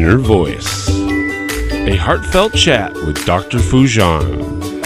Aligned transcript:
Inner 0.00 0.16
Voice, 0.16 0.88
a 0.88 1.94
heartfelt 1.94 2.54
chat 2.54 2.94
with 2.94 3.22
Dr. 3.26 3.58
Foojan. 3.58 4.82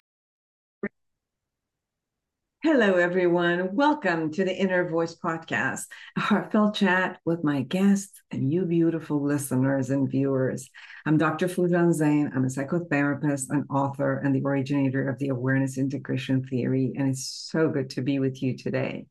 Hello, 2.64 2.94
everyone. 2.94 3.76
Welcome 3.76 4.32
to 4.32 4.44
the 4.44 4.52
Inner 4.52 4.90
Voice 4.90 5.14
Podcast, 5.14 5.84
a 6.16 6.20
heartfelt 6.20 6.74
chat 6.74 7.20
with 7.24 7.44
my 7.44 7.62
guests 7.62 8.20
and 8.32 8.52
you 8.52 8.64
beautiful 8.64 9.22
listeners 9.22 9.90
and 9.90 10.10
viewers. 10.10 10.68
I'm 11.06 11.16
Dr. 11.16 11.46
Foojan 11.46 11.94
Zeine. 11.94 12.34
I'm 12.34 12.42
a 12.42 12.48
psychotherapist, 12.48 13.50
an 13.50 13.66
author, 13.70 14.18
and 14.18 14.34
the 14.34 14.42
originator 14.44 15.08
of 15.08 15.20
the 15.20 15.28
Awareness 15.28 15.78
Integration 15.78 16.42
Theory, 16.42 16.92
and 16.98 17.10
it's 17.10 17.24
so 17.52 17.68
good 17.68 17.88
to 17.90 18.02
be 18.02 18.18
with 18.18 18.42
you 18.42 18.56
today. 18.56 19.06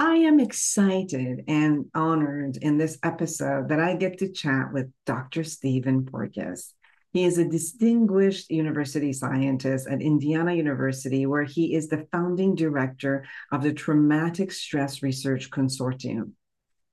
I 0.00 0.14
am 0.14 0.40
excited 0.40 1.44
and 1.46 1.84
honored 1.94 2.56
in 2.56 2.78
this 2.78 2.98
episode 3.02 3.68
that 3.68 3.80
I 3.80 3.96
get 3.96 4.16
to 4.20 4.32
chat 4.32 4.72
with 4.72 4.90
Dr. 5.04 5.44
Stephen 5.44 6.06
Porges. 6.06 6.72
He 7.12 7.26
is 7.26 7.36
a 7.36 7.44
distinguished 7.44 8.50
university 8.50 9.12
scientist 9.12 9.86
at 9.86 10.00
Indiana 10.00 10.54
University, 10.54 11.26
where 11.26 11.44
he 11.44 11.74
is 11.74 11.88
the 11.88 12.06
founding 12.12 12.54
director 12.54 13.26
of 13.52 13.62
the 13.62 13.74
Traumatic 13.74 14.52
Stress 14.52 15.02
Research 15.02 15.50
Consortium. 15.50 16.30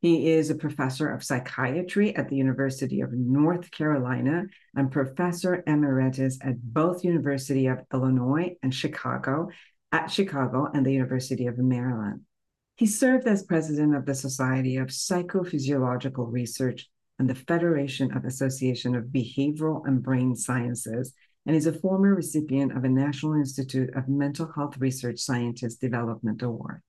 He 0.02 0.30
is 0.31 0.49
a 0.49 0.55
professor 0.55 1.09
of 1.09 1.23
psychiatry 1.23 2.13
at 2.13 2.27
the 2.27 2.35
University 2.35 2.99
of 2.99 3.13
North 3.13 3.71
Carolina 3.71 4.47
and 4.75 4.91
professor 4.91 5.63
emeritus 5.66 6.39
at 6.41 6.61
both 6.61 7.05
University 7.05 7.67
of 7.67 7.80
Illinois 7.94 8.58
and 8.61 8.75
Chicago, 8.75 9.47
at 9.94 10.08
Chicago 10.08 10.69
and 10.73 10.86
the 10.86 10.92
University 10.92 11.47
of 11.47 11.58
Maryland. 11.58 12.27
He 12.78 12.86
served 12.86 13.28
as 13.28 13.42
president 13.42 13.95
of 13.95 14.06
the 14.06 14.14
Society 14.14 14.78
of 14.78 14.89
Psychophysiological 14.89 16.31
Research 16.31 16.88
and 17.17 17.28
the 17.28 17.33
Federation 17.33 18.16
of 18.16 18.23
Association 18.23 18.95
of 18.95 19.06
Behavioral 19.06 19.81
and 19.88 20.03
Brain 20.03 20.36
Sciences, 20.36 21.16
and 21.48 21.55
is 21.55 21.66
a 21.66 21.73
former 21.73 22.14
recipient 22.14 22.78
of 22.78 22.83
a 22.83 22.89
National 22.89 23.33
Institute 23.33 23.89
of 23.95 24.08
Mental 24.08 24.52
Health 24.53 24.78
Research 24.78 25.17
Scientist 25.17 25.81
Development 25.81 26.39
Award. 26.44 26.83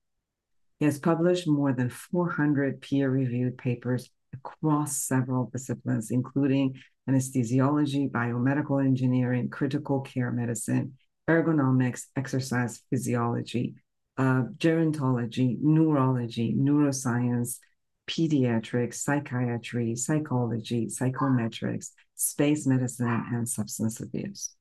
He 0.77 0.85
has 0.85 0.99
published 0.99 1.47
more 1.47 1.73
than 1.73 1.89
400 1.89 2.81
peer 2.81 3.09
reviewed 3.09 3.57
papers 3.57 4.11
across 4.31 5.01
several 5.01 5.49
disciplines, 5.51 6.11
including 6.11 6.79
anesthesiology, 7.09 8.11
biomedical 8.11 8.85
engineering, 8.85 9.49
critical 9.49 10.01
care 10.01 10.31
medicine, 10.31 10.99
ergonomics, 11.27 12.03
exercise 12.15 12.83
physiology, 12.91 13.73
uh, 14.19 14.43
gerontology, 14.57 15.57
neurology, 15.61 16.53
neuroscience, 16.53 17.57
pediatrics, 18.05 18.95
psychiatry, 18.95 19.95
psychology, 19.95 20.87
psychometrics, 20.87 21.91
space 22.15 22.67
medicine, 22.67 23.23
and 23.31 23.47
substance 23.47 24.01
abuse. 24.01 24.53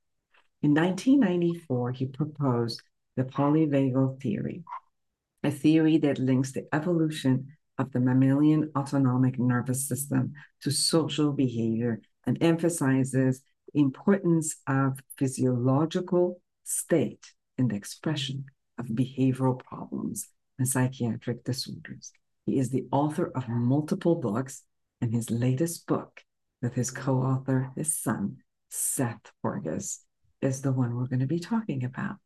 In 0.62 0.74
1994, 0.74 1.90
he 1.90 2.06
proposed 2.06 2.82
the 3.16 3.24
polyvagal 3.24 4.22
theory, 4.22 4.62
a 5.42 5.50
theory 5.50 5.98
that 5.98 6.20
links 6.20 6.52
the 6.52 6.68
evolution 6.72 7.48
of 7.78 7.90
the 7.90 8.00
mammalian 8.00 8.70
autonomic 8.76 9.40
nervous 9.40 9.88
system 9.88 10.34
to 10.62 10.70
social 10.70 11.32
behavior 11.32 12.00
and 12.26 12.40
emphasizes 12.40 13.42
the 13.72 13.80
importance 13.80 14.54
of 14.68 15.00
physiological 15.16 16.40
state 16.62 17.32
in 17.56 17.66
the 17.66 17.74
expression 17.74 18.44
of 18.78 18.86
behavioral 18.86 19.58
problems 19.58 20.28
and 20.58 20.68
psychiatric 20.68 21.44
disorders. 21.44 22.12
He 22.46 22.58
is 22.58 22.70
the 22.70 22.86
author 22.90 23.30
of 23.34 23.48
multiple 23.48 24.16
books, 24.16 24.62
and 25.00 25.12
his 25.12 25.30
latest 25.30 25.86
book 25.86 26.22
with 26.62 26.74
his 26.74 26.90
co 26.90 27.18
author, 27.18 27.70
his 27.76 27.96
son, 27.96 28.38
Seth 28.68 29.32
Porges, 29.42 30.00
is 30.40 30.62
the 30.62 30.72
one 30.72 30.96
we're 30.96 31.06
going 31.06 31.20
to 31.20 31.26
be 31.26 31.40
talking 31.40 31.84
about. 31.84 32.16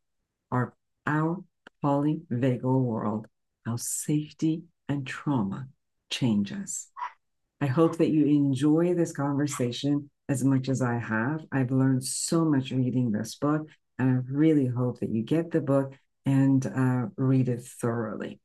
Our, 0.51 0.73
our 1.05 1.43
polyvagal 1.83 2.63
world, 2.63 3.27
how 3.65 3.75
safety 3.75 4.63
and 4.87 5.05
trauma 5.05 5.67
change 6.09 6.51
us. 6.51 6.89
I 7.61 7.67
hope 7.67 7.97
that 7.97 8.09
you 8.09 8.25
enjoy 8.25 8.93
this 8.93 9.13
conversation 9.13 10.09
as 10.29 10.43
much 10.43 10.69
as 10.69 10.81
I 10.81 10.97
have. 10.97 11.41
I've 11.51 11.71
learned 11.71 12.03
so 12.03 12.45
much 12.45 12.71
reading 12.71 13.11
this 13.11 13.35
book, 13.35 13.67
and 13.99 14.09
I 14.09 14.31
really 14.31 14.67
hope 14.67 14.99
that 14.99 15.09
you 15.09 15.23
get 15.23 15.51
the 15.51 15.61
book 15.61 15.93
and 16.25 16.65
uh, 16.65 17.07
read 17.17 17.49
it 17.49 17.63
thoroughly. 17.63 18.39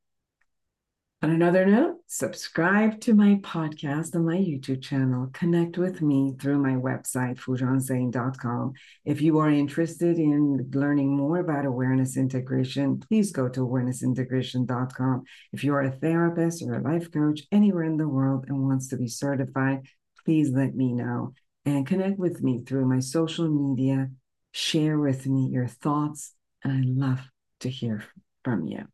On 1.20 1.30
another 1.30 1.66
note, 1.66 1.96
subscribe 2.06 3.00
to 3.00 3.12
my 3.12 3.40
podcast 3.42 4.14
and 4.14 4.24
my 4.24 4.36
YouTube 4.36 4.80
channel. 4.80 5.28
Connect 5.32 5.76
with 5.76 6.00
me 6.00 6.36
through 6.38 6.58
my 6.58 6.74
website, 6.74 7.40
foojanzeine.com. 7.40 8.74
If 9.04 9.20
you 9.20 9.38
are 9.38 9.50
interested 9.50 10.16
in 10.20 10.70
learning 10.72 11.16
more 11.16 11.38
about 11.38 11.66
awareness 11.66 12.16
integration, 12.16 13.00
please 13.00 13.32
go 13.32 13.48
to 13.48 13.66
awarenessintegration.com. 13.66 15.24
If 15.52 15.64
you 15.64 15.74
are 15.74 15.82
a 15.82 15.90
therapist 15.90 16.62
or 16.62 16.74
a 16.74 16.82
life 16.82 17.10
coach 17.10 17.40
anywhere 17.50 17.82
in 17.82 17.96
the 17.96 18.08
world 18.08 18.44
and 18.46 18.62
wants 18.62 18.86
to 18.88 18.96
be 18.96 19.08
certified, 19.08 19.88
please 20.24 20.50
let 20.50 20.76
me 20.76 20.92
know 20.92 21.32
and 21.64 21.84
connect 21.84 22.20
with 22.20 22.44
me 22.44 22.62
through 22.62 22.86
my 22.86 23.00
social 23.00 23.48
media. 23.48 24.08
Share 24.52 24.98
with 24.98 25.26
me 25.26 25.48
your 25.48 25.66
thoughts, 25.66 26.32
and 26.62 26.72
I 26.72 27.06
love 27.06 27.28
to 27.60 27.68
hear 27.68 28.04
from 28.44 28.66
you. 28.66 28.86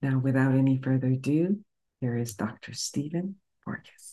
Now, 0.00 0.18
without 0.18 0.54
any 0.54 0.80
further 0.82 1.08
ado, 1.08 1.60
here 2.00 2.16
is 2.16 2.34
Dr. 2.34 2.72
Stephen 2.72 3.36
Porges. 3.64 4.11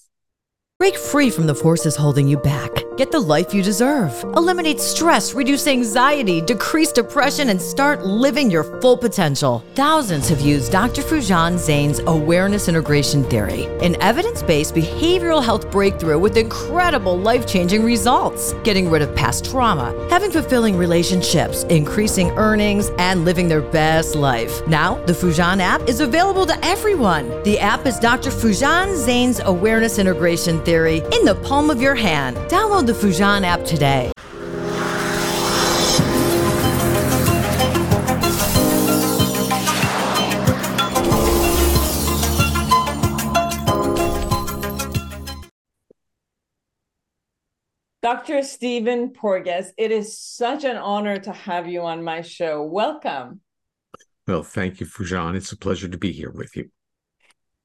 Break 0.79 0.95
free 0.95 1.29
from 1.29 1.45
the 1.45 1.53
forces 1.53 1.97
holding 1.97 2.25
you 2.25 2.37
back. 2.37 2.71
Get 2.95 3.11
the 3.11 3.19
life 3.19 3.53
you 3.53 3.61
deserve. 3.61 4.13
Eliminate 4.37 4.79
stress, 4.79 5.33
reduce 5.33 5.67
anxiety, 5.67 6.39
decrease 6.39 6.93
depression, 6.93 7.49
and 7.49 7.61
start 7.61 8.05
living 8.05 8.49
your 8.49 8.63
full 8.79 8.95
potential. 8.95 9.61
Thousands 9.75 10.29
have 10.29 10.39
used 10.39 10.71
Dr. 10.71 11.01
Foojan 11.01 11.57
Zeine's 11.57 11.99
awareness 12.07 12.69
integration 12.69 13.25
theory, 13.25 13.65
an 13.81 14.01
evidence 14.01 14.41
based 14.41 14.73
behavioral 14.73 15.43
health 15.43 15.69
breakthrough 15.69 16.17
with 16.17 16.37
incredible 16.37 17.17
life 17.17 17.45
changing 17.45 17.83
results. 17.83 18.53
Getting 18.63 18.89
rid 18.89 19.01
of 19.01 19.13
past 19.17 19.43
trauma, 19.43 19.93
having 20.09 20.31
fulfilling 20.31 20.77
relationships, 20.77 21.63
increasing 21.63 22.31
earnings, 22.31 22.89
and 22.99 23.25
living 23.25 23.49
their 23.49 23.61
best 23.61 24.15
life. 24.15 24.65
Now, 24.65 24.95
the 25.05 25.13
Foojan 25.13 25.59
app 25.59 25.89
is 25.89 25.99
available 25.99 26.45
to 26.45 26.65
everyone. 26.65 27.27
The 27.43 27.59
app 27.59 27.85
is 27.85 27.99
Dr. 27.99 28.29
Foojan 28.29 28.95
Zeine's 28.95 29.41
awareness 29.41 29.99
integration 29.99 30.63
theory 30.63 30.68
in 30.69 31.25
the 31.25 31.33
palm 31.43 31.71
of 31.71 31.81
your 31.81 31.95
hand. 31.95 32.37
Download 32.47 32.85
the 32.85 32.93
Foojan 32.93 33.43
app 33.43 33.65
today. 33.65 34.11
Dr. 48.03 48.43
Stephen 48.43 49.09
Porges, 49.09 49.73
it 49.75 49.91
is 49.91 50.17
such 50.17 50.63
an 50.63 50.77
honor 50.77 51.17
to 51.17 51.31
have 51.31 51.67
you 51.67 51.81
on 51.81 52.03
my 52.03 52.21
show. 52.21 52.63
Welcome. 52.63 53.41
Well, 54.27 54.43
thank 54.43 54.79
you, 54.79 54.85
Foojan. 54.85 55.35
It's 55.35 55.51
a 55.51 55.57
pleasure 55.57 55.89
to 55.89 55.97
be 55.97 56.11
here 56.11 56.29
with 56.29 56.55
you. 56.55 56.69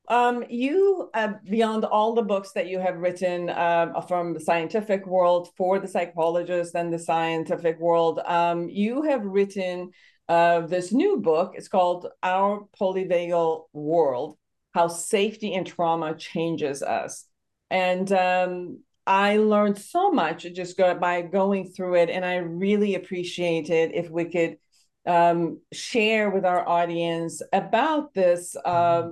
Um, 0.08 0.44
you, 0.50 1.08
uh, 1.14 1.34
beyond 1.44 1.84
all 1.84 2.14
the 2.14 2.22
books 2.22 2.52
that 2.52 2.66
you 2.66 2.78
have 2.78 2.98
written 2.98 3.48
uh, 3.48 4.00
from 4.02 4.34
the 4.34 4.40
scientific 4.40 5.06
world 5.06 5.48
for 5.56 5.78
the 5.78 5.88
psychologist 5.88 6.74
and 6.74 6.92
the 6.92 6.98
scientific 6.98 7.80
world, 7.80 8.20
um, 8.26 8.68
you 8.68 9.02
have 9.02 9.24
written 9.24 9.92
uh, 10.28 10.60
this 10.60 10.92
new 10.92 11.18
book. 11.18 11.54
It's 11.54 11.68
called 11.68 12.08
Our 12.22 12.66
Polyvagal 12.78 13.64
World 13.72 14.36
How 14.74 14.88
Safety 14.88 15.54
and 15.54 15.66
Trauma 15.66 16.14
Changes 16.16 16.82
Us. 16.82 17.26
And 17.70 18.12
um, 18.12 18.80
I 19.06 19.38
learned 19.38 19.78
so 19.78 20.10
much 20.10 20.46
just 20.54 20.76
go, 20.76 20.94
by 20.94 21.22
going 21.22 21.70
through 21.70 21.94
it. 21.96 22.10
And 22.10 22.24
I 22.24 22.36
really 22.36 22.94
appreciate 22.94 23.70
it 23.70 23.94
if 23.94 24.10
we 24.10 24.26
could 24.26 24.58
um, 25.06 25.60
share 25.72 26.30
with 26.30 26.44
our 26.44 26.66
audience 26.66 27.42
about 27.52 28.12
this. 28.14 28.54
Uh, 28.56 29.10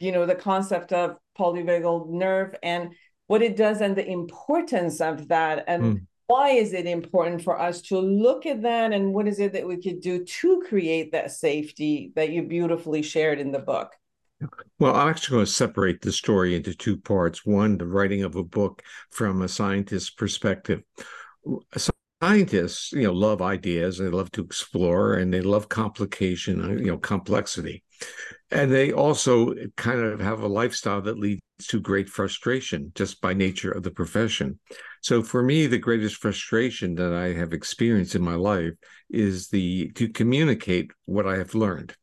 you 0.00 0.12
know 0.12 0.26
the 0.26 0.34
concept 0.34 0.92
of 0.92 1.16
polyvagal 1.38 2.08
nerve 2.08 2.54
and 2.62 2.94
what 3.26 3.42
it 3.42 3.56
does 3.56 3.80
and 3.80 3.96
the 3.96 4.06
importance 4.06 5.00
of 5.00 5.28
that 5.28 5.64
and 5.66 5.82
mm. 5.82 6.06
why 6.26 6.50
is 6.50 6.72
it 6.72 6.86
important 6.86 7.42
for 7.42 7.60
us 7.60 7.80
to 7.82 7.98
look 7.98 8.46
at 8.46 8.62
that 8.62 8.92
and 8.92 9.12
what 9.12 9.26
is 9.26 9.38
it 9.38 9.52
that 9.52 9.66
we 9.66 9.76
could 9.76 10.00
do 10.00 10.24
to 10.24 10.62
create 10.68 11.12
that 11.12 11.30
safety 11.30 12.12
that 12.14 12.30
you 12.30 12.42
beautifully 12.42 13.02
shared 13.02 13.38
in 13.38 13.52
the 13.52 13.58
book 13.58 13.92
well, 14.78 14.94
I'm 14.94 15.08
actually 15.08 15.36
going 15.36 15.46
to 15.46 15.52
separate 15.52 16.02
the 16.02 16.12
story 16.12 16.54
into 16.54 16.74
two 16.74 16.98
parts. 16.98 17.46
One, 17.46 17.78
the 17.78 17.86
writing 17.86 18.22
of 18.22 18.36
a 18.36 18.44
book 18.44 18.82
from 19.10 19.42
a 19.42 19.48
scientist's 19.48 20.10
perspective. 20.10 20.82
Scientists, 22.22 22.92
you 22.92 23.04
know, 23.04 23.12
love 23.12 23.40
ideas 23.40 23.98
and 23.98 24.08
they 24.08 24.14
love 24.14 24.30
to 24.32 24.42
explore 24.42 25.14
and 25.14 25.32
they 25.32 25.40
love 25.40 25.68
complication, 25.68 26.78
you 26.78 26.86
know, 26.86 26.98
complexity. 26.98 27.82
And 28.50 28.70
they 28.70 28.92
also 28.92 29.54
kind 29.76 30.00
of 30.00 30.20
have 30.20 30.40
a 30.40 30.46
lifestyle 30.46 31.02
that 31.02 31.18
leads 31.18 31.40
to 31.68 31.80
great 31.80 32.08
frustration 32.08 32.92
just 32.94 33.20
by 33.20 33.34
nature 33.34 33.72
of 33.72 33.82
the 33.82 33.90
profession. 33.90 34.60
So 35.02 35.22
for 35.22 35.42
me, 35.42 35.66
the 35.66 35.78
greatest 35.78 36.16
frustration 36.16 36.94
that 36.96 37.12
I 37.12 37.32
have 37.32 37.52
experienced 37.52 38.14
in 38.14 38.22
my 38.22 38.34
life 38.34 38.72
is 39.10 39.48
the 39.48 39.90
to 39.92 40.08
communicate 40.08 40.90
what 41.06 41.26
I 41.26 41.36
have 41.38 41.54
learned. 41.54 41.96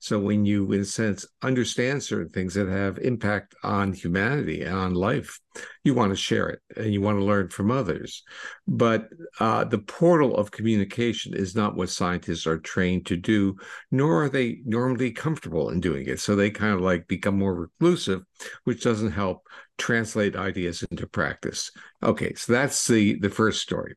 So 0.00 0.18
when 0.18 0.46
you, 0.46 0.72
in 0.72 0.80
a 0.80 0.84
sense, 0.84 1.26
understand 1.42 2.02
certain 2.02 2.30
things 2.30 2.54
that 2.54 2.68
have 2.68 2.98
impact 2.98 3.54
on 3.62 3.92
humanity 3.92 4.62
and 4.62 4.74
on 4.74 4.94
life, 4.94 5.38
you 5.84 5.92
want 5.92 6.10
to 6.10 6.16
share 6.16 6.48
it 6.48 6.60
and 6.74 6.92
you 6.92 7.02
want 7.02 7.18
to 7.18 7.24
learn 7.24 7.50
from 7.50 7.70
others. 7.70 8.22
But 8.66 9.08
uh, 9.40 9.64
the 9.64 9.78
portal 9.78 10.36
of 10.36 10.50
communication 10.50 11.34
is 11.34 11.54
not 11.54 11.76
what 11.76 11.90
scientists 11.90 12.46
are 12.46 12.58
trained 12.58 13.06
to 13.06 13.18
do, 13.18 13.56
nor 13.90 14.24
are 14.24 14.30
they 14.30 14.60
normally 14.64 15.12
comfortable 15.12 15.68
in 15.68 15.80
doing 15.80 16.06
it. 16.06 16.18
So 16.18 16.34
they 16.34 16.50
kind 16.50 16.72
of 16.72 16.80
like 16.80 17.06
become 17.06 17.38
more 17.38 17.54
reclusive, 17.54 18.22
which 18.64 18.82
doesn't 18.82 19.12
help 19.12 19.42
translate 19.76 20.34
ideas 20.34 20.82
into 20.90 21.06
practice. 21.06 21.70
Okay, 22.02 22.32
so 22.34 22.54
that's 22.54 22.86
the 22.86 23.18
the 23.18 23.30
first 23.30 23.60
story. 23.60 23.96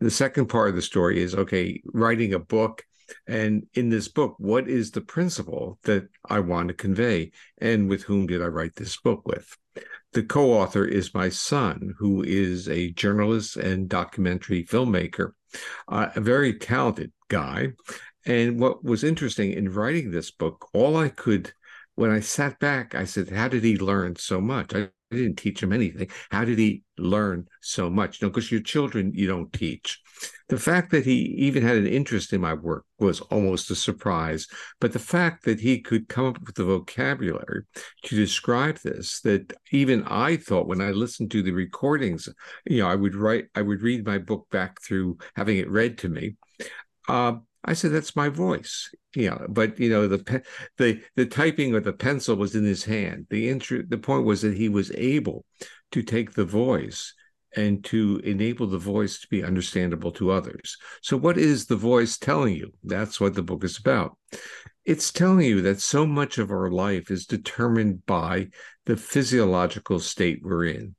The 0.00 0.10
second 0.10 0.46
part 0.46 0.70
of 0.70 0.76
the 0.76 0.82
story 0.82 1.22
is 1.22 1.34
okay, 1.34 1.80
writing 1.92 2.34
a 2.34 2.38
book 2.40 2.84
and 3.26 3.66
in 3.74 3.88
this 3.88 4.08
book, 4.08 4.34
what 4.38 4.68
is 4.68 4.90
the 4.90 5.00
principle 5.00 5.78
that 5.84 6.08
I 6.28 6.40
want 6.40 6.68
to 6.68 6.74
convey? 6.74 7.32
And 7.58 7.88
with 7.88 8.02
whom 8.04 8.26
did 8.26 8.42
I 8.42 8.46
write 8.46 8.76
this 8.76 8.96
book 8.98 9.26
with? 9.26 9.56
The 10.12 10.22
co 10.22 10.52
author 10.52 10.84
is 10.84 11.14
my 11.14 11.28
son, 11.28 11.94
who 11.98 12.22
is 12.22 12.68
a 12.68 12.92
journalist 12.92 13.56
and 13.56 13.88
documentary 13.88 14.64
filmmaker, 14.64 15.32
uh, 15.88 16.10
a 16.14 16.20
very 16.20 16.58
talented 16.58 17.12
guy. 17.28 17.72
And 18.26 18.60
what 18.60 18.84
was 18.84 19.04
interesting 19.04 19.52
in 19.52 19.72
writing 19.72 20.10
this 20.10 20.30
book, 20.30 20.68
all 20.72 20.96
I 20.96 21.08
could, 21.08 21.52
when 21.96 22.10
I 22.10 22.20
sat 22.20 22.58
back, 22.58 22.94
I 22.94 23.04
said, 23.04 23.30
How 23.30 23.48
did 23.48 23.64
he 23.64 23.76
learn 23.76 24.16
so 24.16 24.40
much? 24.40 24.74
I 24.74 24.90
didn't 25.10 25.36
teach 25.36 25.62
him 25.62 25.72
anything. 25.72 26.08
How 26.30 26.44
did 26.44 26.58
he 26.58 26.82
learn 26.96 27.48
so 27.60 27.90
much? 27.90 28.22
No, 28.22 28.28
because 28.28 28.50
your 28.50 28.62
children 28.62 29.12
you 29.14 29.26
don't 29.26 29.52
teach. 29.52 30.00
The 30.48 30.58
fact 30.58 30.90
that 30.90 31.04
he 31.04 31.18
even 31.38 31.62
had 31.62 31.76
an 31.76 31.86
interest 31.86 32.32
in 32.32 32.40
my 32.40 32.54
work 32.54 32.84
was 32.98 33.20
almost 33.22 33.70
a 33.70 33.74
surprise. 33.74 34.46
But 34.80 34.92
the 34.92 34.98
fact 34.98 35.44
that 35.44 35.60
he 35.60 35.80
could 35.80 36.08
come 36.08 36.26
up 36.26 36.40
with 36.44 36.54
the 36.54 36.64
vocabulary 36.64 37.62
to 38.04 38.16
describe 38.16 38.78
this, 38.78 39.20
that 39.20 39.52
even 39.72 40.04
I 40.04 40.36
thought 40.36 40.68
when 40.68 40.80
I 40.80 40.90
listened 40.90 41.30
to 41.32 41.42
the 41.42 41.52
recordings, 41.52 42.28
you 42.66 42.78
know, 42.78 42.88
I 42.88 42.94
would 42.94 43.14
write, 43.14 43.46
I 43.54 43.62
would 43.62 43.82
read 43.82 44.06
my 44.06 44.18
book 44.18 44.46
back 44.50 44.82
through 44.82 45.18
having 45.34 45.58
it 45.58 45.70
read 45.70 45.98
to 45.98 46.08
me. 46.08 46.36
Uh, 47.08 47.36
I 47.64 47.72
said, 47.72 47.92
"That's 47.92 48.14
my 48.16 48.28
voice." 48.28 48.90
Yeah, 49.16 49.38
but 49.48 49.78
you 49.78 49.88
know, 49.88 50.06
the 50.06 50.18
pe- 50.18 50.42
the 50.76 51.02
the 51.16 51.26
typing 51.26 51.74
of 51.74 51.84
the 51.84 51.92
pencil 51.92 52.36
was 52.36 52.54
in 52.54 52.64
his 52.64 52.84
hand. 52.84 53.26
The 53.30 53.48
intro, 53.48 53.82
the 53.86 53.98
point 53.98 54.24
was 54.24 54.42
that 54.42 54.56
he 54.56 54.68
was 54.68 54.92
able 54.92 55.44
to 55.92 56.02
take 56.02 56.32
the 56.32 56.44
voice 56.44 57.14
and 57.56 57.84
to 57.84 58.20
enable 58.24 58.66
the 58.66 58.78
voice 58.78 59.20
to 59.20 59.28
be 59.28 59.44
understandable 59.44 60.12
to 60.12 60.30
others. 60.30 60.76
So, 61.02 61.16
what 61.16 61.38
is 61.38 61.66
the 61.66 61.76
voice 61.76 62.18
telling 62.18 62.54
you? 62.54 62.72
That's 62.82 63.20
what 63.20 63.34
the 63.34 63.42
book 63.42 63.64
is 63.64 63.78
about. 63.78 64.16
It's 64.84 65.12
telling 65.12 65.46
you 65.46 65.62
that 65.62 65.80
so 65.80 66.06
much 66.06 66.38
of 66.38 66.50
our 66.50 66.70
life 66.70 67.10
is 67.10 67.26
determined 67.26 68.04
by 68.06 68.48
the 68.86 68.96
physiological 68.96 69.98
state 69.98 70.40
we're 70.42 70.66
in. 70.66 70.94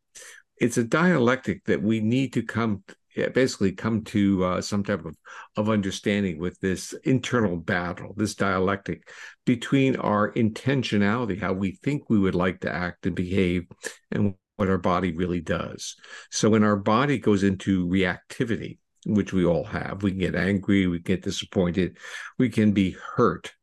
It's 0.57 0.77
a 0.77 0.83
dialectic 0.83 1.65
that 1.65 1.83
we 1.83 1.99
need 1.99 2.33
to 2.33 2.41
come 2.41 2.83
yeah, 3.15 3.29
basically 3.29 3.71
come 3.71 4.03
to 4.03 4.43
uh, 4.43 4.61
some 4.61 4.83
type 4.83 5.05
of, 5.05 5.15
of 5.55 5.69
understanding 5.69 6.37
with 6.37 6.59
this 6.59 6.93
internal 7.05 7.55
battle, 7.55 8.13
this 8.17 8.35
dialectic 8.35 9.07
between 9.45 9.95
our 9.95 10.33
intentionality, 10.33 11.39
how 11.39 11.53
we 11.53 11.71
think 11.71 12.09
we 12.09 12.19
would 12.19 12.35
like 12.35 12.59
to 12.61 12.71
act 12.71 13.05
and 13.05 13.15
behave, 13.15 13.67
and 14.11 14.35
what 14.57 14.69
our 14.69 14.77
body 14.77 15.15
really 15.15 15.41
does. 15.41 15.95
So 16.31 16.49
when 16.49 16.63
our 16.63 16.77
body 16.77 17.17
goes 17.17 17.43
into 17.43 17.87
reactivity, 17.87 18.79
which 19.05 19.33
we 19.33 19.45
all 19.45 19.63
have, 19.65 20.03
we 20.03 20.11
can 20.11 20.19
get 20.19 20.35
angry, 20.35 20.87
we 20.87 20.97
can 20.97 21.15
get 21.15 21.23
disappointed, 21.23 21.97
we 22.37 22.49
can 22.49 22.71
be 22.71 22.95
hurt. 23.15 23.53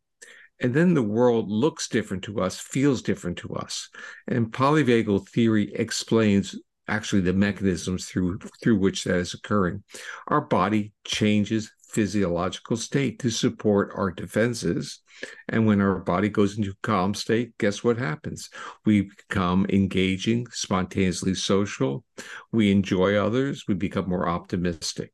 And 0.60 0.72
then 0.72 0.94
the 0.94 1.02
world 1.02 1.50
looks 1.50 1.88
different 1.88 2.22
to 2.24 2.40
us, 2.40 2.58
feels 2.58 3.02
different 3.02 3.38
to 3.38 3.54
us. 3.54 3.88
And 4.28 4.52
polyvagal 4.52 5.28
theory 5.28 5.72
explains 5.74 6.54
actually 6.86 7.22
the 7.22 7.32
mechanisms 7.32 8.06
through 8.06 8.38
through 8.62 8.78
which 8.78 9.04
that 9.04 9.16
is 9.16 9.34
occurring. 9.34 9.82
Our 10.28 10.40
body 10.40 10.92
changes 11.04 11.72
physiological 11.92 12.76
state 12.76 13.18
to 13.20 13.30
support 13.30 13.92
our 13.94 14.10
defenses. 14.10 15.00
And 15.48 15.66
when 15.66 15.80
our 15.80 15.98
body 15.98 16.28
goes 16.28 16.58
into 16.58 16.74
calm 16.82 17.14
state, 17.14 17.56
guess 17.58 17.84
what 17.84 17.98
happens? 17.98 18.50
We 18.84 19.02
become 19.02 19.66
engaging, 19.68 20.46
spontaneously 20.50 21.34
social. 21.34 22.04
We 22.50 22.72
enjoy 22.72 23.16
others. 23.16 23.64
We 23.68 23.74
become 23.74 24.08
more 24.08 24.28
optimistic. 24.28 25.12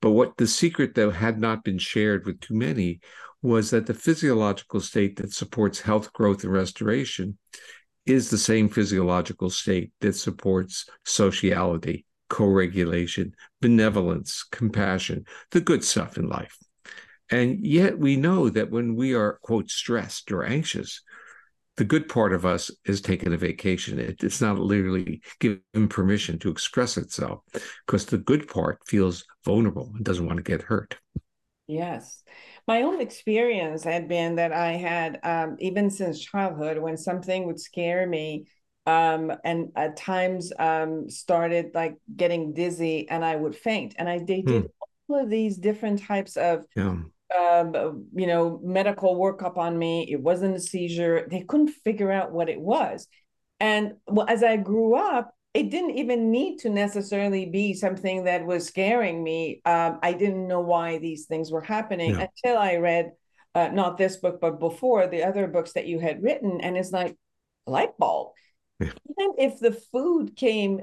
But 0.00 0.10
what 0.10 0.36
the 0.36 0.46
secret 0.46 0.94
that 0.94 1.12
had 1.12 1.38
not 1.38 1.64
been 1.64 1.78
shared 1.78 2.26
with 2.26 2.40
too 2.40 2.54
many 2.54 3.00
was 3.42 3.70
that 3.70 3.86
the 3.86 3.94
physiological 3.94 4.80
state 4.80 5.16
that 5.16 5.32
supports 5.32 5.80
health, 5.80 6.12
growth, 6.12 6.44
and 6.44 6.52
restoration 6.52 7.38
is 8.06 8.30
the 8.30 8.38
same 8.38 8.68
physiological 8.68 9.50
state 9.50 9.92
that 10.00 10.14
supports 10.14 10.88
sociality, 11.04 12.06
co 12.28 12.46
regulation, 12.46 13.34
benevolence, 13.60 14.44
compassion, 14.50 15.24
the 15.50 15.60
good 15.60 15.84
stuff 15.84 16.16
in 16.16 16.28
life. 16.28 16.58
And 17.30 17.64
yet 17.64 17.98
we 17.98 18.16
know 18.16 18.48
that 18.50 18.70
when 18.70 18.96
we 18.96 19.14
are, 19.14 19.38
quote, 19.42 19.70
stressed 19.70 20.30
or 20.30 20.44
anxious, 20.44 21.02
the 21.76 21.84
good 21.84 22.08
part 22.08 22.32
of 22.32 22.46
us 22.46 22.70
is 22.84 23.00
taking 23.00 23.32
a 23.32 23.36
vacation. 23.36 23.98
It, 23.98 24.22
it's 24.22 24.40
not 24.40 24.58
literally 24.58 25.22
given 25.40 25.88
permission 25.88 26.38
to 26.40 26.50
express 26.50 26.96
itself 26.96 27.40
because 27.86 28.06
the 28.06 28.18
good 28.18 28.46
part 28.46 28.80
feels 28.86 29.24
vulnerable 29.44 29.90
and 29.94 30.04
doesn't 30.04 30.26
want 30.26 30.36
to 30.36 30.42
get 30.42 30.62
hurt. 30.62 30.96
Yes 31.66 32.22
my 32.66 32.82
own 32.82 33.00
experience 33.00 33.84
had 33.84 34.08
been 34.08 34.36
that 34.36 34.52
I 34.52 34.72
had, 34.72 35.20
um, 35.22 35.56
even 35.58 35.90
since 35.90 36.20
childhood, 36.20 36.78
when 36.78 36.96
something 36.96 37.46
would 37.46 37.60
scare 37.60 38.06
me, 38.06 38.46
um, 38.86 39.32
and 39.44 39.72
at 39.76 39.96
times 39.96 40.52
um, 40.58 41.08
started 41.08 41.70
like 41.74 41.96
getting 42.14 42.52
dizzy 42.52 43.08
and 43.08 43.24
I 43.24 43.36
would 43.36 43.56
faint. 43.56 43.94
And 43.98 44.08
I 44.08 44.18
they 44.18 44.42
did 44.42 44.62
hmm. 44.62 44.68
all 45.08 45.22
of 45.22 45.30
these 45.30 45.56
different 45.56 46.02
types 46.02 46.36
of, 46.36 46.66
yeah. 46.76 46.96
um, 47.38 48.06
you 48.14 48.26
know, 48.26 48.60
medical 48.62 49.16
workup 49.16 49.56
on 49.56 49.78
me. 49.78 50.10
It 50.10 50.20
wasn't 50.20 50.56
a 50.56 50.60
seizure. 50.60 51.26
They 51.30 51.40
couldn't 51.40 51.68
figure 51.68 52.12
out 52.12 52.32
what 52.32 52.48
it 52.48 52.60
was. 52.60 53.06
And 53.60 53.94
well, 54.06 54.26
as 54.28 54.42
I 54.42 54.56
grew 54.56 54.96
up, 54.96 55.34
it 55.54 55.70
didn't 55.70 55.96
even 55.96 56.32
need 56.32 56.58
to 56.58 56.68
necessarily 56.68 57.46
be 57.46 57.74
something 57.74 58.24
that 58.24 58.44
was 58.44 58.66
scaring 58.66 59.22
me. 59.22 59.62
Um, 59.64 60.00
I 60.02 60.12
didn't 60.12 60.48
know 60.48 60.60
why 60.60 60.98
these 60.98 61.26
things 61.26 61.52
were 61.52 61.62
happening 61.62 62.16
yeah. 62.16 62.26
until 62.26 62.58
I 62.58 62.76
read 62.76 63.12
uh, 63.54 63.68
not 63.68 63.96
this 63.96 64.16
book, 64.16 64.40
but 64.40 64.58
before 64.58 65.06
the 65.06 65.22
other 65.22 65.46
books 65.46 65.72
that 65.74 65.86
you 65.86 66.00
had 66.00 66.22
written. 66.22 66.60
And 66.60 66.76
it's 66.76 66.90
like 66.90 67.16
light 67.66 67.96
bulb. 67.98 68.32
Even 68.80 69.34
if 69.38 69.58
the 69.58 69.72
food 69.72 70.36
came, 70.36 70.80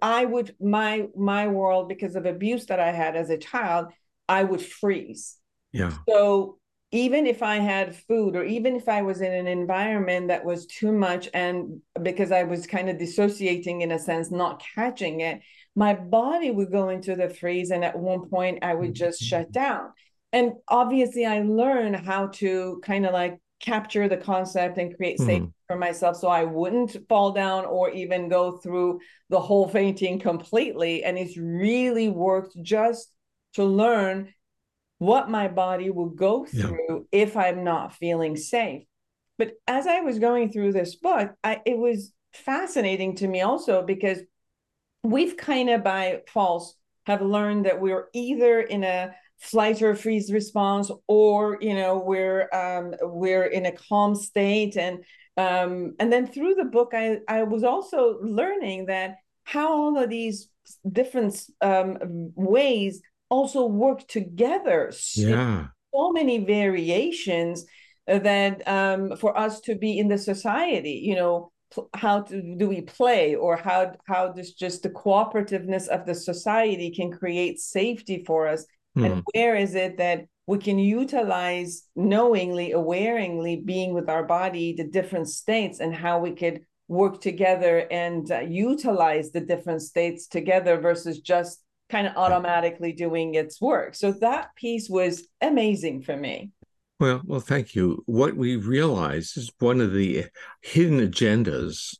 I 0.00 0.24
would 0.24 0.54
my 0.60 1.06
my 1.16 1.48
world 1.48 1.88
because 1.88 2.16
of 2.16 2.26
abuse 2.26 2.66
that 2.66 2.80
I 2.80 2.92
had 2.92 3.16
as 3.16 3.30
a 3.30 3.38
child, 3.38 3.88
I 4.28 4.44
would 4.44 4.62
freeze. 4.62 5.36
Yeah. 5.72 5.92
So 6.08 6.58
even 6.92 7.26
if 7.26 7.42
I 7.42 7.56
had 7.56 7.96
food 7.96 8.36
or 8.36 8.44
even 8.44 8.76
if 8.76 8.88
I 8.88 9.02
was 9.02 9.20
in 9.20 9.32
an 9.32 9.46
environment 9.46 10.28
that 10.28 10.44
was 10.44 10.66
too 10.66 10.92
much 10.92 11.28
and 11.34 11.80
because 12.00 12.30
I 12.30 12.44
was 12.44 12.66
kind 12.66 12.88
of 12.88 12.98
dissociating 12.98 13.80
in 13.80 13.90
a 13.90 13.98
sense, 13.98 14.30
not 14.30 14.62
catching 14.74 15.20
it, 15.20 15.42
my 15.74 15.94
body 15.94 16.50
would 16.50 16.70
go 16.70 16.88
into 16.88 17.14
the 17.16 17.28
freeze. 17.28 17.70
And 17.70 17.84
at 17.84 17.98
one 17.98 18.28
point, 18.30 18.60
I 18.62 18.74
would 18.74 18.94
just 18.94 19.20
mm-hmm. 19.20 19.28
shut 19.28 19.52
down. 19.52 19.92
And 20.32 20.54
obviously, 20.68 21.26
I 21.26 21.42
learned 21.42 21.96
how 21.96 22.28
to 22.28 22.80
kind 22.84 23.06
of 23.06 23.12
like 23.12 23.38
capture 23.60 24.08
the 24.08 24.16
concept 24.16 24.78
and 24.78 24.96
create 24.96 25.18
mm-hmm. 25.18 25.26
safety 25.26 25.52
for 25.66 25.76
myself 25.76 26.16
so 26.16 26.28
I 26.28 26.44
wouldn't 26.44 26.96
fall 27.08 27.32
down 27.32 27.64
or 27.64 27.90
even 27.90 28.28
go 28.28 28.52
through 28.52 29.00
the 29.30 29.40
whole 29.40 29.68
fainting 29.68 30.18
completely. 30.18 31.04
And 31.04 31.18
it's 31.18 31.36
really 31.36 32.08
worked 32.08 32.56
just 32.62 33.10
to 33.54 33.64
learn 33.64 34.32
what 34.98 35.30
my 35.30 35.48
body 35.48 35.90
will 35.90 36.10
go 36.10 36.44
through 36.44 37.06
yeah. 37.12 37.20
if 37.22 37.36
I'm 37.36 37.64
not 37.64 37.94
feeling 37.94 38.36
safe. 38.36 38.84
But 39.38 39.52
as 39.66 39.86
I 39.86 40.00
was 40.00 40.18
going 40.18 40.50
through 40.50 40.72
this 40.72 40.94
book, 40.94 41.34
I, 41.44 41.60
it 41.66 41.76
was 41.76 42.12
fascinating 42.32 43.16
to 43.16 43.28
me 43.28 43.40
also 43.42 43.82
because 43.82 44.20
we've 45.02 45.36
kind 45.36 45.70
of 45.70 45.84
by 45.84 46.22
false 46.28 46.74
have 47.06 47.22
learned 47.22 47.66
that 47.66 47.80
we're 47.80 48.08
either 48.12 48.60
in 48.60 48.82
a 48.82 49.14
flight 49.38 49.82
or 49.82 49.94
freeze 49.94 50.32
response 50.32 50.90
or 51.08 51.58
you 51.60 51.74
know 51.74 51.98
we're 51.98 52.48
um, 52.52 52.94
we're 53.02 53.44
in 53.44 53.66
a 53.66 53.72
calm 53.72 54.14
state 54.14 54.76
and 54.76 55.04
um, 55.36 55.94
and 55.98 56.12
then 56.12 56.26
through 56.26 56.54
the 56.54 56.64
book 56.64 56.92
I, 56.94 57.18
I 57.28 57.42
was 57.42 57.62
also 57.62 58.18
learning 58.22 58.86
that 58.86 59.16
how 59.44 59.72
all 59.72 59.98
of 59.98 60.10
these 60.10 60.48
different 60.90 61.40
um, 61.60 62.32
ways 62.34 63.02
also 63.28 63.66
work 63.66 64.06
together. 64.08 64.92
Yeah. 65.14 65.68
So 65.94 66.12
many 66.12 66.44
variations 66.44 67.64
that 68.06 68.66
um, 68.68 69.16
for 69.16 69.36
us 69.36 69.60
to 69.62 69.74
be 69.74 69.98
in 69.98 70.08
the 70.08 70.18
society, 70.18 71.00
you 71.04 71.14
know, 71.14 71.52
how 71.94 72.22
to, 72.22 72.56
do 72.56 72.68
we 72.68 72.80
play 72.80 73.34
or 73.34 73.56
how 73.56 73.92
how 74.06 74.28
does 74.28 74.52
just 74.52 74.84
the 74.84 74.90
cooperativeness 74.90 75.88
of 75.88 76.06
the 76.06 76.14
society 76.14 76.90
can 76.90 77.10
create 77.10 77.58
safety 77.58 78.22
for 78.24 78.46
us 78.46 78.64
mm. 78.96 79.04
and 79.04 79.24
where 79.34 79.56
is 79.56 79.74
it 79.74 79.98
that 79.98 80.26
we 80.46 80.58
can 80.58 80.78
utilize 80.78 81.82
knowingly 81.96 82.72
awareingly 82.72 83.56
being 83.56 83.94
with 83.94 84.08
our 84.08 84.24
body 84.24 84.74
the 84.74 84.84
different 84.84 85.28
states 85.28 85.80
and 85.80 85.94
how 85.94 86.18
we 86.18 86.32
could 86.32 86.60
work 86.88 87.20
together 87.20 87.86
and 87.90 88.30
uh, 88.30 88.40
utilize 88.40 89.32
the 89.32 89.40
different 89.40 89.82
states 89.82 90.28
together 90.28 90.80
versus 90.80 91.20
just 91.20 91.62
kind 91.90 92.06
of 92.06 92.16
automatically 92.16 92.92
doing 92.92 93.34
its 93.34 93.60
work 93.60 93.94
so 93.94 94.12
that 94.12 94.54
piece 94.56 94.88
was 94.88 95.26
amazing 95.40 96.02
for 96.02 96.16
me 96.16 96.50
well, 96.98 97.20
well, 97.26 97.40
thank 97.40 97.74
you. 97.74 98.02
What 98.06 98.36
we 98.36 98.56
realize 98.56 99.36
is 99.36 99.52
one 99.58 99.82
of 99.82 99.92
the 99.92 100.26
hidden 100.62 101.00
agendas 101.00 101.94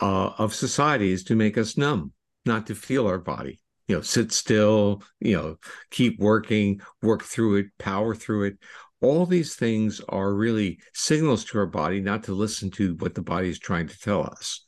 uh, 0.00 0.32
of 0.36 0.54
society 0.54 1.10
is 1.10 1.24
to 1.24 1.34
make 1.34 1.56
us 1.56 1.78
numb, 1.78 2.12
not 2.44 2.66
to 2.66 2.74
feel 2.74 3.06
our 3.06 3.18
body. 3.18 3.60
You 3.88 3.96
know, 3.96 4.02
sit 4.02 4.32
still. 4.32 5.02
You 5.20 5.36
know, 5.36 5.56
keep 5.90 6.18
working, 6.18 6.80
work 7.02 7.22
through 7.22 7.56
it, 7.56 7.66
power 7.78 8.14
through 8.14 8.44
it. 8.44 8.58
All 9.00 9.26
these 9.26 9.56
things 9.56 10.00
are 10.08 10.32
really 10.32 10.78
signals 10.94 11.44
to 11.46 11.58
our 11.58 11.66
body 11.66 12.00
not 12.00 12.24
to 12.24 12.34
listen 12.34 12.70
to 12.72 12.94
what 12.96 13.14
the 13.14 13.22
body 13.22 13.48
is 13.48 13.58
trying 13.58 13.88
to 13.88 13.98
tell 13.98 14.22
us. 14.22 14.62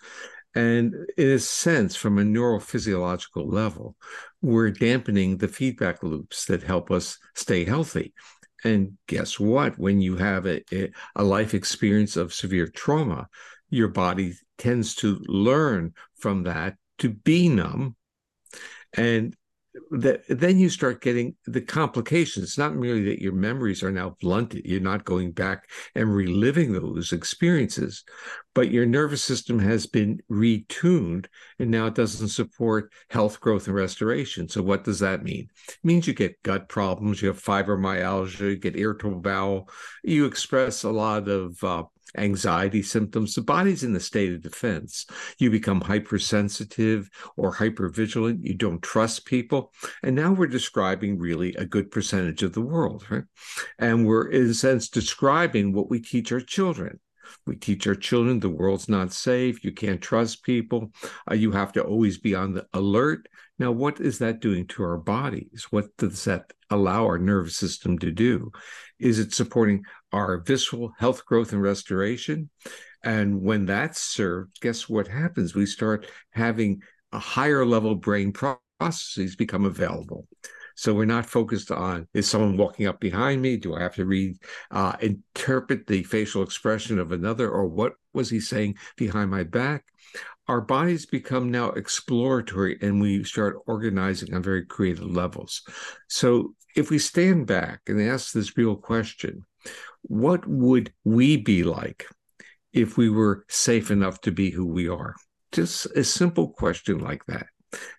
And 0.57 0.95
in 1.17 1.31
a 1.31 1.39
sense, 1.39 1.97
from 1.97 2.19
a 2.19 2.23
neurophysiological 2.23 3.53
level, 3.53 3.97
we're 4.41 4.71
dampening 4.71 5.37
the 5.37 5.49
feedback 5.49 6.03
loops 6.03 6.45
that 6.47 6.63
help 6.63 6.91
us 6.91 7.19
stay 7.35 7.65
healthy. 7.65 8.15
And 8.65 8.97
guess 9.09 9.39
what? 9.39 9.79
When 9.79 10.01
you 10.01 10.17
have 10.17 10.47
a, 10.47 10.63
a 11.17 11.25
life 11.25 11.55
experience 11.55 12.17
of 12.17 12.33
severe 12.33 12.69
trauma, 12.69 13.29
your 13.69 13.89
body 13.89 14.35
tends 14.59 14.95
to 14.97 15.21
learn 15.27 15.93
from 16.17 16.45
that 16.45 16.77
to 16.99 17.11
be 17.11 17.49
numb. 17.49 17.97
And 18.97 19.37
that 19.91 20.23
then 20.29 20.59
you 20.59 20.69
start 20.69 21.03
getting 21.03 21.35
the 21.47 21.61
complications. 21.61 22.45
It's 22.45 22.59
not 22.59 22.77
merely 22.77 23.05
that 23.07 23.21
your 23.21 23.33
memories 23.33 23.83
are 23.83 23.91
now 23.91 24.17
blunted, 24.21 24.65
you're 24.65 24.81
not 24.81 25.05
going 25.05 25.33
back 25.33 25.69
and 25.95 26.15
reliving 26.15 26.73
those 26.73 27.13
experiences, 27.13 28.05
but 28.55 28.71
your 28.71 28.87
nervous 28.87 29.23
system 29.23 29.59
has 29.59 29.87
been 29.87 30.21
retuned 30.31 31.27
and 31.59 31.71
now 31.71 31.87
it 31.87 31.95
doesn't 31.95 32.29
support 32.29 32.93
health, 33.11 33.41
growth, 33.41 33.67
and 33.67 33.77
restoration. 33.77 34.49
So, 34.49 34.63
what 34.63 34.85
does 34.85 35.01
that 35.01 35.23
mean? 35.23 35.49
It 35.69 35.79
means 35.83 36.07
you 36.07 36.15
get 36.15 36.43
gut 36.43 36.69
problems, 36.69 37.21
you 37.21 37.29
have 37.29 37.43
fibromyalgia, 37.43 38.51
you 38.51 38.57
get 38.57 38.77
irritable 38.77 39.21
bowel, 39.21 39.69
you 40.03 40.25
express 40.27 40.85
a 40.85 40.91
lot 40.91 41.29
of 41.29 41.63
uh, 41.63 41.85
anxiety 42.17 42.83
symptoms, 42.83 43.35
the 43.35 43.43
body's 43.43 43.83
in 43.83 43.93
the 43.93 44.01
state 44.01 44.33
of 44.33 44.43
defense. 44.43 45.07
You 45.39 45.51
become 45.51 45.81
hypersensitive 45.81 47.11
or 47.37 47.53
hypervigilant. 47.53 48.39
You 48.43 48.55
don't 48.55 48.83
trust 48.83 49.27
people. 49.27 49.73
And 50.03 50.15
now 50.15 50.33
we're 50.33 50.47
describing 50.47 51.19
really 51.19 51.55
a 51.55 51.65
good 51.65 51.91
percentage 51.91 52.43
of 52.43 52.53
the 52.53 52.61
world, 52.61 53.05
right? 53.11 53.25
And 53.79 54.07
we're, 54.07 54.29
in 54.29 54.51
a 54.51 54.55
sense, 54.55 54.89
describing 54.89 55.73
what 55.73 55.91
we 55.91 56.01
teach 56.01 56.33
our 56.33 56.41
children. 56.41 57.01
We 57.47 57.57
teach 57.57 57.87
our 57.87 57.95
children 57.95 58.41
the 58.41 58.49
world's 58.49 58.89
not 58.89 59.13
safe. 59.13 59.65
You 59.65 59.73
can't 59.73 60.01
trust 60.01 60.43
people. 60.43 60.93
Uh, 61.31 61.35
you 61.35 61.53
have 61.53 61.73
to 61.73 61.83
always 61.83 62.19
be 62.19 62.35
on 62.35 62.55
the 62.55 62.67
alert. 62.73 63.29
Now, 63.59 63.73
what 63.73 64.01
is 64.01 64.19
that 64.19 64.41
doing 64.41 64.67
to 64.69 64.83
our 64.83 64.97
bodies? 64.97 65.67
What 65.71 65.97
does 65.97 66.25
that 66.25 66.53
allow 66.71 67.05
our 67.05 67.19
nervous 67.19 67.57
system 67.57 67.99
to 68.01 68.11
do? 68.11 68.51
Is 68.99 69.19
it 69.19 69.35
supporting 69.35 69.85
our 70.13 70.39
visceral 70.39 70.93
health, 70.99 71.25
growth, 71.25 71.53
and 71.53 71.63
restoration? 71.63 72.51
And 73.05 73.43
when 73.43 73.67
that's 73.67 74.01
served, 74.01 74.61
guess 74.61 74.89
what 74.89 75.09
happens? 75.09 75.55
We 75.55 75.67
start 75.67 76.07
having 76.31 76.83
a 77.13 77.19
higher 77.19 77.65
level 77.65 77.95
brain 77.95 78.33
processes 78.33 79.37
become 79.37 79.67
available. 79.67 80.27
So 80.75 80.93
we're 80.93 81.05
not 81.05 81.27
focused 81.27 81.71
on 81.71 82.09
is 82.15 82.29
someone 82.29 82.57
walking 82.57 82.87
up 82.87 83.01
behind 83.01 83.41
me? 83.41 83.57
Do 83.57 83.75
I 83.75 83.83
have 83.83 83.95
to 83.97 84.05
read, 84.05 84.39
uh, 84.71 84.97
interpret 85.01 85.87
the 85.87 86.03
facial 86.03 86.43
expression 86.43 86.99
of 86.99 87.13
another, 87.13 87.51
or 87.51 87.67
what 87.67 87.95
was 88.13 88.31
he 88.31 88.41
saying 88.41 88.77
behind 88.97 89.31
my 89.31 89.45
back? 89.45 89.85
Our 90.49 90.61
bodies 90.61 91.07
become 91.07 91.51
now 91.51 91.71
exploratory 91.71 92.79
and 92.83 93.01
we 93.01 93.25
start 93.25 93.57
organizing 93.67 94.35
on 94.35 94.43
very 94.43 94.67
creative 94.67 95.07
levels. 95.07 95.63
So 96.09 96.55
if 96.77 96.91
we 96.91 96.99
stand 96.99 97.47
back 97.47 97.81
and 97.87 98.01
ask 98.01 98.33
this 98.33 98.57
real 98.57 98.77
question, 98.77 99.43
what 100.03 100.47
would 100.47 100.93
we 101.05 101.39
be 101.39 101.63
like 101.63 102.07
if 102.73 102.99
we 102.99 103.09
were 103.09 103.47
safe 103.49 103.91
enough 103.91 104.21
to 104.23 104.33
be 104.33 104.51
who 104.51 104.67
we 104.67 104.89
are? 104.89 105.15
Just 105.53 105.87
a 105.97 106.05
simple 106.05 106.49
question 106.49 106.99
like 106.99 107.25
that 107.27 107.47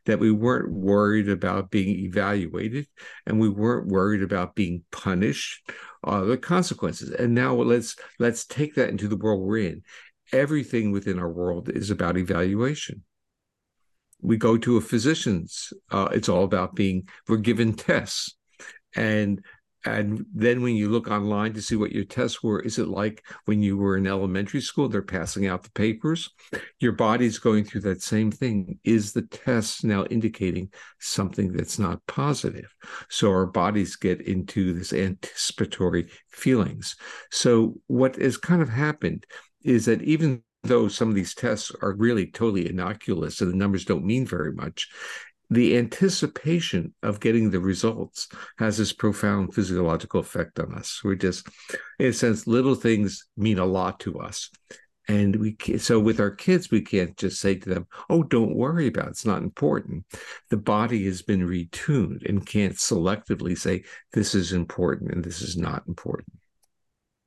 that 0.06 0.20
we 0.20 0.32
weren't 0.32 0.72
worried 0.72 1.30
about 1.30 1.72
being 1.72 2.00
evaluated 2.00 2.88
and 3.26 3.40
we 3.40 3.50
weren't 3.50 3.88
worried 3.88 4.24
about 4.24 4.56
being 4.56 4.84
punished 4.92 5.72
uh, 6.04 6.24
the 6.24 6.38
consequences. 6.38 7.10
And 7.10 7.34
now 7.34 7.56
let's 7.56 7.96
let's 8.20 8.46
take 8.46 8.76
that 8.76 8.90
into 8.90 9.08
the 9.08 9.18
world 9.18 9.42
we're 9.42 9.58
in. 9.58 9.82
Everything 10.32 10.92
within 10.92 11.20
our 11.20 11.32
world 11.32 11.70
is 11.70 11.90
about 11.90 12.18
evaluation. 12.18 13.04
We 14.22 14.38
go 14.38 14.58
to 14.58 14.78
a 14.78 14.82
physician's 14.82 15.74
uh, 15.92 16.10
it's 16.12 16.30
all 16.30 16.44
about 16.44 16.76
being 16.76 17.08
we're 17.28 17.38
given 17.38 17.74
tests. 17.74 18.36
And 18.96 19.44
and 19.86 20.26
then 20.34 20.64
when 20.64 20.76
you 20.76 20.90
look 20.90 21.08
online 21.08 21.54
to 21.54 21.62
see 21.62 21.76
what 21.76 21.92
your 21.92 22.06
tests 22.06 22.42
were, 22.42 22.60
is 22.60 22.80
it 22.80 22.88
like 22.88 23.24
when 23.46 23.62
you 23.62 23.78
were 23.78 23.98
in 23.98 24.08
elementary 24.08 24.62
school, 24.62 24.90
they're 24.90 25.04
passing 25.04 25.46
out 25.48 25.64
the 25.64 25.72
papers? 25.72 26.32
Your 26.80 26.94
body's 26.94 27.38
going 27.38 27.66
through 27.66 27.82
that 27.82 28.02
same 28.02 28.32
thing. 28.32 28.80
Is 28.84 29.14
the 29.14 29.22
test 29.22 29.84
now 29.84 30.06
indicating 30.06 30.70
something 31.00 31.54
that's 31.54 31.78
not 31.78 32.06
positive? 32.08 32.74
So 33.10 33.30
our 33.30 33.46
bodies 33.46 33.96
get 33.96 34.22
into 34.22 34.74
this 34.74 34.92
anticipatory 34.92 36.10
feelings. 36.30 36.96
So 37.32 37.76
what 37.86 38.16
has 38.16 38.38
kind 38.38 38.64
of 38.64 38.70
happened 38.70 39.26
is 39.64 39.86
that 39.86 40.02
even 40.02 40.42
though 40.64 40.88
some 40.88 41.10
of 41.10 41.16
these 41.16 41.36
tests 41.36 41.72
are 41.84 41.94
really 41.94 42.26
totally 42.26 42.68
innocuous 42.68 43.40
and 43.40 43.52
the 43.52 43.58
numbers 43.58 43.86
don't 43.86 44.04
mean 44.04 44.26
very 44.26 44.52
much, 44.52 44.90
the 45.50 45.78
anticipation 45.78 46.94
of 47.04 47.20
getting 47.20 47.50
the 47.50 47.60
results 47.60 48.28
has 48.58 48.78
this 48.78 48.94
profound 48.94 49.54
physiological 49.54 50.20
effect 50.20 50.60
on 50.60 50.74
us. 50.74 51.02
We're 51.04 51.16
just, 51.16 51.48
in 52.00 52.08
a 52.08 52.14
sense, 52.14 52.48
little 52.48 52.76
things 52.76 53.28
mean 53.38 53.60
a 53.60 53.66
lot 53.66 54.00
to 54.02 54.20
us. 54.20 54.50
And 55.08 55.36
we 55.36 55.56
so 55.78 56.00
with 56.00 56.20
our 56.20 56.32
kids, 56.32 56.72
we 56.72 56.82
can't 56.82 57.16
just 57.16 57.40
say 57.40 57.56
to 57.56 57.70
them, 57.70 57.88
"Oh, 58.10 58.24
don't 58.24 58.56
worry 58.56 58.88
about 58.88 59.08
it. 59.08 59.12
It's 59.12 59.26
not 59.26 59.44
important." 59.44 60.06
The 60.50 60.58
body 60.58 61.06
has 61.06 61.22
been 61.22 61.42
retuned 61.42 62.28
and 62.28 62.46
can't 62.46 62.74
selectively 62.74 63.56
say 63.56 63.84
this 64.14 64.34
is 64.34 64.52
important 64.52 65.12
and 65.12 65.24
this 65.24 65.44
is 65.44 65.56
not 65.56 65.84
important. 65.88 66.40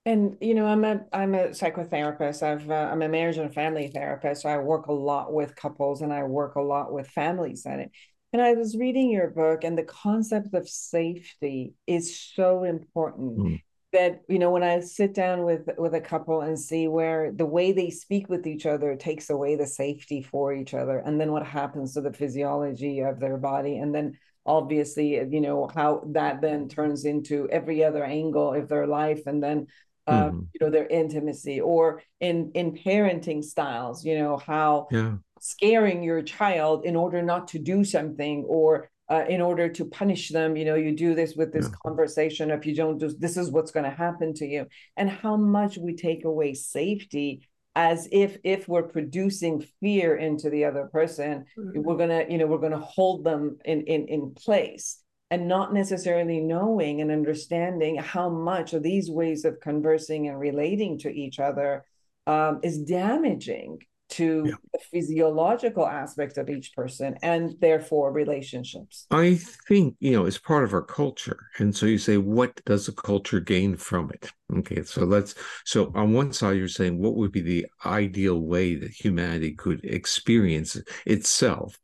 And 0.09 0.39
you 0.41 0.55
know, 0.55 0.65
I'm 0.65 0.85
a 0.87 1.01
I'm 1.13 1.35
a 1.35 1.49
psychotherapist. 1.49 2.43
I've 2.43 2.71
uh, 2.71 2.89
I'm 2.91 3.03
a 3.03 3.09
marriage 3.11 3.37
and 3.37 3.53
family 3.53 3.89
therapist. 3.89 4.41
So 4.41 4.49
I 4.49 4.57
work 4.57 4.87
a 4.87 4.93
lot 4.93 5.35
with 5.35 5.55
couples 5.55 6.01
and 6.01 6.15
I 6.15 6.23
work 6.23 6.55
a 6.55 6.63
lot 6.63 6.95
with 6.95 7.09
families. 7.09 7.67
And 7.67 7.83
it 7.83 7.93
and 8.33 8.41
I 8.41 8.55
was 8.55 8.75
reading 8.75 9.11
your 9.11 9.29
book, 9.29 9.65
and 9.65 9.77
the 9.77 9.83
concept 9.83 10.55
of 10.55 10.67
safety 10.67 11.75
is 11.87 12.19
so 12.19 12.65
important. 12.65 13.39
Mm. 13.39 13.63
That 13.93 14.23
you 14.31 14.39
know, 14.39 14.51
when 14.51 14.63
I 14.63 14.81
sit 14.81 15.13
down 15.13 15.45
with 15.45 15.69
with 15.77 15.95
a 15.95 16.01
couple 16.01 16.41
and 16.41 16.59
see 16.59 16.89
where 16.89 17.31
the 17.31 17.47
way 17.47 17.73
they 17.73 17.91
speak 17.91 18.31
with 18.31 18.47
each 18.47 18.65
other 18.65 18.97
takes 18.97 19.29
away 19.29 19.57
the 19.57 19.67
safety 19.67 20.23
for 20.23 20.55
each 20.55 20.73
other, 20.73 20.99
and 20.99 21.21
then 21.21 21.33
what 21.33 21.47
happens 21.47 21.93
to 21.95 22.01
the 22.01 22.15
physiology 22.15 23.01
of 23.01 23.21
their 23.21 23.37
body, 23.37 23.77
and 23.77 23.95
then 23.95 24.17
obviously 24.47 25.17
you 25.31 25.41
know 25.43 25.69
how 25.75 26.03
that 26.07 26.41
then 26.41 26.69
turns 26.69 27.05
into 27.05 27.47
every 27.51 27.85
other 27.85 28.03
angle 28.03 28.55
of 28.55 28.67
their 28.69 28.87
life 28.87 29.27
and 29.27 29.43
then 29.43 29.67
uh, 30.09 30.31
mm-hmm. 30.31 30.41
you 30.53 30.61
know 30.61 30.71
their 30.71 30.87
intimacy 30.87 31.61
or 31.61 32.03
in 32.21 32.51
in 32.55 32.73
parenting 32.73 33.45
styles 33.45 34.05
you 34.05 34.19
know 34.19 34.39
how 34.39 34.89
yeah. 34.91 35.15
scaring 35.39 36.03
your 36.03 36.23
child 36.23 36.85
in 36.85 36.97
order 36.97 37.23
not 37.23 37.49
to 37.49 37.59
do 37.59 37.85
something 37.85 38.45
or 38.49 38.89
uh, 39.11 39.25
in 39.29 39.41
order 39.41 39.69
to 39.69 39.85
punish 39.85 40.31
them 40.31 40.57
you 40.57 40.65
know 40.65 40.75
you 40.75 40.97
do 40.97 41.15
this 41.15 41.35
with 41.37 41.53
this 41.53 41.67
yeah. 41.67 41.75
conversation 41.85 42.51
if 42.51 42.65
you 42.65 42.75
don't 42.75 42.99
do 42.99 43.11
this 43.19 43.37
is 43.37 43.51
what's 43.51 43.71
going 43.71 43.85
to 43.85 43.97
happen 44.07 44.33
to 44.33 44.47
you 44.47 44.67
and 44.97 45.11
how 45.11 45.37
much 45.37 45.77
we 45.77 45.95
take 45.95 46.25
away 46.25 46.55
safety 46.55 47.47
as 47.75 48.09
if 48.11 48.39
if 48.45 48.67
we're 48.67 48.83
producing 48.83 49.63
fear 49.81 50.17
into 50.17 50.49
the 50.49 50.65
other 50.65 50.87
person 50.87 51.45
mm-hmm. 51.59 51.83
we're 51.83 51.97
going 51.97 52.09
to 52.09 52.33
you 52.33 52.39
know 52.39 52.47
we're 52.47 52.59
going 52.59 52.73
to 52.73 52.79
hold 52.79 53.25
them 53.25 53.59
in 53.65 53.83
in 53.83 54.09
in 54.09 54.35
place 54.35 55.03
and 55.31 55.47
not 55.47 55.75
necessarily 55.75 56.41
knowing 56.41 57.01
and 57.01 57.11
understanding 57.11 57.97
how 57.97 58.29
much 58.29 58.73
of 58.73 58.83
these 58.83 59.11
ways 59.11 59.45
of 59.45 59.61
conversing 59.61 60.29
and 60.29 60.39
relating 60.39 60.99
to 60.99 61.11
each 61.11 61.39
other 61.39 61.85
um, 62.27 62.61
is 62.63 62.79
damaging 62.79 63.79
to 64.11 64.45
Yeah. 64.47 64.55
the 64.73 64.79
physiological 64.91 65.87
aspects 65.87 66.39
of 66.39 66.49
each 66.49 66.75
person 66.75 67.17
and 67.23 67.55
therefore 67.61 68.11
relationships. 68.11 69.07
I 69.11 69.35
think, 69.69 69.97
you 70.01 70.13
know, 70.13 70.25
it's 70.25 70.39
part 70.39 70.65
of 70.65 70.73
our 70.73 70.83
culture. 70.83 71.39
And 71.59 71.77
so 71.77 71.85
you 71.85 71.99
say, 71.99 72.17
what 72.17 72.59
does 72.65 72.87
the 72.87 72.93
culture 72.93 73.39
gain 73.41 73.77
from 73.77 74.11
it? 74.11 74.33
Okay, 74.61 74.83
so 74.83 75.05
let's, 75.05 75.35
so 75.67 75.93
on 75.95 76.15
one 76.15 76.33
side, 76.33 76.57
you're 76.57 76.69
saying, 76.69 76.99
what 76.99 77.17
would 77.17 77.33
be 77.33 77.43
the 77.43 77.67
ideal 77.85 78.41
way 78.41 78.77
that 78.77 78.91
humanity 78.91 79.53
could 79.53 79.85
experience 79.85 80.81
itself? 81.05 81.79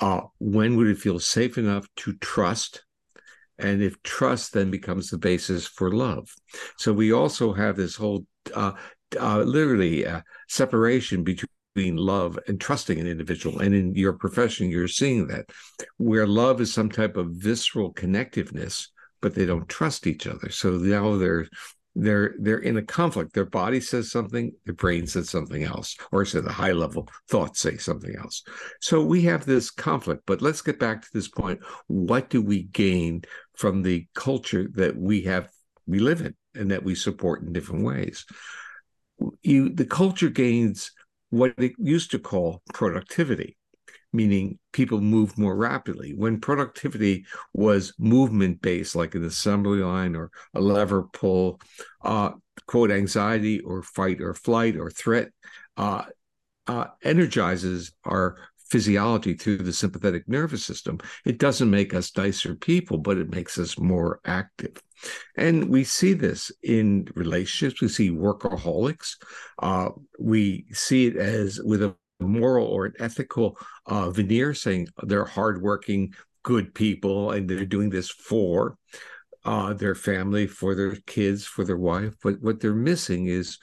Uh, 0.00 0.22
when 0.38 0.76
would 0.76 0.86
it 0.86 0.98
feel 0.98 1.18
safe 1.18 1.58
enough 1.58 1.86
to 1.96 2.14
trust? 2.14 2.84
And 3.58 3.82
if 3.82 4.02
trust 4.02 4.54
then 4.54 4.70
becomes 4.70 5.10
the 5.10 5.18
basis 5.18 5.66
for 5.66 5.92
love. 5.92 6.32
So 6.78 6.92
we 6.92 7.12
also 7.12 7.52
have 7.52 7.76
this 7.76 7.94
whole, 7.94 8.24
uh, 8.54 8.72
uh, 9.20 9.40
literally, 9.40 10.06
uh, 10.06 10.22
separation 10.48 11.22
between 11.22 11.96
love 11.96 12.38
and 12.48 12.58
trusting 12.58 12.98
an 12.98 13.06
individual. 13.06 13.60
And 13.60 13.74
in 13.74 13.94
your 13.94 14.14
profession, 14.14 14.70
you're 14.70 14.88
seeing 14.88 15.26
that 15.28 15.50
where 15.98 16.26
love 16.26 16.60
is 16.60 16.72
some 16.72 16.88
type 16.88 17.16
of 17.16 17.32
visceral 17.32 17.92
connectiveness, 17.92 18.88
but 19.20 19.34
they 19.34 19.44
don't 19.44 19.68
trust 19.68 20.06
each 20.06 20.26
other. 20.26 20.48
So 20.50 20.70
now 20.70 21.16
they're 21.16 21.46
they're 21.94 22.34
they're 22.38 22.58
in 22.58 22.76
a 22.76 22.82
conflict. 22.82 23.34
Their 23.34 23.46
body 23.46 23.80
says 23.80 24.10
something, 24.10 24.52
their 24.64 24.74
brain 24.74 25.06
says 25.06 25.28
something 25.28 25.64
else, 25.64 25.96
or 26.12 26.24
so 26.24 26.40
the 26.40 26.52
high 26.52 26.72
level 26.72 27.08
thoughts 27.28 27.60
say 27.60 27.76
something 27.76 28.14
else. 28.16 28.42
So 28.80 29.04
we 29.04 29.22
have 29.22 29.44
this 29.44 29.70
conflict. 29.70 30.22
But 30.26 30.42
let's 30.42 30.62
get 30.62 30.78
back 30.78 31.02
to 31.02 31.08
this 31.12 31.28
point. 31.28 31.60
What 31.88 32.30
do 32.30 32.42
we 32.42 32.64
gain 32.64 33.22
from 33.56 33.82
the 33.82 34.06
culture 34.14 34.68
that 34.74 34.96
we 34.96 35.22
have 35.22 35.48
we 35.86 35.98
live 35.98 36.20
in 36.20 36.34
and 36.54 36.70
that 36.70 36.84
we 36.84 36.94
support 36.94 37.42
in 37.42 37.52
different 37.52 37.84
ways? 37.84 38.24
You 39.42 39.68
the 39.68 39.86
culture 39.86 40.30
gains 40.30 40.92
what 41.30 41.54
it 41.58 41.72
used 41.78 42.12
to 42.12 42.18
call 42.18 42.62
productivity, 42.72 43.56
meaning 44.12 44.58
people 44.72 45.00
move 45.00 45.38
more 45.38 45.56
rapidly. 45.56 46.14
When 46.14 46.40
productivity 46.40 47.26
was 47.52 47.94
movement 47.98 48.60
based, 48.60 48.94
like 48.94 49.14
an 49.14 49.24
assembly 49.24 49.80
line 49.80 50.16
or 50.16 50.30
a 50.54 50.60
lever 50.60 51.04
pull, 51.12 51.60
uh, 52.02 52.32
quote, 52.66 52.90
anxiety 52.90 53.60
or 53.60 53.82
fight 53.82 54.20
or 54.20 54.34
flight 54.34 54.76
or 54.76 54.90
threat 54.90 55.28
uh, 55.76 56.04
uh, 56.66 56.86
energizes 57.02 57.92
our 58.04 58.36
physiology 58.70 59.34
through 59.34 59.58
the 59.58 59.72
sympathetic 59.72 60.28
nervous 60.28 60.64
system. 60.64 60.98
It 61.24 61.38
doesn't 61.38 61.70
make 61.70 61.92
us 61.92 62.16
nicer 62.16 62.54
people, 62.54 62.98
but 62.98 63.18
it 63.18 63.34
makes 63.34 63.58
us 63.58 63.78
more 63.78 64.20
active. 64.24 64.76
And 65.36 65.68
we 65.68 65.82
see 65.82 66.12
this 66.12 66.52
in 66.62 67.08
relationships. 67.14 67.80
We 67.80 67.88
see 67.88 68.10
workaholics. 68.10 69.16
Uh, 69.58 69.90
we 70.18 70.66
see 70.72 71.06
it 71.06 71.16
as 71.16 71.60
with 71.62 71.82
a 71.82 71.96
moral 72.20 72.66
or 72.66 72.86
an 72.86 72.94
ethical 72.98 73.58
uh, 73.86 74.10
veneer, 74.10 74.54
saying 74.54 74.88
they're 75.02 75.24
hardworking, 75.24 76.14
good 76.42 76.74
people, 76.74 77.32
and 77.32 77.48
they're 77.48 77.66
doing 77.66 77.90
this 77.90 78.10
for 78.10 78.76
uh, 79.44 79.72
their 79.72 79.94
family, 79.94 80.46
for 80.46 80.74
their 80.74 80.96
kids, 81.06 81.44
for 81.44 81.64
their 81.64 81.76
wife. 81.76 82.14
But 82.22 82.40
what 82.40 82.60
they're 82.60 82.74
missing 82.74 83.26
is 83.26 83.58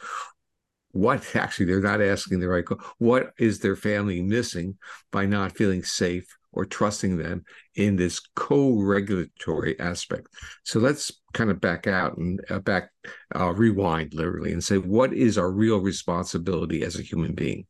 what 0.91 1.35
actually 1.35 1.65
they're 1.65 1.81
not 1.81 2.01
asking 2.01 2.39
the 2.39 2.47
right 2.47 2.65
what 2.97 3.31
is 3.37 3.59
their 3.59 3.75
family 3.75 4.21
missing 4.21 4.77
by 5.11 5.25
not 5.25 5.55
feeling 5.55 5.83
safe 5.83 6.25
or 6.53 6.65
trusting 6.65 7.17
them 7.17 7.43
in 7.75 7.95
this 7.95 8.19
co-regulatory 8.35 9.79
aspect 9.79 10.27
so 10.63 10.79
let's 10.79 11.11
kind 11.33 11.51
of 11.51 11.61
back 11.61 11.85
out 11.85 12.17
and 12.17 12.39
uh, 12.49 12.59
back 12.59 12.89
uh, 13.35 13.53
rewind 13.53 14.13
literally 14.13 14.51
and 14.51 14.63
say 14.63 14.77
what 14.77 15.13
is 15.13 15.37
our 15.37 15.51
real 15.51 15.79
responsibility 15.79 16.81
as 16.83 16.97
a 16.97 17.03
human 17.03 17.33
being 17.33 17.65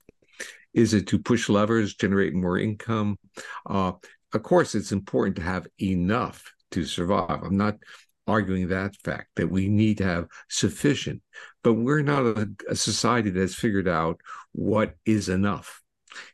is 0.78 0.94
it 0.94 1.08
to 1.08 1.18
push 1.18 1.50
levers 1.50 1.96
generate 1.96 2.36
more 2.36 2.60
income? 2.60 3.18
Uh, 3.66 3.94
of 4.34 4.44
course 4.44 4.76
it's 4.76 4.92
important 4.92 5.36
to 5.36 5.42
have 5.42 5.68
enough 5.82 6.54
to 6.72 6.86
survive. 6.86 7.42
I'm 7.44 7.58
not 7.58 7.78
arguing 8.28 8.68
that 8.68 8.96
fact 8.98 9.30
that 9.38 9.50
we 9.50 9.70
need 9.70 9.98
to 9.98 10.04
have 10.04 10.28
sufficient 10.50 11.22
but 11.64 11.74
we're 11.74 12.04
not 12.04 12.24
a, 12.26 12.50
a, 12.70 12.76
society 12.76 13.30
that's 13.30 13.56
figured 13.56 13.88
out 13.88 14.22
what 14.52 14.96
is 15.06 15.30
enough. 15.30 15.82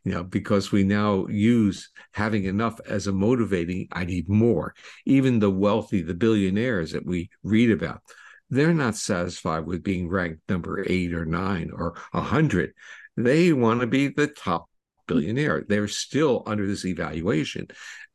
You 0.03 0.11
know 0.13 0.23
because 0.23 0.71
we 0.71 0.83
now 0.83 1.27
use 1.27 1.89
having 2.11 2.43
enough 2.45 2.79
as 2.85 3.07
a 3.07 3.13
motivating 3.13 3.87
i 3.93 4.03
need 4.03 4.27
more. 4.27 4.75
Even 5.05 5.39
the 5.39 5.49
wealthy 5.49 6.01
the 6.01 6.13
billionaires 6.13 6.91
that 6.91 7.05
we 7.05 7.29
read 7.43 7.71
about 7.71 8.01
they're 8.49 8.73
not 8.73 8.95
satisfied 8.95 9.65
with 9.65 9.83
being 9.83 10.09
ranked 10.09 10.41
number 10.49 10.83
eight 10.87 11.13
or 11.13 11.25
nine 11.25 11.71
or 11.73 11.95
a 12.13 12.21
hundred 12.21 12.73
they 13.15 13.53
want 13.53 13.81
to 13.81 13.87
be 13.87 14.07
the 14.07 14.27
top 14.27 14.69
billionaire. 15.07 15.63
They're 15.67 15.87
still 15.87 16.43
under 16.45 16.65
this 16.65 16.85
evaluation. 16.85 17.67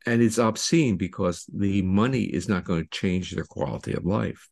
And 0.05 0.21
it's 0.21 0.39
obscene 0.39 0.97
because 0.97 1.45
the 1.53 1.81
money 1.81 2.23
is 2.23 2.49
not 2.49 2.63
going 2.63 2.83
to 2.83 2.89
change 2.89 3.31
their 3.31 3.45
quality 3.45 3.93
of 3.93 4.05
life 4.05 4.49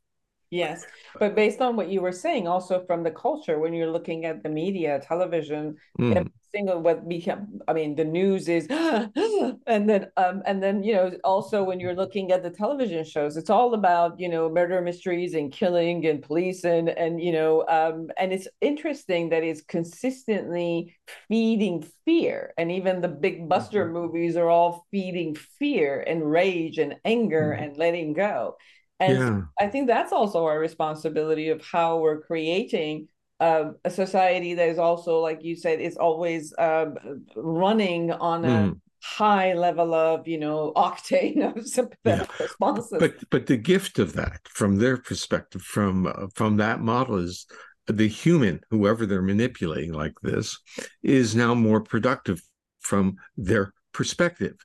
Yes, 0.49 0.85
but 1.19 1.35
based 1.35 1.59
on 1.59 1.75
what 1.75 1.89
you 1.89 1.99
were 2.01 2.13
saying, 2.13 2.47
also 2.47 2.85
from 2.85 3.03
the 3.03 3.11
culture, 3.11 3.59
when 3.59 3.73
you're 3.73 3.91
looking 3.91 4.23
at 4.25 4.43
the 4.43 4.49
media, 4.49 4.99
television, 4.99 5.75
Mm. 5.99 6.29
single 6.55 6.79
what 6.81 7.09
become, 7.09 7.59
I 7.67 7.73
mean, 7.73 7.95
the 7.95 8.05
news 8.05 8.47
is, 8.47 8.65
and 9.67 9.89
then, 9.89 10.07
um, 10.15 10.41
and 10.45 10.63
then 10.63 10.81
you 10.83 10.93
know, 10.93 11.11
also 11.25 11.63
when 11.65 11.81
you're 11.81 11.95
looking 11.95 12.31
at 12.31 12.43
the 12.43 12.49
television 12.49 13.03
shows, 13.03 13.35
it's 13.35 13.49
all 13.49 13.73
about 13.73 14.17
you 14.19 14.29
know 14.29 14.47
murder 14.49 14.81
mysteries 14.81 15.33
and 15.33 15.51
killing 15.51 16.05
and 16.05 16.21
police 16.21 16.63
and 16.63 16.87
and 16.89 17.21
you 17.21 17.33
know, 17.33 17.65
um, 17.67 18.09
and 18.17 18.31
it's 18.31 18.47
interesting 18.61 19.29
that 19.29 19.43
it's 19.43 19.61
consistently 19.61 20.95
feeding 21.27 21.85
fear, 22.05 22.53
and 22.57 22.71
even 22.71 23.01
the 23.01 23.09
big 23.09 23.49
Buster 23.49 23.89
movies 23.91 24.37
are 24.37 24.49
all 24.49 24.85
feeding 24.91 25.35
fear 25.59 26.01
and 26.07 26.29
rage 26.31 26.77
and 26.77 26.95
anger 27.03 27.51
Mhm. 27.51 27.63
and 27.63 27.77
letting 27.77 28.13
go. 28.13 28.55
And 28.99 29.19
yeah 29.19 29.41
I 29.59 29.67
think 29.67 29.87
that's 29.87 30.11
also 30.11 30.45
our 30.45 30.59
responsibility 30.59 31.49
of 31.49 31.63
how 31.65 31.97
we're 31.99 32.21
creating 32.21 33.07
uh, 33.39 33.71
a 33.85 33.89
society 33.89 34.55
that 34.55 34.69
is 34.69 34.79
also, 34.79 35.19
like 35.19 35.43
you 35.43 35.55
said, 35.55 35.79
is 35.79 35.97
always 35.97 36.53
uh, 36.53 36.91
running 37.35 38.11
on 38.11 38.45
a 38.45 38.71
Mm. 38.71 38.79
high 39.01 39.53
level 39.53 39.93
of, 39.93 40.27
you 40.27 40.39
know, 40.39 40.73
octane 40.77 41.55
of 41.57 41.67
sympathetic 41.67 42.29
responses. 42.39 42.91
but 42.99 43.29
but 43.29 43.45
the 43.47 43.57
gift 43.57 43.99
of 43.99 44.13
that 44.13 44.41
from 44.49 44.77
their 44.77 44.97
perspective 44.97 45.61
from 45.61 46.07
uh, 46.07 46.27
from 46.35 46.57
that 46.57 46.79
model 46.81 47.17
is 47.17 47.45
the 47.87 48.07
human 48.07 48.59
whoever 48.69 49.05
they're 49.05 49.21
manipulating 49.21 49.93
like 49.93 50.13
this 50.21 50.57
is 51.03 51.35
now 51.35 51.53
more 51.55 51.81
productive 51.81 52.41
from 52.81 53.15
their 53.37 53.73
perspective 53.93 54.55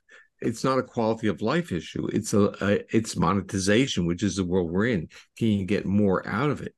it's 0.43 0.63
not 0.63 0.77
a 0.77 0.83
quality 0.83 1.27
of 1.27 1.41
life 1.41 1.71
issue 1.71 2.05
it's 2.07 2.33
a, 2.33 2.53
a 2.61 2.95
it's 2.95 3.17
monetization 3.17 4.05
which 4.05 4.23
is 4.23 4.35
the 4.35 4.43
world 4.43 4.71
we're 4.71 4.87
in. 4.87 5.07
Can 5.37 5.47
you 5.47 5.65
get 5.65 5.85
more 5.85 6.27
out 6.27 6.49
of 6.49 6.61
it? 6.61 6.73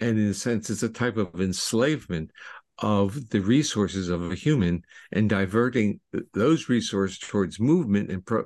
And 0.00 0.18
in 0.18 0.28
a 0.28 0.34
sense 0.34 0.70
it's 0.70 0.82
a 0.82 0.88
type 0.88 1.16
of 1.16 1.40
enslavement 1.40 2.30
of 2.78 3.28
the 3.30 3.40
resources 3.40 4.08
of 4.08 4.30
a 4.30 4.34
human 4.34 4.82
and 5.12 5.28
diverting 5.28 6.00
those 6.32 6.68
resources 6.68 7.18
towards 7.18 7.60
movement 7.60 8.10
and 8.10 8.24
pro, 8.24 8.44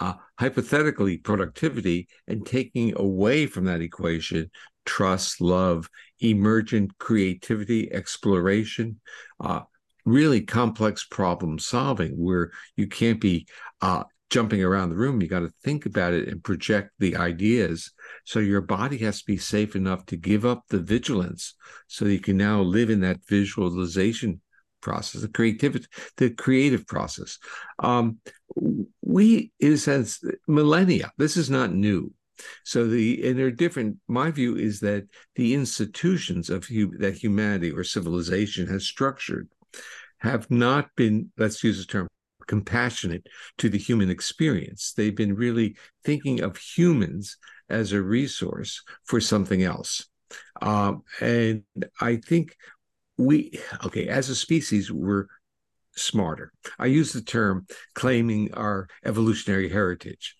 uh, 0.00 0.14
hypothetically 0.38 1.18
productivity 1.18 2.08
and 2.26 2.46
taking 2.46 2.98
away 2.98 3.46
from 3.46 3.64
that 3.66 3.82
equation 3.82 4.50
trust 4.86 5.40
love 5.40 5.88
emergent 6.20 6.96
creativity 6.98 7.92
exploration 7.92 9.00
uh, 9.40 9.60
really 10.04 10.40
complex 10.40 11.04
problem 11.04 11.58
solving 11.58 12.12
where 12.12 12.50
you 12.76 12.86
can't 12.86 13.20
be 13.20 13.46
uh, 13.80 14.04
jumping 14.34 14.64
around 14.64 14.88
the 14.88 14.96
room 14.96 15.22
you 15.22 15.28
got 15.28 15.46
to 15.46 15.52
think 15.62 15.86
about 15.86 16.12
it 16.12 16.26
and 16.26 16.42
project 16.42 16.90
the 16.98 17.14
ideas. 17.14 17.92
So 18.24 18.40
your 18.40 18.62
body 18.62 18.98
has 18.98 19.20
to 19.20 19.26
be 19.26 19.36
safe 19.36 19.76
enough 19.76 20.04
to 20.06 20.16
give 20.16 20.44
up 20.44 20.64
the 20.68 20.80
vigilance 20.80 21.54
so 21.86 22.04
you 22.06 22.18
can 22.18 22.36
now 22.36 22.60
live 22.60 22.90
in 22.90 22.98
that 23.02 23.24
visualization 23.28 24.40
process 24.80 25.20
the 25.20 25.28
creativity 25.28 25.86
the 26.16 26.30
creative 26.30 26.84
process. 26.84 27.38
Um, 27.78 28.18
we 29.02 29.52
in 29.60 29.74
a 29.74 29.78
sense 29.78 30.20
millennia 30.48 31.12
this 31.16 31.36
is 31.36 31.48
not 31.48 31.72
new. 31.72 32.12
So 32.64 32.88
the 32.88 33.24
and 33.28 33.38
they're 33.38 33.52
different. 33.52 33.98
My 34.08 34.32
view 34.32 34.56
is 34.56 34.80
that 34.80 35.06
the 35.36 35.54
institutions 35.54 36.50
of 36.50 36.66
that 36.98 37.18
humanity 37.22 37.70
or 37.70 37.84
civilization 37.84 38.66
has 38.66 38.84
structured 38.84 39.48
have 40.18 40.50
not 40.50 40.88
been 40.96 41.30
let's 41.38 41.62
use 41.62 41.78
the 41.78 41.84
term 41.84 42.08
compassionate 42.46 43.26
to 43.58 43.68
the 43.68 43.78
human 43.78 44.10
experience. 44.10 44.92
They've 44.92 45.14
been 45.14 45.34
really 45.34 45.76
thinking 46.04 46.42
of 46.42 46.56
humans 46.56 47.36
as 47.68 47.92
a 47.92 48.02
resource 48.02 48.82
for 49.04 49.20
something 49.20 49.62
else. 49.62 50.06
Um, 50.60 51.02
and 51.20 51.62
i 52.00 52.16
think 52.16 52.56
we 53.18 53.60
okay 53.84 54.08
as 54.08 54.28
a 54.28 54.34
species 54.34 54.90
we're 54.90 55.26
smarter. 55.96 56.52
I 56.78 56.86
use 56.86 57.12
the 57.12 57.22
term 57.22 57.66
claiming 57.94 58.52
our 58.54 58.88
evolutionary 59.04 59.68
heritage. 59.68 60.34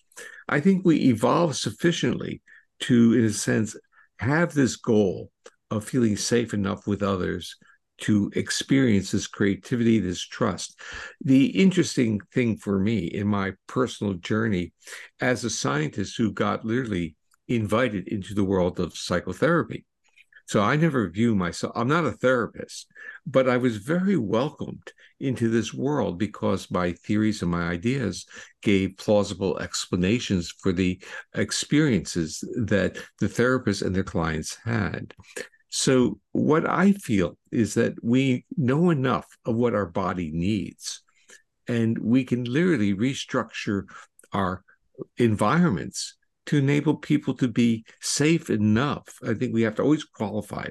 I 0.48 0.60
think 0.60 0.84
we 0.84 0.96
evolved 0.96 1.56
sufficiently 1.56 2.42
to 2.80 3.14
in 3.14 3.24
a 3.24 3.32
sense 3.32 3.76
have 4.18 4.52
this 4.52 4.76
goal 4.76 5.30
of 5.70 5.84
feeling 5.84 6.16
safe 6.16 6.54
enough 6.54 6.86
with 6.86 7.02
others 7.02 7.56
to 8.02 8.30
experience 8.34 9.10
this 9.10 9.26
creativity, 9.26 9.98
this 10.00 10.20
trust. 10.20 10.80
The 11.20 11.46
interesting 11.46 12.20
thing 12.32 12.56
for 12.56 12.78
me 12.78 13.06
in 13.06 13.26
my 13.26 13.52
personal 13.66 14.14
journey 14.14 14.72
as 15.20 15.44
a 15.44 15.50
scientist 15.50 16.16
who 16.16 16.32
got 16.32 16.64
literally 16.64 17.16
invited 17.48 18.08
into 18.08 18.34
the 18.34 18.44
world 18.44 18.80
of 18.80 18.96
psychotherapy. 18.96 19.84
So 20.46 20.60
I 20.60 20.76
never 20.76 21.08
view 21.08 21.34
myself, 21.34 21.72
I'm 21.74 21.88
not 21.88 22.04
a 22.04 22.12
therapist, 22.12 22.86
but 23.26 23.48
I 23.48 23.56
was 23.56 23.78
very 23.78 24.16
welcomed 24.16 24.92
into 25.18 25.48
this 25.48 25.72
world 25.72 26.18
because 26.18 26.70
my 26.70 26.92
theories 26.92 27.40
and 27.40 27.50
my 27.50 27.68
ideas 27.68 28.26
gave 28.62 28.98
plausible 28.98 29.58
explanations 29.58 30.50
for 30.50 30.72
the 30.72 31.00
experiences 31.34 32.44
that 32.66 32.98
the 33.20 33.26
therapists 33.26 33.84
and 33.84 33.96
their 33.96 34.04
clients 34.04 34.58
had. 34.64 35.14
So, 35.76 36.20
what 36.30 36.70
I 36.70 36.92
feel 36.92 37.36
is 37.50 37.74
that 37.74 37.94
we 38.00 38.44
know 38.56 38.90
enough 38.90 39.26
of 39.44 39.56
what 39.56 39.74
our 39.74 39.86
body 39.86 40.30
needs, 40.32 41.02
and 41.66 41.98
we 41.98 42.22
can 42.22 42.44
literally 42.44 42.94
restructure 42.94 43.82
our 44.32 44.62
environments 45.16 46.16
to 46.46 46.58
enable 46.58 46.94
people 46.94 47.34
to 47.34 47.48
be 47.48 47.84
safe 48.00 48.50
enough. 48.50 49.18
I 49.26 49.34
think 49.34 49.52
we 49.52 49.62
have 49.62 49.74
to 49.74 49.82
always 49.82 50.04
qualify. 50.04 50.68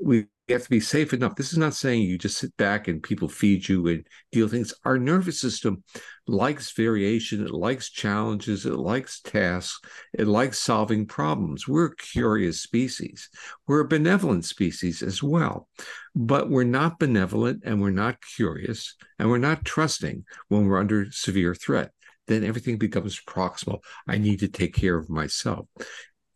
We 0.00 0.26
have 0.54 0.64
to 0.64 0.70
be 0.70 0.80
safe 0.80 1.12
enough. 1.12 1.36
This 1.36 1.52
is 1.52 1.58
not 1.58 1.74
saying 1.74 2.02
you 2.02 2.16
just 2.18 2.38
sit 2.38 2.56
back 2.56 2.88
and 2.88 3.02
people 3.02 3.28
feed 3.28 3.68
you 3.68 3.86
and 3.88 4.06
deal 4.32 4.48
things. 4.48 4.72
Our 4.84 4.98
nervous 4.98 5.40
system 5.40 5.84
likes 6.26 6.72
variation, 6.72 7.44
it 7.44 7.50
likes 7.50 7.90
challenges, 7.90 8.64
it 8.64 8.74
likes 8.74 9.20
tasks, 9.20 9.80
it 10.14 10.26
likes 10.26 10.58
solving 10.58 11.06
problems. 11.06 11.68
We're 11.68 11.86
a 11.86 11.96
curious 11.96 12.62
species. 12.62 13.28
We're 13.66 13.80
a 13.80 13.88
benevolent 13.88 14.44
species 14.44 15.02
as 15.02 15.22
well. 15.22 15.68
But 16.14 16.48
we're 16.50 16.64
not 16.64 16.98
benevolent 16.98 17.62
and 17.64 17.80
we're 17.80 17.90
not 17.90 18.16
curious 18.36 18.94
and 19.18 19.28
we're 19.28 19.38
not 19.38 19.64
trusting 19.64 20.24
when 20.48 20.66
we're 20.66 20.78
under 20.78 21.10
severe 21.10 21.54
threat 21.54 21.92
then 22.28 22.44
everything 22.44 22.76
becomes 22.76 23.18
proximal. 23.26 23.78
I 24.06 24.18
need 24.18 24.40
to 24.40 24.48
take 24.48 24.74
care 24.74 24.96
of 24.96 25.10
myself. 25.10 25.66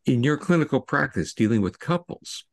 In 0.04 0.24
your 0.24 0.36
clinical 0.36 0.80
practice, 0.80 1.32
dealing 1.32 1.60
with 1.60 1.78
couples, 1.78 2.44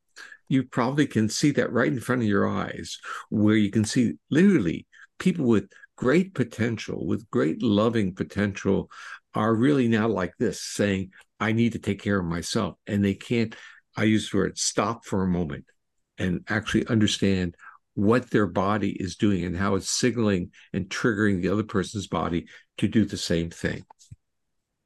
you 0.50 0.64
probably 0.64 1.08
can 1.08 1.30
see 1.30 1.52
that 1.52 1.72
right 1.72 1.92
in 1.92 2.00
front 2.00 2.22
of 2.22 2.28
your 2.28 2.48
eyes, 2.48 2.98
where 3.30 3.56
you 3.56 3.72
can 3.72 3.86
see 3.86 4.14
literally 4.30 4.88
people 5.20 5.46
with 5.46 5.72
great 5.96 6.34
potential, 6.34 7.06
with 7.06 7.30
great 7.30 7.62
loving 7.62 8.14
potential, 8.16 8.90
are 9.36 9.54
really 9.54 9.88
now 9.88 10.08
like 10.08 10.34
this, 10.40 10.62
saying, 10.62 11.12
I 11.40 11.52
need 11.52 11.74
to 11.74 11.80
take 11.80 12.02
care 12.02 12.20
of 12.20 12.26
myself. 12.26 12.76
And 12.88 13.06
they 13.06 13.14
can't, 13.14 13.56
I 13.96 14.04
use 14.06 14.32
the 14.32 14.38
word 14.38 14.58
stop 14.58 15.06
for 15.06 15.24
a 15.24 15.28
moment 15.28 15.66
and 16.18 16.44
actually 16.50 16.88
understand 16.88 17.56
what 17.94 18.30
their 18.32 18.48
body 18.48 18.92
is 18.92 19.18
doing 19.18 19.44
and 19.44 19.56
how 19.56 19.76
it's 19.76 19.90
signaling 19.90 20.52
and 20.74 20.90
triggering 20.90 21.42
the 21.42 21.50
other 21.50 21.64
person's 21.64 22.08
body 22.08 22.48
to 22.78 22.88
do 22.88 23.06
the 23.06 23.18
same 23.18 23.50
thing. 23.50 23.86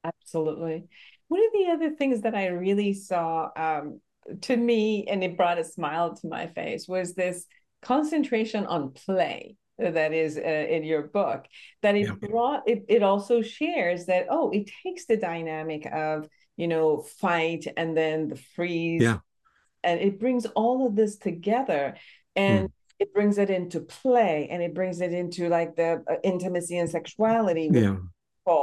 Absolutely. 0.02 0.88
One 1.28 1.40
of 1.40 1.52
the 1.52 1.72
other 1.72 1.96
things 1.96 2.22
that 2.22 2.34
I 2.34 2.48
really 2.48 2.92
saw 2.92 3.48
um, 3.56 4.00
to 4.42 4.56
me, 4.56 5.06
and 5.08 5.22
it 5.22 5.36
brought 5.36 5.58
a 5.58 5.64
smile 5.64 6.14
to 6.16 6.28
my 6.28 6.46
face, 6.48 6.88
was 6.88 7.14
this 7.14 7.46
concentration 7.82 8.66
on 8.66 8.92
play 8.92 9.56
that 9.78 10.12
is 10.12 10.36
uh, 10.36 10.40
in 10.40 10.84
your 10.84 11.02
book 11.02 11.46
that 11.82 11.96
it 11.96 12.06
yeah. 12.06 12.28
brought 12.28 12.62
it, 12.66 12.84
it 12.88 13.02
also 13.02 13.42
shares 13.42 14.06
that 14.06 14.26
oh 14.30 14.50
it 14.52 14.70
takes 14.84 15.06
the 15.06 15.16
dynamic 15.16 15.84
of 15.92 16.28
you 16.56 16.68
know 16.68 17.04
fight 17.18 17.66
and 17.76 17.96
then 17.96 18.28
the 18.28 18.36
freeze. 18.54 19.02
Yeah. 19.02 19.18
And 19.82 20.00
it 20.00 20.18
brings 20.18 20.46
all 20.46 20.86
of 20.86 20.96
this 20.96 21.16
together 21.16 21.96
and 22.34 22.68
mm 22.68 22.72
it 23.00 23.12
brings 23.12 23.38
it 23.38 23.50
into 23.50 23.80
play 23.80 24.48
and 24.52 24.62
it 24.62 24.72
brings 24.72 25.00
it 25.00 25.12
into 25.12 25.48
like 25.48 25.74
the 25.74 26.02
uh, 26.08 26.14
intimacy 26.22 26.78
and 26.78 26.88
sexuality 26.88 27.68
yeah. 27.72 27.96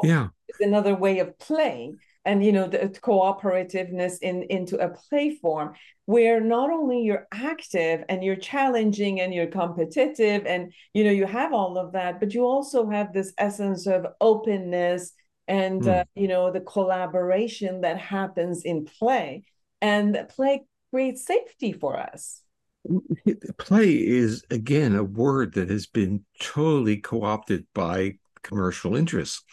yeah. 0.04 0.28
It's 0.48 0.62
another 0.62 0.96
way 0.96 1.20
of 1.20 1.38
playing 1.38 1.98
and 2.26 2.44
you 2.44 2.52
know 2.52 2.68
the 2.68 2.78
cooperativeness 2.78 4.20
in 4.22 4.44
into 4.44 4.78
a 4.78 4.90
play 4.90 5.36
form 5.36 5.74
where 6.06 6.40
not 6.42 6.70
only 6.70 7.02
you're 7.02 7.28
active 7.32 8.04
and 8.10 8.24
you're 8.24 8.36
challenging 8.36 9.22
and 9.22 9.34
you're 9.34 9.48
competitive 9.48 10.46
and 10.46 10.74
you 10.94 11.04
know 11.04 11.12
you 11.12 11.26
have 11.26 11.54
all 11.54 11.78
of 11.78 11.94
that 11.94 12.20
but 12.20 12.34
you 12.34 12.44
also 12.44 12.90
have 12.90 13.12
this 13.14 13.34
essence 13.38 13.88
of 13.88 14.06
openness 14.20 15.14
and 15.52 15.82
mm. 15.82 16.00
uh, 16.00 16.04
you 16.16 16.28
know 16.28 16.52
the 16.52 16.62
collaboration 16.62 17.82
that 17.82 17.98
happens 17.98 18.64
in 18.64 18.86
play. 18.86 19.44
And 19.82 20.26
play 20.30 20.64
creates 20.92 21.26
safety 21.26 21.74
for 21.74 22.00
us. 22.00 22.42
Play 23.58 23.90
is 23.92 24.44
again 24.50 24.96
a 24.96 25.04
word 25.04 25.54
that 25.54 25.70
has 25.70 25.86
been 25.86 26.26
totally 26.40 26.98
co-opted 26.98 27.66
by 27.76 28.18
commercial 28.42 28.96
interests 28.96 29.44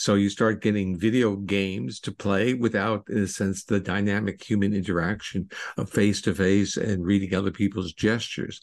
so 0.00 0.14
you 0.14 0.30
start 0.30 0.62
getting 0.62 0.98
video 0.98 1.36
games 1.36 2.00
to 2.00 2.10
play 2.10 2.54
without 2.54 3.04
in 3.10 3.18
a 3.18 3.26
sense 3.26 3.64
the 3.64 3.78
dynamic 3.78 4.42
human 4.42 4.72
interaction 4.72 5.48
of 5.76 5.90
face 5.90 6.22
to 6.22 6.34
face 6.34 6.78
and 6.78 7.04
reading 7.04 7.34
other 7.34 7.50
people's 7.50 7.92
gestures 7.92 8.62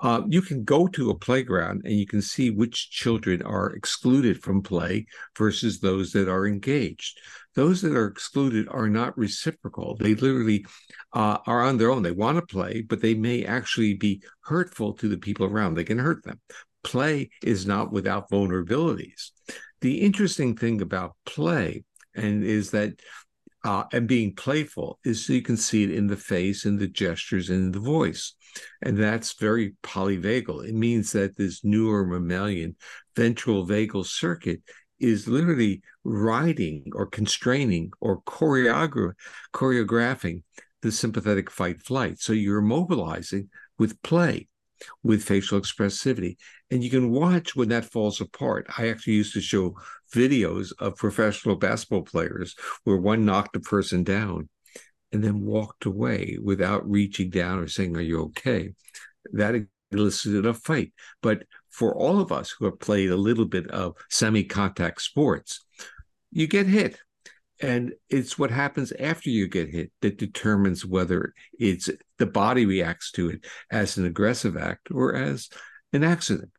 uh, 0.00 0.22
you 0.28 0.42
can 0.42 0.64
go 0.64 0.88
to 0.88 1.10
a 1.10 1.18
playground 1.18 1.82
and 1.84 1.94
you 1.94 2.06
can 2.06 2.20
see 2.20 2.50
which 2.50 2.90
children 2.90 3.42
are 3.42 3.70
excluded 3.70 4.42
from 4.42 4.62
play 4.62 5.06
versus 5.36 5.78
those 5.78 6.10
that 6.12 6.28
are 6.28 6.46
engaged. 6.46 7.20
Those 7.54 7.82
that 7.82 7.96
are 7.96 8.06
excluded 8.06 8.66
are 8.68 8.88
not 8.88 9.16
reciprocal. 9.16 9.96
They 9.96 10.14
literally 10.14 10.66
uh, 11.12 11.38
are 11.46 11.62
on 11.62 11.76
their 11.76 11.90
own. 11.90 12.02
They 12.02 12.10
want 12.10 12.36
to 12.36 12.54
play, 12.54 12.82
but 12.82 13.00
they 13.00 13.14
may 13.14 13.44
actually 13.44 13.94
be 13.94 14.22
hurtful 14.42 14.94
to 14.94 15.08
the 15.08 15.18
people 15.18 15.46
around. 15.46 15.74
They 15.74 15.84
can 15.84 15.98
hurt 15.98 16.24
them. 16.24 16.40
Play 16.82 17.30
is 17.42 17.66
not 17.66 17.92
without 17.92 18.30
vulnerabilities. 18.30 19.30
The 19.80 20.00
interesting 20.00 20.56
thing 20.56 20.80
about 20.80 21.16
play 21.24 21.84
and 22.14 22.44
is 22.44 22.70
that 22.72 23.00
uh, 23.64 23.84
and 23.92 24.08
being 24.08 24.34
playful 24.34 24.98
is 25.04 25.24
so 25.24 25.34
you 25.34 25.42
can 25.42 25.56
see 25.56 25.84
it 25.84 25.90
in 25.90 26.06
the 26.06 26.16
face 26.16 26.64
and 26.64 26.78
the 26.78 26.88
gestures 26.88 27.50
and 27.50 27.74
the 27.74 27.80
voice. 27.80 28.34
And 28.82 28.98
that's 28.98 29.34
very 29.38 29.74
polyvagal. 29.82 30.66
It 30.66 30.74
means 30.74 31.12
that 31.12 31.36
this 31.36 31.62
newer 31.62 32.04
mammalian 32.04 32.76
ventral 33.14 33.66
vagal 33.66 34.06
circuit 34.06 34.62
is 34.98 35.28
literally 35.28 35.82
riding 36.04 36.84
or 36.94 37.06
constraining 37.06 37.90
or 38.00 38.22
choreogra- 38.22 39.14
choreographing 39.52 40.42
the 40.82 40.92
sympathetic 40.92 41.50
fight 41.50 41.82
flight. 41.82 42.18
So 42.18 42.32
you're 42.32 42.60
mobilizing 42.60 43.48
with 43.78 44.00
play, 44.02 44.48
with 45.02 45.24
facial 45.24 45.60
expressivity. 45.60 46.36
And 46.70 46.82
you 46.82 46.90
can 46.90 47.10
watch 47.10 47.56
when 47.56 47.68
that 47.70 47.84
falls 47.84 48.20
apart. 48.20 48.66
I 48.78 48.88
actually 48.88 49.14
used 49.14 49.34
to 49.34 49.40
show 49.40 49.76
videos 50.14 50.72
of 50.78 50.96
professional 50.96 51.56
basketball 51.56 52.02
players 52.02 52.54
where 52.84 52.96
one 52.96 53.24
knocked 53.24 53.56
a 53.56 53.60
person 53.60 54.04
down 54.04 54.48
and 55.12 55.22
then 55.22 55.40
walked 55.40 55.84
away 55.86 56.38
without 56.42 56.88
reaching 56.88 57.30
down 57.30 57.58
or 57.58 57.68
saying, 57.68 57.96
Are 57.96 58.02
you 58.02 58.22
okay? 58.22 58.72
That 59.32 59.66
elicited 59.90 60.46
a 60.46 60.54
fight. 60.54 60.92
But 61.22 61.44
for 61.70 61.94
all 61.94 62.20
of 62.20 62.32
us 62.32 62.50
who 62.50 62.64
have 62.66 62.80
played 62.80 63.10
a 63.10 63.16
little 63.16 63.44
bit 63.44 63.68
of 63.70 63.96
semi 64.08 64.44
contact 64.44 65.02
sports, 65.02 65.64
you 66.30 66.46
get 66.46 66.66
hit. 66.66 66.98
And 67.60 67.92
it's 68.08 68.38
what 68.38 68.50
happens 68.50 68.92
after 68.92 69.28
you 69.28 69.46
get 69.46 69.68
hit 69.68 69.92
that 70.00 70.18
determines 70.18 70.86
whether 70.86 71.34
it's 71.58 71.90
the 72.18 72.26
body 72.26 72.64
reacts 72.64 73.10
to 73.12 73.30
it 73.30 73.44
as 73.70 73.96
an 73.96 74.06
aggressive 74.06 74.56
act 74.56 74.88
or 74.90 75.14
as 75.14 75.48
an 75.92 76.02
accident. 76.02 76.50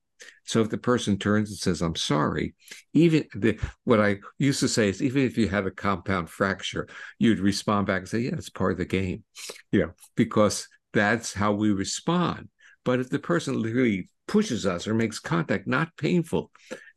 So 0.44 0.62
if 0.62 0.70
the 0.70 0.78
person 0.78 1.18
turns 1.18 1.50
and 1.50 1.58
says, 1.58 1.82
I'm 1.82 1.96
sorry, 1.96 2.54
even 2.94 3.26
the, 3.34 3.60
what 3.84 4.00
I 4.00 4.18
used 4.38 4.60
to 4.60 4.68
say 4.68 4.90
is 4.90 5.02
even 5.02 5.24
if 5.24 5.38
you 5.38 5.48
have 5.48 5.66
a 5.66 5.72
compound 5.72 6.30
fracture, 6.30 6.88
you'd 7.18 7.40
respond 7.40 7.88
back 7.88 8.00
and 8.00 8.10
say, 8.10 8.20
Yeah, 8.20 8.34
it's 8.34 8.50
part 8.50 8.74
of 8.74 8.78
the 8.78 8.86
game. 8.86 9.24
You 9.72 9.80
know, 9.80 9.92
because 10.16 10.68
that's 10.94 11.34
how 11.34 11.54
we 11.54 11.72
respond. 11.72 12.50
But 12.84 13.00
if 13.00 13.10
the 13.10 13.20
person 13.20 13.62
literally 13.62 14.10
pushes 14.28 14.66
us 14.66 14.88
or 14.88 14.94
makes 14.94 15.20
contact, 15.20 15.68
not 15.68 15.96
painful, 15.98 16.52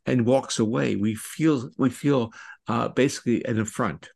and 0.06 0.26
walks 0.26 0.58
away, 0.58 0.96
we 0.96 1.14
feel 1.14 1.70
we 1.78 1.90
feel 1.90 2.32
uh, 2.68 2.88
basically 2.88 3.44
an 3.44 3.60
affront. 3.60 4.10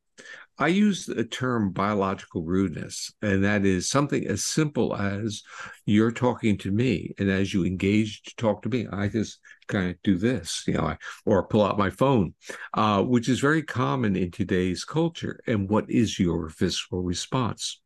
I 0.61 0.68
use 0.68 1.06
the 1.06 1.24
term 1.24 1.70
biological 1.70 2.42
rudeness, 2.42 3.12
and 3.22 3.44
that 3.44 3.64
is 3.64 3.88
something 3.88 4.26
as 4.26 4.44
simple 4.44 4.96
as 4.96 5.42
you're 5.87 6.11
talking 6.11 6.58
to 6.58 6.72
me, 6.72 7.14
and 7.18 7.30
as 7.30 7.54
you 7.54 7.64
engage 7.64 8.22
to 8.22 8.34
talk 8.34 8.62
to 8.62 8.68
me, 8.68 8.88
I 8.90 9.06
just 9.06 9.38
kind 9.68 9.90
of 9.90 10.02
do 10.02 10.16
this, 10.16 10.64
you 10.66 10.74
know, 10.74 10.96
or 11.24 11.46
pull 11.46 11.64
out 11.64 11.78
my 11.78 11.90
phone, 11.90 12.34
uh, 12.74 13.02
which 13.04 13.28
is 13.28 13.38
very 13.38 13.62
common 13.62 14.16
in 14.16 14.32
today's 14.32 14.84
culture. 14.84 15.38
And 15.46 15.70
what 15.70 15.88
is 15.88 16.18
your 16.18 16.48
visceral 16.48 17.02
response? 17.02 17.80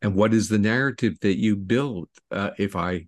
And 0.00 0.14
what 0.14 0.32
is 0.32 0.48
the 0.48 0.58
narrative 0.58 1.20
that 1.20 1.38
you 1.38 1.56
build 1.56 2.08
uh, 2.30 2.50
if 2.58 2.74
I 2.74 3.06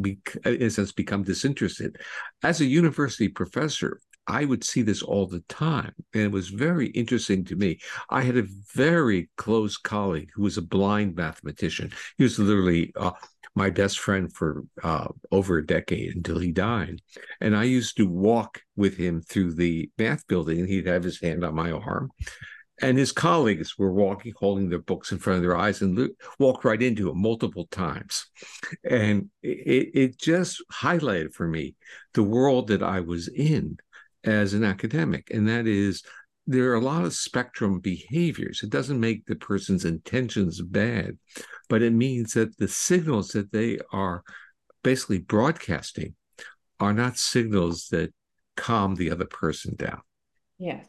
be, 0.00 0.18
in 0.44 0.62
a 0.62 0.70
sense, 0.70 0.92
become 0.92 1.22
disinterested. 1.22 1.96
As 2.42 2.60
a 2.60 2.64
university 2.64 3.28
professor, 3.28 4.00
I 4.26 4.44
would 4.44 4.64
see 4.64 4.82
this 4.82 5.02
all 5.02 5.26
the 5.26 5.40
time. 5.48 5.92
And 6.14 6.22
it 6.22 6.32
was 6.32 6.48
very 6.48 6.88
interesting 6.88 7.44
to 7.46 7.56
me. 7.56 7.78
I 8.10 8.22
had 8.22 8.36
a 8.36 8.46
very 8.74 9.28
close 9.36 9.76
colleague 9.76 10.30
who 10.34 10.42
was 10.42 10.58
a 10.58 10.62
blind 10.62 11.16
mathematician. 11.16 11.92
He 12.18 12.24
was 12.24 12.38
literally 12.38 12.92
uh, 12.96 13.12
my 13.54 13.70
best 13.70 13.98
friend 13.98 14.32
for 14.32 14.62
uh, 14.82 15.08
over 15.30 15.58
a 15.58 15.66
decade 15.66 16.14
until 16.14 16.38
he 16.38 16.52
died. 16.52 17.00
And 17.40 17.56
I 17.56 17.64
used 17.64 17.96
to 17.96 18.06
walk 18.06 18.62
with 18.76 18.96
him 18.96 19.22
through 19.22 19.54
the 19.54 19.90
math 19.98 20.26
building, 20.26 20.60
and 20.60 20.68
he'd 20.68 20.86
have 20.86 21.02
his 21.02 21.20
hand 21.20 21.44
on 21.44 21.54
my 21.54 21.72
arm. 21.72 22.10
And 22.80 22.98
his 22.98 23.12
colleagues 23.12 23.78
were 23.78 23.92
walking, 23.92 24.32
holding 24.36 24.68
their 24.68 24.80
books 24.80 25.12
in 25.12 25.18
front 25.18 25.36
of 25.36 25.42
their 25.42 25.56
eyes, 25.56 25.82
and 25.82 26.10
walked 26.38 26.64
right 26.64 26.80
into 26.80 27.10
him 27.10 27.20
multiple 27.20 27.66
times. 27.70 28.26
And 28.88 29.30
it, 29.42 29.90
it 29.94 30.18
just 30.18 30.62
highlighted 30.72 31.34
for 31.34 31.46
me 31.46 31.74
the 32.14 32.22
world 32.22 32.68
that 32.68 32.82
I 32.82 33.00
was 33.00 33.28
in 33.28 33.78
as 34.24 34.54
an 34.54 34.64
academic, 34.64 35.30
and 35.30 35.48
that 35.48 35.66
is 35.66 36.02
there 36.46 36.70
are 36.70 36.74
a 36.74 36.80
lot 36.80 37.04
of 37.04 37.14
spectrum 37.14 37.78
behaviors. 37.78 38.62
It 38.62 38.70
doesn't 38.70 38.98
make 38.98 39.26
the 39.26 39.36
person's 39.36 39.84
intentions 39.84 40.60
bad, 40.60 41.18
but 41.68 41.82
it 41.82 41.92
means 41.92 42.32
that 42.34 42.56
the 42.58 42.68
signals 42.68 43.28
that 43.28 43.52
they 43.52 43.78
are 43.92 44.22
basically 44.82 45.18
broadcasting 45.18 46.14
are 46.80 46.92
not 46.92 47.16
signals 47.16 47.88
that 47.92 48.12
calm 48.56 48.96
the 48.96 49.10
other 49.10 49.24
person 49.24 49.76
down. 49.76 50.00
Yes. 50.58 50.84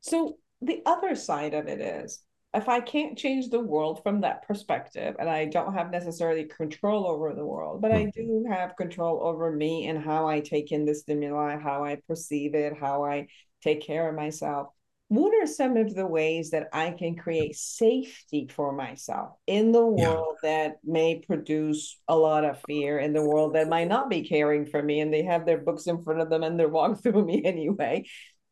So 0.00 0.38
the 0.62 0.80
other 0.86 1.14
side 1.14 1.52
of 1.52 1.68
it 1.68 1.80
is 1.80 2.23
if 2.54 2.68
I 2.68 2.80
can't 2.80 3.18
change 3.18 3.48
the 3.48 3.60
world 3.60 4.02
from 4.02 4.20
that 4.20 4.46
perspective, 4.46 5.16
and 5.18 5.28
I 5.28 5.46
don't 5.46 5.74
have 5.74 5.90
necessarily 5.90 6.44
control 6.44 7.06
over 7.06 7.34
the 7.34 7.44
world, 7.44 7.82
but 7.82 7.92
I 7.92 8.04
mm-hmm. 8.04 8.44
do 8.44 8.46
have 8.48 8.76
control 8.76 9.20
over 9.22 9.50
me 9.50 9.88
and 9.88 10.02
how 10.02 10.28
I 10.28 10.40
take 10.40 10.70
in 10.70 10.84
the 10.84 10.94
stimuli, 10.94 11.58
how 11.58 11.84
I 11.84 11.98
perceive 12.06 12.54
it, 12.54 12.78
how 12.78 13.04
I 13.04 13.26
take 13.62 13.82
care 13.82 14.08
of 14.08 14.14
myself. 14.14 14.68
What 15.08 15.34
are 15.34 15.46
some 15.46 15.76
of 15.76 15.94
the 15.94 16.06
ways 16.06 16.50
that 16.50 16.68
I 16.72 16.90
can 16.92 17.16
create 17.16 17.56
safety 17.56 18.48
for 18.50 18.72
myself 18.72 19.36
in 19.46 19.70
the 19.70 19.84
world 19.84 20.36
yeah. 20.42 20.66
that 20.66 20.76
may 20.82 21.20
produce 21.20 22.00
a 22.08 22.16
lot 22.16 22.44
of 22.44 22.62
fear, 22.66 22.98
in 22.98 23.12
the 23.12 23.22
world 23.22 23.54
that 23.54 23.68
might 23.68 23.88
not 23.88 24.08
be 24.08 24.22
caring 24.22 24.64
for 24.64 24.82
me, 24.82 25.00
and 25.00 25.12
they 25.12 25.22
have 25.22 25.44
their 25.44 25.58
books 25.58 25.86
in 25.86 26.02
front 26.02 26.20
of 26.20 26.30
them 26.30 26.42
and 26.42 26.58
they're 26.58 26.68
walking 26.68 26.96
through 27.12 27.24
me 27.24 27.44
anyway? 27.44 28.04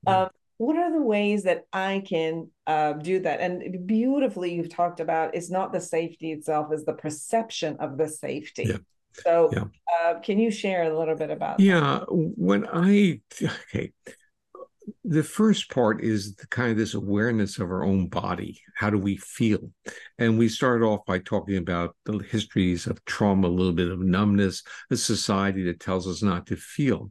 Um, 0.06 0.28
what 0.62 0.76
are 0.76 0.92
the 0.92 1.02
ways 1.02 1.42
that 1.42 1.66
I 1.72 2.04
can 2.08 2.48
uh, 2.68 2.92
do 2.92 3.18
that? 3.18 3.40
And 3.40 3.84
beautifully, 3.84 4.54
you've 4.54 4.72
talked 4.72 5.00
about 5.00 5.34
it's 5.34 5.50
not 5.50 5.72
the 5.72 5.80
safety 5.80 6.30
itself, 6.30 6.68
it's 6.70 6.84
the 6.84 6.92
perception 6.92 7.78
of 7.80 7.98
the 7.98 8.06
safety. 8.06 8.66
Yeah. 8.68 8.76
So, 9.24 9.50
yeah. 9.52 9.64
Uh, 9.92 10.20
can 10.20 10.38
you 10.38 10.52
share 10.52 10.84
a 10.84 10.96
little 10.96 11.16
bit 11.16 11.30
about? 11.30 11.58
Yeah, 11.58 11.80
that? 11.80 12.06
when 12.08 12.68
I 12.72 13.20
okay, 13.42 13.92
the 15.04 15.24
first 15.24 15.68
part 15.68 16.02
is 16.02 16.36
the 16.36 16.46
kind 16.46 16.70
of 16.70 16.76
this 16.76 16.94
awareness 16.94 17.58
of 17.58 17.68
our 17.68 17.82
own 17.82 18.06
body. 18.06 18.60
How 18.76 18.88
do 18.88 18.98
we 18.98 19.16
feel? 19.16 19.72
And 20.18 20.38
we 20.38 20.48
start 20.48 20.82
off 20.82 21.04
by 21.06 21.18
talking 21.18 21.56
about 21.56 21.96
the 22.04 22.18
histories 22.18 22.86
of 22.86 23.04
trauma, 23.04 23.48
a 23.48 23.50
little 23.50 23.72
bit 23.72 23.90
of 23.90 23.98
numbness, 23.98 24.62
a 24.92 24.96
society 24.96 25.64
that 25.64 25.80
tells 25.80 26.06
us 26.06 26.22
not 26.22 26.46
to 26.46 26.56
feel. 26.56 27.10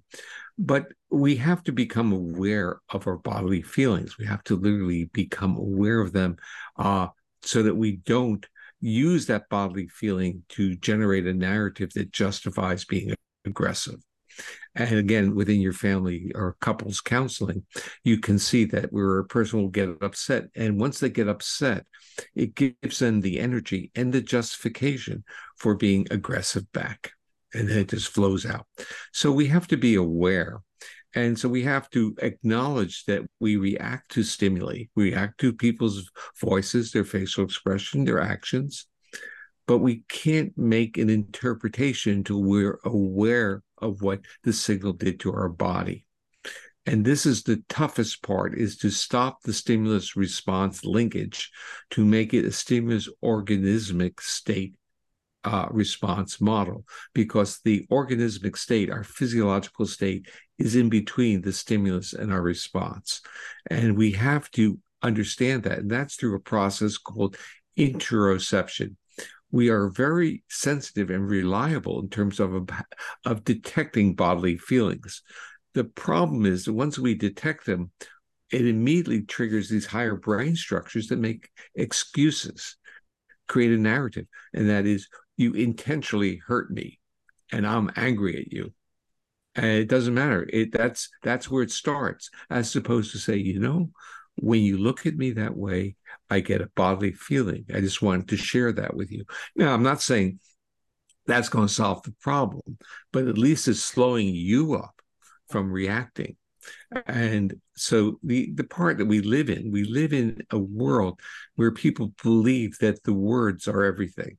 But 0.57 0.87
we 1.09 1.35
have 1.37 1.63
to 1.63 1.71
become 1.71 2.11
aware 2.11 2.79
of 2.89 3.07
our 3.07 3.17
bodily 3.17 3.61
feelings. 3.61 4.17
We 4.17 4.25
have 4.25 4.43
to 4.45 4.55
literally 4.55 5.05
become 5.05 5.57
aware 5.57 5.99
of 5.99 6.13
them 6.13 6.37
uh, 6.77 7.07
so 7.41 7.63
that 7.63 7.75
we 7.75 7.97
don't 7.97 8.45
use 8.79 9.27
that 9.27 9.49
bodily 9.49 9.87
feeling 9.87 10.43
to 10.49 10.75
generate 10.75 11.27
a 11.27 11.33
narrative 11.33 11.91
that 11.93 12.11
justifies 12.11 12.85
being 12.85 13.13
aggressive. 13.45 13.99
And 14.75 14.97
again, 14.97 15.35
within 15.35 15.59
your 15.59 15.73
family 15.73 16.31
or 16.33 16.55
couples 16.61 17.01
counseling, 17.01 17.65
you 18.03 18.19
can 18.19 18.39
see 18.39 18.65
that 18.65 18.91
where 18.93 19.19
a 19.19 19.25
person 19.25 19.61
will 19.61 19.69
get 19.69 19.89
upset. 20.01 20.45
And 20.55 20.79
once 20.79 20.99
they 20.99 21.09
get 21.09 21.27
upset, 21.27 21.85
it 22.35 22.55
gives 22.55 22.99
them 22.99 23.21
the 23.21 23.39
energy 23.39 23.91
and 23.95 24.13
the 24.13 24.21
justification 24.21 25.23
for 25.57 25.75
being 25.75 26.07
aggressive 26.09 26.71
back. 26.71 27.11
And 27.53 27.67
then 27.67 27.79
it 27.79 27.89
just 27.89 28.09
flows 28.09 28.45
out. 28.45 28.65
So 29.11 29.31
we 29.31 29.47
have 29.47 29.67
to 29.67 29.77
be 29.77 29.95
aware. 29.95 30.61
And 31.13 31.37
so 31.37 31.49
we 31.49 31.63
have 31.63 31.89
to 31.89 32.15
acknowledge 32.21 33.03
that 33.05 33.23
we 33.41 33.57
react 33.57 34.11
to 34.11 34.23
stimuli, 34.23 34.83
we 34.95 35.11
react 35.11 35.39
to 35.41 35.51
people's 35.51 36.09
voices, 36.39 36.91
their 36.91 37.03
facial 37.03 37.43
expression, 37.43 38.05
their 38.05 38.21
actions 38.21 38.87
but 39.71 39.77
we 39.77 40.03
can't 40.09 40.51
make 40.57 40.97
an 40.97 41.09
interpretation 41.09 42.11
until 42.11 42.43
we're 42.43 42.77
aware 42.83 43.63
of 43.77 44.01
what 44.01 44.19
the 44.43 44.51
signal 44.51 44.91
did 44.91 45.17
to 45.17 45.31
our 45.31 45.47
body. 45.47 46.05
And 46.85 47.05
this 47.05 47.25
is 47.25 47.43
the 47.43 47.63
toughest 47.69 48.21
part 48.21 48.57
is 48.57 48.75
to 48.79 48.89
stop 48.89 49.43
the 49.43 49.53
stimulus 49.53 50.17
response 50.17 50.83
linkage 50.83 51.51
to 51.91 52.03
make 52.03 52.33
it 52.33 52.43
a 52.43 52.51
stimulus 52.51 53.07
organismic 53.23 54.19
state 54.19 54.73
uh, 55.43 55.67
response 55.71 56.39
model 56.39 56.85
because 57.13 57.59
the 57.63 57.85
organismic 57.91 58.57
state, 58.57 58.89
our 58.89 59.03
physiological 59.03 59.85
state, 59.85 60.27
is 60.57 60.75
in 60.75 60.89
between 60.89 61.41
the 61.41 61.53
stimulus 61.53 62.13
and 62.13 62.31
our 62.31 62.41
response. 62.41 63.21
And 63.69 63.97
we 63.97 64.11
have 64.11 64.49
to 64.51 64.79
understand 65.01 65.63
that. 65.63 65.79
And 65.79 65.89
that's 65.89 66.15
through 66.15 66.35
a 66.35 66.39
process 66.39 66.97
called 66.97 67.37
interoception 67.77 68.95
we 69.51 69.69
are 69.69 69.89
very 69.89 70.43
sensitive 70.49 71.09
and 71.09 71.29
reliable 71.29 71.99
in 72.01 72.09
terms 72.09 72.39
of 72.39 72.69
of 73.25 73.43
detecting 73.43 74.15
bodily 74.15 74.57
feelings. 74.57 75.21
The 75.73 75.83
problem 75.83 76.45
is 76.45 76.65
that 76.65 76.73
once 76.73 76.97
we 76.97 77.15
detect 77.15 77.65
them, 77.65 77.91
it 78.51 78.65
immediately 78.65 79.21
triggers 79.21 79.69
these 79.69 79.85
higher 79.85 80.15
brain 80.15 80.55
structures 80.55 81.07
that 81.07 81.19
make 81.19 81.49
excuses, 81.75 82.77
create 83.47 83.71
a 83.71 83.77
narrative, 83.77 84.25
and 84.53 84.69
that 84.69 84.85
is 84.85 85.07
you 85.37 85.53
intentionally 85.53 86.41
hurt 86.45 86.71
me, 86.71 86.99
and 87.51 87.65
I'm 87.65 87.91
angry 87.95 88.37
at 88.37 88.51
you. 88.51 88.73
And 89.55 89.65
it 89.65 89.89
doesn't 89.89 90.13
matter. 90.13 90.47
It 90.51 90.71
that's 90.71 91.09
that's 91.23 91.49
where 91.49 91.63
it 91.63 91.71
starts, 91.71 92.29
as 92.49 92.75
opposed 92.75 93.11
to 93.11 93.17
say, 93.17 93.35
you 93.37 93.59
know, 93.59 93.89
when 94.35 94.61
you 94.61 94.77
look 94.77 95.05
at 95.05 95.15
me 95.15 95.31
that 95.31 95.55
way, 95.55 95.95
I 96.29 96.39
get 96.39 96.61
a 96.61 96.69
bodily 96.75 97.11
feeling. 97.11 97.65
I 97.73 97.81
just 97.81 98.01
wanted 98.01 98.29
to 98.29 98.37
share 98.37 98.71
that 98.73 98.95
with 98.95 99.11
you. 99.11 99.25
Now, 99.55 99.73
I'm 99.73 99.83
not 99.83 100.01
saying 100.01 100.39
that's 101.25 101.49
going 101.49 101.67
to 101.67 101.73
solve 101.73 102.01
the 102.03 102.13
problem, 102.21 102.77
but 103.11 103.27
at 103.27 103.37
least 103.37 103.67
it's 103.67 103.83
slowing 103.83 104.27
you 104.27 104.75
up 104.75 105.01
from 105.49 105.71
reacting. 105.71 106.37
And 107.05 107.55
so 107.75 108.19
the 108.23 108.51
the 108.53 108.63
part 108.63 108.97
that 108.99 109.05
we 109.05 109.21
live 109.21 109.49
in, 109.49 109.71
we 109.71 109.83
live 109.83 110.13
in 110.13 110.43
a 110.51 110.59
world 110.59 111.19
where 111.55 111.71
people 111.71 112.13
believe 112.23 112.77
that 112.79 113.03
the 113.03 113.13
words 113.13 113.67
are 113.67 113.83
everything. 113.83 114.37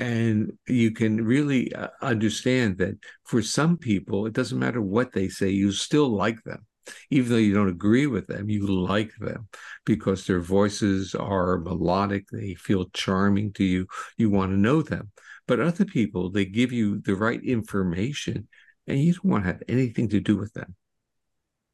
And 0.00 0.52
you 0.66 0.90
can 0.90 1.24
really 1.24 1.72
uh, 1.72 1.88
understand 2.02 2.78
that 2.78 2.96
for 3.24 3.42
some 3.42 3.76
people, 3.76 4.26
it 4.26 4.32
doesn't 4.32 4.58
matter 4.58 4.82
what 4.82 5.12
they 5.12 5.28
say, 5.28 5.50
you 5.50 5.70
still 5.70 6.08
like 6.08 6.42
them 6.42 6.66
even 7.10 7.30
though 7.30 7.38
you 7.38 7.54
don't 7.54 7.68
agree 7.68 8.06
with 8.06 8.26
them, 8.26 8.48
you 8.48 8.66
like 8.66 9.12
them 9.18 9.48
because 9.84 10.26
their 10.26 10.40
voices 10.40 11.14
are 11.14 11.58
melodic, 11.58 12.26
they 12.30 12.54
feel 12.54 12.90
charming 12.92 13.52
to 13.54 13.64
you, 13.64 13.86
you 14.16 14.30
want 14.30 14.50
to 14.50 14.56
know 14.56 14.82
them. 14.82 15.10
But 15.46 15.60
other 15.60 15.84
people, 15.84 16.30
they 16.30 16.44
give 16.44 16.72
you 16.72 17.00
the 17.00 17.14
right 17.14 17.42
information 17.42 18.48
and 18.86 18.98
you 18.98 19.14
don't 19.14 19.24
want 19.24 19.44
to 19.44 19.48
have 19.48 19.62
anything 19.68 20.08
to 20.10 20.20
do 20.20 20.36
with 20.36 20.52
them. 20.52 20.74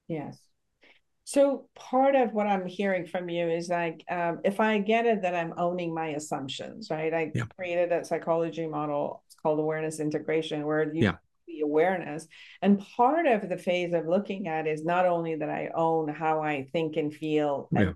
Yes. 0.08 0.38
So 1.28 1.68
part 1.74 2.14
of 2.14 2.34
what 2.34 2.46
I'm 2.46 2.66
hearing 2.66 3.04
from 3.04 3.28
you 3.28 3.48
is 3.48 3.68
like, 3.68 4.04
um, 4.08 4.38
if 4.44 4.60
I 4.60 4.78
get 4.78 5.06
it 5.06 5.22
that 5.22 5.34
I'm 5.34 5.54
owning 5.56 5.92
my 5.92 6.10
assumptions, 6.10 6.88
right? 6.88 7.12
I 7.12 7.32
yeah. 7.34 7.46
created 7.56 7.90
a 7.90 8.04
psychology 8.04 8.64
model. 8.68 9.24
It's 9.26 9.34
called 9.34 9.58
awareness 9.58 9.98
integration, 9.98 10.64
where 10.64 10.84
you 10.84 11.02
yeah 11.02 11.16
the 11.48 11.62
awareness. 11.62 12.28
And 12.62 12.78
part 12.78 13.26
of 13.26 13.48
the 13.48 13.58
phase 13.58 13.92
of 13.92 14.06
looking 14.06 14.46
at 14.46 14.68
is 14.68 14.84
not 14.84 15.04
only 15.04 15.34
that 15.34 15.50
I 15.50 15.70
own 15.74 16.06
how 16.06 16.42
I 16.42 16.68
think 16.72 16.96
and 16.96 17.12
feel 17.12 17.68
yeah. 17.72 17.94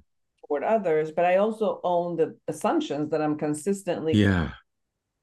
toward 0.48 0.64
others, 0.64 1.12
but 1.12 1.24
I 1.24 1.36
also 1.36 1.80
own 1.84 2.16
the 2.16 2.36
assumptions 2.48 3.10
that 3.10 3.22
I'm 3.22 3.38
consistently 3.38 4.14
yeah 4.14 4.50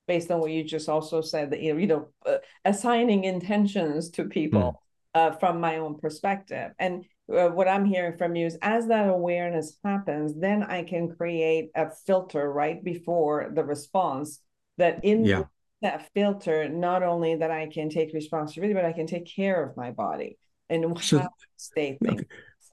based 0.08 0.32
on 0.32 0.40
what 0.40 0.52
you 0.52 0.64
just 0.64 0.88
also 0.88 1.20
said 1.20 1.52
that 1.52 1.62
you 1.62 1.74
know, 1.74 1.80
you 1.80 1.88
know 1.88 2.08
uh, 2.26 2.38
assigning 2.64 3.26
intentions 3.26 4.10
to 4.12 4.24
people 4.24 4.82
mm. 5.14 5.20
uh, 5.20 5.32
from 5.32 5.60
my 5.60 5.76
own 5.76 6.00
perspective 6.00 6.72
and 6.80 7.04
uh, 7.34 7.50
what 7.50 7.68
i'm 7.68 7.86
hearing 7.86 8.18
from 8.18 8.36
you 8.36 8.46
is 8.46 8.58
as 8.62 8.88
that 8.88 9.10
awareness 9.10 9.78
happens 9.84 10.34
then 10.40 10.64
i 10.64 10.84
can 10.84 11.10
create 11.16 11.70
a 11.76 11.90
filter 12.06 12.52
right 12.52 12.84
before 12.84 13.52
the 13.54 13.64
response 13.64 14.42
that 14.78 15.04
in 15.04 15.26
yeah 15.26 15.44
that 15.82 16.10
filter 16.14 16.68
not 16.68 17.04
only 17.04 17.36
that 17.36 17.52
I 17.52 17.68
can 17.68 17.90
take 17.90 18.12
responsibility, 18.12 18.74
but 18.74 18.84
I 18.84 18.94
can 18.94 19.06
take 19.06 19.28
care 19.32 19.64
of 19.64 19.78
my 19.78 19.92
body 19.92 20.38
and 20.70 21.00
so, 21.00 21.20
how 21.20 21.30
stay 21.56 21.98
okay. 22.04 22.26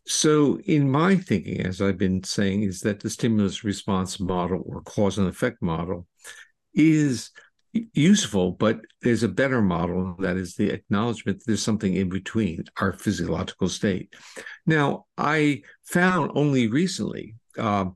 So, 0.07 0.59
in 0.67 0.91
my 0.91 1.17
thinking, 1.17 1.63
as 1.63 1.81
I've 1.81 1.97
been 1.97 2.23
saying, 2.25 2.65
is 2.65 2.81
that 2.81 3.01
the 3.01 3.09
stimulus 3.09 3.65
response 3.65 4.21
model 4.21 4.63
or 4.67 4.83
cause 4.83 5.17
and 5.17 5.29
effect 5.29 5.63
model 5.63 6.07
is 6.75 7.31
useful, 7.93 8.53
but 8.53 8.81
there's 9.03 9.23
a 9.23 9.29
better 9.29 9.61
model 9.61 10.17
that 10.21 10.37
is 10.37 10.55
the 10.55 10.71
acknowledgement 10.71 11.39
that 11.39 11.47
there's 11.47 11.63
something 11.63 11.95
in 11.95 12.09
between 12.09 12.65
our 12.81 12.93
physiological 12.93 13.69
state. 13.69 14.15
Now, 14.67 15.07
I 15.19 15.63
found 15.85 16.33
only 16.35 16.69
recently 16.69 17.35
uh, 17.59 17.87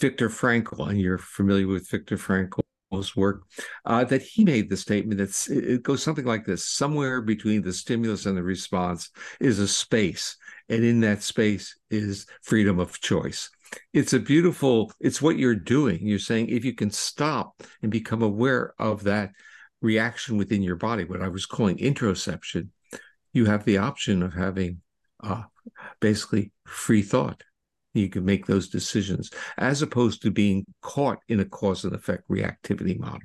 Viktor 0.00 0.28
Frankl, 0.28 0.88
and 0.88 1.00
you're 1.00 1.18
familiar 1.18 1.66
with 1.66 1.90
Viktor 1.90 2.16
Frankl's 2.16 3.16
work, 3.16 3.42
uh, 3.84 4.04
that 4.04 4.22
he 4.22 4.44
made 4.44 4.70
the 4.70 4.76
statement 4.76 5.18
that 5.18 5.48
it 5.50 5.82
goes 5.82 6.02
something 6.02 6.24
like 6.24 6.44
this: 6.44 6.64
somewhere 6.64 7.20
between 7.20 7.62
the 7.62 7.72
stimulus 7.72 8.26
and 8.26 8.36
the 8.36 8.42
response 8.42 9.10
is 9.40 9.58
a 9.58 9.68
space, 9.68 10.36
and 10.68 10.84
in 10.84 11.00
that 11.00 11.22
space 11.22 11.76
is 11.90 12.26
freedom 12.42 12.78
of 12.78 13.00
choice. 13.00 13.50
It's 13.92 14.12
a 14.12 14.18
beautiful. 14.18 14.92
It's 15.00 15.22
what 15.22 15.38
you're 15.38 15.54
doing. 15.54 16.06
You're 16.06 16.18
saying 16.18 16.48
if 16.48 16.64
you 16.64 16.74
can 16.74 16.90
stop 16.90 17.62
and 17.82 17.90
become 17.90 18.22
aware 18.22 18.74
of 18.78 19.04
that 19.04 19.32
reaction 19.80 20.36
within 20.36 20.62
your 20.62 20.76
body, 20.76 21.04
what 21.04 21.22
I 21.22 21.28
was 21.28 21.46
calling 21.46 21.76
interoception, 21.78 22.68
you 23.32 23.46
have 23.46 23.64
the 23.64 23.78
option 23.78 24.22
of 24.22 24.34
having 24.34 24.80
uh, 25.22 25.42
basically 26.00 26.52
free 26.66 27.02
thought. 27.02 27.42
You 27.92 28.08
can 28.08 28.24
make 28.24 28.46
those 28.46 28.68
decisions 28.68 29.30
as 29.56 29.80
opposed 29.80 30.22
to 30.22 30.30
being 30.30 30.64
caught 30.82 31.18
in 31.28 31.38
a 31.38 31.44
cause 31.44 31.84
and 31.84 31.94
effect 31.94 32.28
reactivity 32.28 32.98
model. 32.98 33.20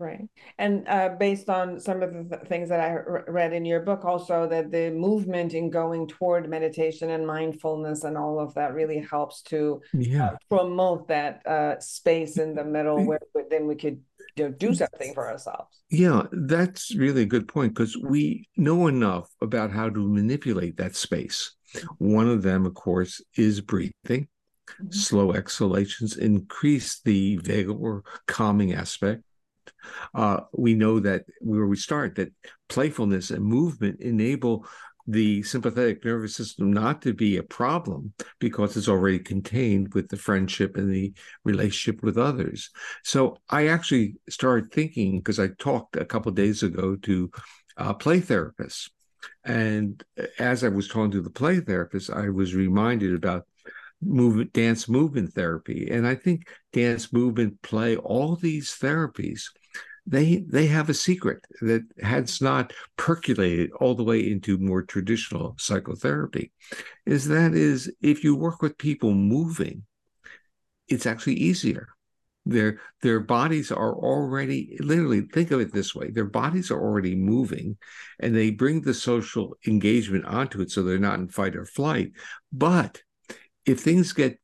Right. 0.00 0.28
And 0.58 0.88
uh, 0.88 1.10
based 1.20 1.48
on 1.48 1.78
some 1.78 2.02
of 2.02 2.12
the 2.12 2.36
th- 2.36 2.48
things 2.48 2.68
that 2.68 2.80
I 2.80 2.94
read 3.30 3.52
in 3.52 3.64
your 3.64 3.80
book, 3.80 4.04
also 4.04 4.48
that 4.48 4.72
the 4.72 4.90
movement 4.90 5.54
in 5.54 5.70
going 5.70 6.08
toward 6.08 6.50
meditation 6.50 7.10
and 7.10 7.24
mindfulness 7.24 8.02
and 8.02 8.18
all 8.18 8.40
of 8.40 8.52
that 8.54 8.74
really 8.74 8.98
helps 8.98 9.40
to 9.42 9.80
yeah. 9.92 10.26
uh, 10.26 10.36
promote 10.48 11.06
that 11.08 11.46
uh, 11.46 11.78
space 11.78 12.38
in 12.38 12.56
the 12.56 12.64
middle 12.64 13.04
where, 13.04 13.20
where 13.32 13.44
then 13.48 13.68
we 13.68 13.76
could 13.76 14.00
you 14.34 14.44
know, 14.44 14.50
do 14.50 14.74
something 14.74 15.14
for 15.14 15.30
ourselves. 15.30 15.84
Yeah, 15.90 16.22
that's 16.32 16.92
really 16.96 17.22
a 17.22 17.26
good 17.26 17.46
point 17.46 17.74
because 17.74 17.96
we 17.96 18.48
know 18.56 18.88
enough 18.88 19.30
about 19.40 19.70
how 19.70 19.90
to 19.90 20.08
manipulate 20.08 20.76
that 20.78 20.96
space. 20.96 21.54
One 21.98 22.28
of 22.28 22.42
them, 22.42 22.66
of 22.66 22.74
course, 22.74 23.22
is 23.36 23.60
breathing. 23.60 23.92
Mm-hmm. 24.08 24.90
Slow 24.90 25.32
exhalations 25.32 26.16
increase 26.16 27.00
the 27.04 27.38
vagal 27.38 27.80
or 27.80 28.02
calming 28.26 28.72
aspect. 28.72 29.22
Uh, 30.14 30.40
we 30.52 30.74
know 30.74 31.00
that 31.00 31.24
where 31.40 31.66
we 31.66 31.76
start, 31.76 32.16
that 32.16 32.32
playfulness 32.68 33.30
and 33.30 33.44
movement 33.44 34.00
enable 34.00 34.66
the 35.06 35.42
sympathetic 35.42 36.04
nervous 36.04 36.34
system 36.34 36.72
not 36.72 37.02
to 37.02 37.12
be 37.12 37.36
a 37.36 37.42
problem 37.42 38.12
because 38.38 38.76
it's 38.76 38.88
already 38.88 39.18
contained 39.18 39.92
with 39.92 40.08
the 40.08 40.16
friendship 40.16 40.76
and 40.76 40.92
the 40.92 41.12
relationship 41.44 42.02
with 42.02 42.16
others. 42.16 42.70
So 43.02 43.36
I 43.50 43.68
actually 43.68 44.16
started 44.30 44.72
thinking 44.72 45.18
because 45.18 45.38
I 45.38 45.48
talked 45.58 45.96
a 45.96 46.06
couple 46.06 46.32
days 46.32 46.62
ago 46.62 46.96
to 47.02 47.30
uh, 47.76 47.94
play 47.94 48.20
therapists. 48.20 48.88
And 49.44 50.02
as 50.38 50.64
I 50.64 50.68
was 50.68 50.88
talking 50.88 51.10
to 51.12 51.22
the 51.22 51.30
play 51.30 51.60
therapist, 51.60 52.10
I 52.10 52.30
was 52.30 52.54
reminded 52.54 53.14
about 53.14 53.46
movement 54.04 54.52
dance 54.52 54.88
movement 54.88 55.32
therapy. 55.32 55.88
And 55.90 56.06
i 56.06 56.14
think 56.14 56.48
dance 56.72 57.12
movement 57.12 57.60
play 57.62 57.96
all 57.96 58.36
these 58.36 58.76
therapies 58.80 59.42
they 60.06 60.44
they 60.48 60.66
have 60.66 60.90
a 60.90 60.94
secret 60.94 61.42
that 61.62 61.82
has 62.02 62.42
not 62.42 62.72
percolated 62.98 63.70
all 63.80 63.94
the 63.94 64.04
way 64.04 64.30
into 64.30 64.58
more 64.58 64.82
traditional 64.82 65.54
psychotherapy 65.58 66.52
is 67.06 67.26
that 67.28 67.54
is 67.54 67.90
if 68.02 68.22
you 68.22 68.36
work 68.36 68.60
with 68.60 68.76
people 68.76 69.14
moving 69.14 69.82
it's 70.88 71.06
actually 71.06 71.34
easier. 71.34 71.88
Their 72.46 72.80
their 73.00 73.20
bodies 73.20 73.72
are 73.72 73.94
already 73.94 74.76
literally 74.80 75.22
think 75.22 75.50
of 75.50 75.60
it 75.60 75.72
this 75.72 75.94
way 75.94 76.10
their 76.10 76.26
bodies 76.26 76.70
are 76.70 76.78
already 76.78 77.14
moving 77.14 77.78
and 78.20 78.36
they 78.36 78.50
bring 78.50 78.82
the 78.82 78.92
social 78.92 79.56
engagement 79.66 80.26
onto 80.26 80.60
it 80.60 80.70
so 80.70 80.82
they're 80.82 80.98
not 80.98 81.18
in 81.18 81.28
fight 81.28 81.56
or 81.56 81.64
flight. 81.64 82.12
But 82.52 83.02
if 83.66 83.80
things 83.80 84.12
get 84.12 84.38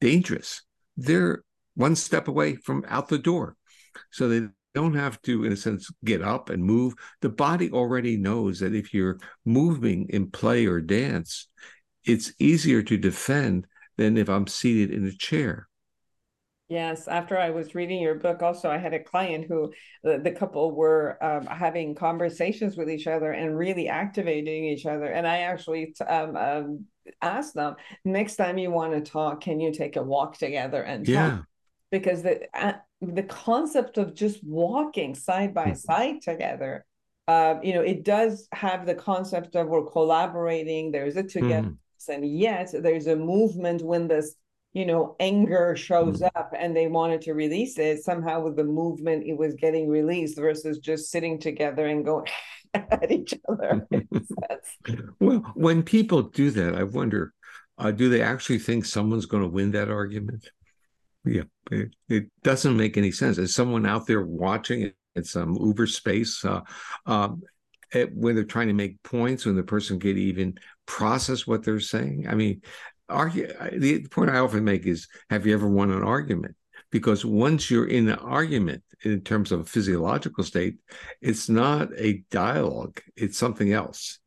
dangerous 0.00 0.62
they're 0.96 1.42
one 1.74 1.96
step 1.96 2.28
away 2.28 2.56
from 2.56 2.84
out 2.88 3.08
the 3.08 3.18
door 3.18 3.56
so 4.10 4.28
they 4.28 4.48
don't 4.74 4.94
have 4.94 5.20
to, 5.22 5.44
in 5.44 5.52
a 5.52 5.56
sense, 5.56 5.90
get 6.04 6.22
up 6.22 6.50
and 6.50 6.62
move. 6.62 6.94
The 7.20 7.28
body 7.28 7.70
already 7.70 8.16
knows 8.16 8.60
that 8.60 8.74
if 8.74 8.94
you're 8.94 9.18
moving 9.44 10.06
in 10.10 10.30
play 10.30 10.66
or 10.66 10.80
dance, 10.80 11.48
it's 12.04 12.32
easier 12.38 12.82
to 12.82 12.96
defend 12.96 13.66
than 13.96 14.16
if 14.16 14.28
I'm 14.28 14.46
seated 14.46 14.90
in 14.90 15.06
a 15.06 15.12
chair. 15.12 15.68
Yes, 16.68 17.08
after 17.08 17.38
I 17.38 17.48
was 17.50 17.74
reading 17.74 18.02
your 18.02 18.16
book, 18.16 18.42
also 18.42 18.68
I 18.68 18.76
had 18.76 18.92
a 18.92 19.02
client 19.02 19.46
who 19.48 19.72
the, 20.02 20.18
the 20.18 20.32
couple 20.32 20.72
were 20.72 21.16
um, 21.24 21.46
having 21.46 21.94
conversations 21.94 22.76
with 22.76 22.90
each 22.90 23.06
other 23.06 23.32
and 23.32 23.56
really 23.56 23.88
activating 23.88 24.64
each 24.64 24.84
other. 24.84 25.06
And 25.06 25.26
I 25.26 25.38
actually 25.38 25.94
um, 26.06 26.36
um, 26.36 26.84
asked 27.22 27.54
them, 27.54 27.76
next 28.04 28.36
time 28.36 28.58
you 28.58 28.70
want 28.70 28.92
to 28.92 29.10
talk, 29.10 29.40
can 29.40 29.60
you 29.60 29.72
take 29.72 29.96
a 29.96 30.02
walk 30.02 30.36
together 30.36 30.82
and 30.82 31.06
talk? 31.06 31.14
Yeah. 31.14 31.38
Because 31.90 32.22
the 32.22 32.46
uh, 32.52 32.74
the 33.00 33.22
concept 33.22 33.96
of 33.96 34.14
just 34.14 34.42
walking 34.44 35.14
side 35.14 35.54
by 35.54 35.66
mm-hmm. 35.66 35.74
side 35.74 36.20
together 36.20 36.84
uh, 37.28 37.56
you 37.62 37.74
know 37.74 37.82
it 37.82 38.04
does 38.04 38.48
have 38.52 38.86
the 38.86 38.94
concept 38.94 39.54
of 39.54 39.68
we're 39.68 39.84
collaborating 39.84 40.90
there's 40.90 41.16
a 41.16 41.22
together 41.22 41.68
mm. 41.68 42.08
and 42.08 42.38
yet 42.38 42.70
there's 42.82 43.06
a 43.06 43.14
movement 43.14 43.82
when 43.82 44.08
this 44.08 44.34
you 44.78 44.86
know 44.86 45.16
anger 45.18 45.74
shows 45.76 46.20
mm. 46.20 46.30
up 46.36 46.52
and 46.56 46.76
they 46.76 46.86
wanted 46.86 47.20
to 47.20 47.32
release 47.32 47.78
it 47.78 48.02
somehow 48.02 48.40
with 48.40 48.56
the 48.56 48.64
movement 48.64 49.26
it 49.26 49.36
was 49.36 49.54
getting 49.54 49.88
released 49.88 50.38
versus 50.38 50.78
just 50.78 51.10
sitting 51.10 51.38
together 51.38 51.86
and 51.86 52.04
going 52.04 52.26
at 52.74 53.10
each 53.10 53.34
other 53.48 53.86
well 55.20 55.40
when 55.54 55.82
people 55.82 56.22
do 56.22 56.50
that 56.50 56.74
i 56.74 56.82
wonder 56.82 57.32
uh, 57.78 57.90
do 57.90 58.08
they 58.08 58.22
actually 58.22 58.58
think 58.58 58.84
someone's 58.84 59.26
going 59.26 59.42
to 59.42 59.48
win 59.48 59.72
that 59.72 59.90
argument 59.90 60.48
yeah, 61.24 61.42
it, 61.70 61.94
it, 62.08 62.30
doesn't 62.42 62.76
make 62.76 62.96
any 62.96 63.10
sense. 63.10 63.38
Is 63.38 63.54
someone 63.54 63.86
out 63.86 64.06
there 64.06 64.22
watching 64.22 64.92
at 65.16 65.26
some 65.26 65.56
Uber 65.56 65.86
space 65.86 66.44
uh, 66.44 66.60
um, 67.06 67.42
at, 67.92 68.14
when 68.14 68.34
they're 68.34 68.44
trying 68.44 68.68
to 68.68 68.74
make 68.74 69.02
points, 69.02 69.44
when 69.44 69.56
the 69.56 69.62
person 69.62 70.00
can 70.00 70.16
even 70.16 70.58
process 70.86 71.46
what 71.46 71.64
they're 71.64 71.80
saying? 71.80 72.26
I 72.28 72.34
mean, 72.34 72.62
argue. 73.08 73.48
The 73.72 74.06
point 74.08 74.30
I 74.30 74.38
often 74.38 74.64
make 74.64 74.86
is: 74.86 75.08
Have 75.30 75.46
you 75.46 75.54
ever 75.54 75.68
won 75.68 75.90
an 75.90 76.02
argument? 76.02 76.56
Because 76.90 77.24
once 77.24 77.70
you're 77.70 77.88
in 77.88 78.08
an 78.08 78.18
argument, 78.18 78.82
in 79.04 79.20
terms 79.20 79.52
of 79.52 79.60
a 79.60 79.64
physiological 79.64 80.44
state, 80.44 80.76
it's 81.20 81.48
not 81.48 81.88
a 81.96 82.24
dialogue; 82.30 83.00
it's 83.16 83.38
something 83.38 83.72
else. 83.72 84.18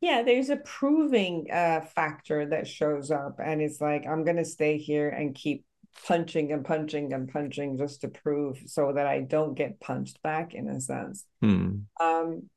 Yeah, 0.00 0.22
there's 0.22 0.48
a 0.48 0.56
proving 0.56 1.48
uh, 1.52 1.82
factor 1.82 2.46
that 2.46 2.66
shows 2.66 3.10
up, 3.10 3.38
and 3.42 3.60
it's 3.60 3.80
like 3.80 4.06
I'm 4.06 4.24
going 4.24 4.38
to 4.38 4.44
stay 4.44 4.78
here 4.78 5.10
and 5.10 5.34
keep 5.34 5.64
punching 6.06 6.52
and 6.52 6.64
punching 6.64 7.12
and 7.12 7.30
punching 7.30 7.76
just 7.76 8.00
to 8.00 8.08
prove 8.08 8.62
so 8.66 8.92
that 8.92 9.06
I 9.06 9.20
don't 9.20 9.54
get 9.54 9.80
punched 9.80 10.22
back 10.22 10.54
in 10.54 10.68
a 10.68 10.80
sense. 10.80 11.26
Hmm. 11.42 11.80
Um, 12.00 12.48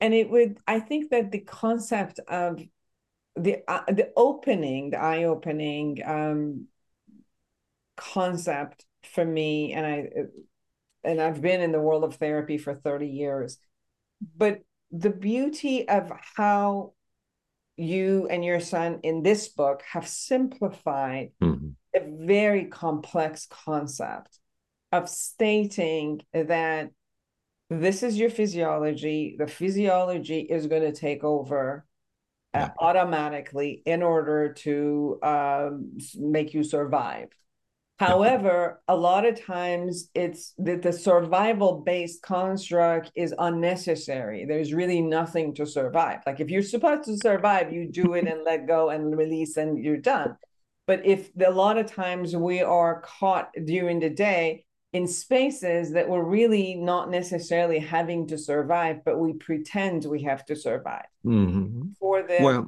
and 0.00 0.12
it 0.12 0.28
would, 0.28 0.58
I 0.66 0.80
think 0.80 1.10
that 1.10 1.30
the 1.30 1.40
concept 1.40 2.20
of 2.28 2.60
the 3.36 3.58
uh, 3.68 3.84
the 3.88 4.12
opening, 4.16 4.90
the 4.90 5.00
eye 5.00 5.24
opening 5.24 5.98
um, 6.04 6.66
concept 7.96 8.84
for 9.12 9.24
me, 9.24 9.72
and 9.72 9.86
I 9.86 10.08
and 11.04 11.20
I've 11.20 11.40
been 11.40 11.60
in 11.60 11.72
the 11.72 11.80
world 11.80 12.04
of 12.04 12.16
therapy 12.16 12.58
for 12.58 12.74
thirty 12.74 13.08
years, 13.08 13.58
but 14.36 14.60
the 14.90 15.10
beauty 15.10 15.88
of 15.88 16.12
how 16.36 16.92
you 17.76 18.26
and 18.30 18.44
your 18.44 18.60
son 18.60 19.00
in 19.02 19.22
this 19.22 19.48
book 19.48 19.82
have 19.92 20.08
simplified 20.08 21.32
mm-hmm 21.42 21.70
a 21.96 22.26
very 22.26 22.66
complex 22.66 23.46
concept 23.50 24.38
of 24.92 25.08
stating 25.08 26.20
that 26.32 26.90
this 27.70 28.02
is 28.02 28.18
your 28.18 28.30
physiology. 28.30 29.36
The 29.38 29.46
physiology 29.46 30.40
is 30.40 30.66
going 30.66 30.82
to 30.82 30.92
take 30.92 31.24
over 31.24 31.84
uh, 32.54 32.68
automatically 32.78 33.82
in 33.86 34.02
order 34.02 34.52
to 34.52 35.18
um, 35.22 35.98
make 36.16 36.54
you 36.54 36.62
survive. 36.62 37.28
However, 37.98 38.82
a 38.88 38.96
lot 38.96 39.24
of 39.24 39.42
times 39.42 40.10
it's 40.14 40.52
that 40.58 40.82
the 40.82 40.92
survival 40.92 41.80
based 41.80 42.20
construct 42.20 43.10
is 43.14 43.34
unnecessary. 43.38 44.44
There's 44.44 44.74
really 44.74 45.00
nothing 45.00 45.54
to 45.54 45.66
survive. 45.66 46.20
Like 46.26 46.40
if 46.40 46.50
you're 46.50 46.62
supposed 46.62 47.04
to 47.04 47.16
survive, 47.16 47.72
you 47.72 47.90
do 47.90 48.12
it 48.12 48.26
and 48.26 48.44
let 48.44 48.66
go 48.66 48.90
and 48.90 49.16
release 49.16 49.56
and 49.56 49.82
you're 49.82 49.96
done. 49.96 50.36
But 50.86 51.06
if 51.06 51.30
a 51.44 51.50
lot 51.50 51.78
of 51.78 51.86
times 51.86 52.36
we 52.36 52.60
are 52.60 53.00
caught 53.00 53.50
during 53.64 54.00
the 54.00 54.10
day 54.10 54.65
in 54.96 55.06
spaces 55.06 55.92
that 55.92 56.08
we're 56.08 56.22
really 56.22 56.74
not 56.74 57.10
necessarily 57.10 57.78
having 57.78 58.26
to 58.26 58.38
survive, 58.38 59.04
but 59.04 59.18
we 59.18 59.34
pretend 59.34 60.06
we 60.06 60.22
have 60.22 60.42
to 60.46 60.56
survive 60.56 61.04
mm-hmm. 61.22 61.82
for 62.00 62.22
the 62.22 62.38
well, 62.40 62.66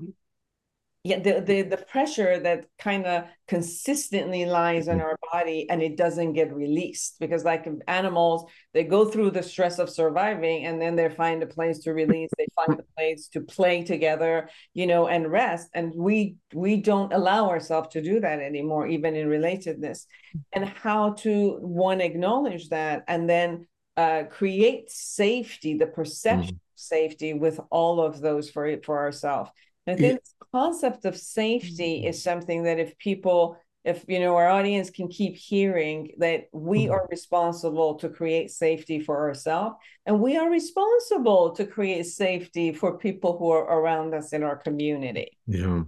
yeah 1.05 1.18
the, 1.18 1.40
the 1.40 1.62
the 1.62 1.76
pressure 1.76 2.38
that 2.40 2.66
kind 2.78 3.07
of 3.07 3.24
consistently 3.46 4.44
lies 4.44 4.88
on 4.88 5.01
our 5.01 5.16
body 5.32 5.68
and 5.70 5.82
it 5.82 5.96
doesn't 5.96 6.32
get 6.32 6.53
released 6.53 7.16
because 7.20 7.44
like 7.44 7.66
animals 7.86 8.51
they 8.74 8.84
go 8.84 9.05
through 9.05 9.30
the 9.30 9.42
stress 9.42 9.78
of 9.78 9.88
surviving 9.88 10.66
and 10.66 10.80
then 10.80 10.96
they 10.96 11.09
find 11.09 11.42
a 11.42 11.46
place 11.46 11.78
to 11.78 11.92
release 11.92 12.28
they 12.36 12.46
find 12.55 12.78
a 12.78 12.84
place 12.96 13.28
to 13.28 13.40
play 13.40 13.82
together 13.84 14.49
you 14.74 14.86
know 14.86 15.09
and 15.09 15.30
rest. 15.30 15.68
And 15.74 15.92
we 15.94 16.36
we 16.53 16.76
don't 16.76 17.12
allow 17.12 17.49
ourselves 17.49 17.88
to 17.90 18.03
do 18.03 18.20
that 18.20 18.40
anymore 18.40 18.86
even 18.86 19.14
in 19.14 19.28
relatedness. 19.28 20.07
And 20.53 20.68
how 20.68 21.12
to 21.24 21.59
one 21.61 22.01
acknowledge 22.01 22.68
that 22.68 23.05
and 23.09 23.28
then 23.28 23.66
uh, 23.96 24.24
create 24.30 24.90
safety 24.90 25.76
the 25.76 25.86
perception 25.86 26.55
mm. 26.55 26.74
of 26.74 26.78
safety 26.78 27.34
with 27.34 27.59
all 27.70 28.01
of 28.01 28.20
those 28.20 28.51
for 28.51 28.80
for 28.82 28.99
ourselves. 28.99 29.51
I 29.86 29.94
think 29.94 30.20
concept 30.53 31.05
of 31.05 31.16
safety 31.16 31.99
mm-hmm. 31.99 32.09
is 32.09 32.22
something 32.22 32.64
that 32.64 32.78
if 32.78 32.96
people, 32.99 33.57
if 33.84 34.05
you 34.09 34.20
know, 34.20 34.36
our 34.36 34.49
audience 34.49 34.90
can 34.90 35.09
keep 35.09 35.36
hearing 35.36 36.12
that 36.18 36.49
we 36.53 36.84
mm-hmm. 36.84 36.92
are 36.92 37.09
responsible 37.11 37.96
to 37.96 38.09
create 38.09 38.51
safety 38.51 39.01
for 39.01 39.28
ourselves, 39.28 39.76
and 40.07 40.20
we 40.20 40.36
are 40.36 40.51
responsible 40.51 41.53
to 41.53 41.66
create 41.66 42.07
safety 42.07 42.72
for 42.72 42.99
people 42.99 43.38
who 43.38 43.51
are 43.51 43.64
around 43.64 44.14
us 44.14 44.32
in 44.32 44.42
our 44.42 44.57
community. 44.57 45.38
Yeah. 45.46 45.82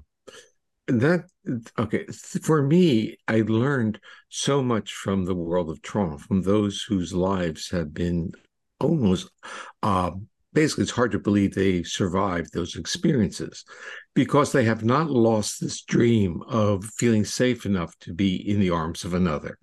That 0.89 1.27
okay 1.79 2.05
for 2.43 2.63
me 2.63 3.17
i 3.29 3.43
learned 3.47 4.01
so 4.29 4.61
much 4.61 4.93
from 4.93 5.25
the 5.25 5.37
world 5.37 5.71
of 5.71 5.81
trauma 5.83 6.19
from 6.19 6.43
those 6.43 6.83
whose 6.83 7.15
lives 7.15 7.71
have 7.71 7.95
been 7.95 8.33
almost 8.81 9.31
uh, 9.83 10.11
basically 10.53 10.83
it's 10.83 10.91
hard 10.91 11.13
to 11.13 11.19
believe 11.19 11.55
they 11.55 11.83
survived 11.83 12.53
those 12.53 12.77
experiences 12.77 13.65
because 14.15 14.53
they 14.53 14.65
have 14.65 14.85
not 14.85 15.11
lost 15.11 15.61
this 15.61 15.83
dream 15.83 16.43
of 16.49 16.85
feeling 16.85 17.25
safe 17.25 17.67
enough 17.67 17.97
to 18.01 18.13
be 18.13 18.37
in 18.49 18.61
the 18.61 18.71
arms 18.71 19.05
of 19.05 19.15
another. 19.15 19.59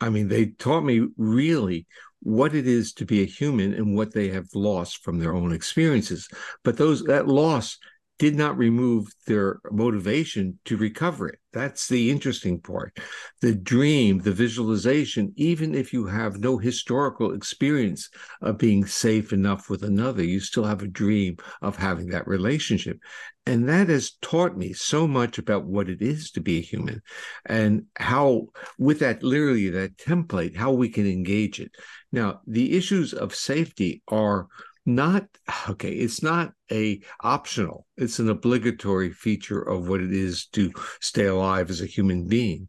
I 0.00 0.10
mean, 0.10 0.28
they 0.28 0.46
taught 0.46 0.82
me 0.82 1.06
really 1.16 1.86
what 2.20 2.54
it 2.54 2.66
is 2.66 2.92
to 2.94 3.04
be 3.04 3.22
a 3.22 3.26
human 3.26 3.72
and 3.72 3.96
what 3.96 4.12
they 4.12 4.28
have 4.28 4.48
lost 4.54 5.02
from 5.04 5.18
their 5.18 5.34
own 5.34 5.52
experiences. 5.52 6.28
But 6.64 6.76
those 6.76 7.02
that 7.04 7.28
loss 7.28 7.78
did 8.18 8.34
not 8.34 8.56
remove 8.56 9.08
their 9.26 9.60
motivation 9.70 10.58
to 10.64 10.76
recover 10.76 11.28
it. 11.28 11.38
That's 11.52 11.88
the 11.88 12.10
interesting 12.10 12.60
part. 12.60 12.96
The 13.42 13.54
dream, 13.54 14.20
the 14.20 14.32
visualization, 14.32 15.32
even 15.36 15.74
if 15.74 15.92
you 15.92 16.06
have 16.06 16.38
no 16.38 16.58
historical 16.58 17.32
experience 17.32 18.08
of 18.40 18.58
being 18.58 18.86
safe 18.86 19.32
enough 19.32 19.68
with 19.68 19.82
another, 19.82 20.24
you 20.24 20.40
still 20.40 20.64
have 20.64 20.82
a 20.82 20.88
dream 20.88 21.36
of 21.60 21.76
having 21.76 22.08
that 22.08 22.26
relationship. 22.26 22.98
And 23.44 23.68
that 23.68 23.88
has 23.88 24.12
taught 24.22 24.56
me 24.56 24.72
so 24.72 25.06
much 25.06 25.38
about 25.38 25.66
what 25.66 25.88
it 25.88 26.02
is 26.02 26.30
to 26.32 26.40
be 26.40 26.58
a 26.58 26.62
human 26.62 27.00
and 27.44 27.84
how, 27.96 28.48
with 28.78 28.98
that 29.00 29.22
literally 29.22 29.70
that 29.70 29.96
template, 29.98 30.56
how 30.56 30.72
we 30.72 30.88
can 30.88 31.06
engage 31.06 31.60
it. 31.60 31.70
Now, 32.12 32.40
the 32.46 32.76
issues 32.76 33.12
of 33.14 33.34
safety 33.34 34.02
are 34.08 34.48
not 34.86 35.26
okay 35.68 35.92
it's 35.92 36.22
not 36.22 36.52
a 36.72 37.00
optional. 37.20 37.86
It's 37.96 38.18
an 38.18 38.28
obligatory 38.28 39.12
feature 39.12 39.60
of 39.60 39.88
what 39.88 40.00
it 40.00 40.12
is 40.12 40.46
to 40.52 40.72
stay 41.00 41.26
alive 41.26 41.70
as 41.70 41.80
a 41.80 41.86
human 41.86 42.26
being. 42.26 42.68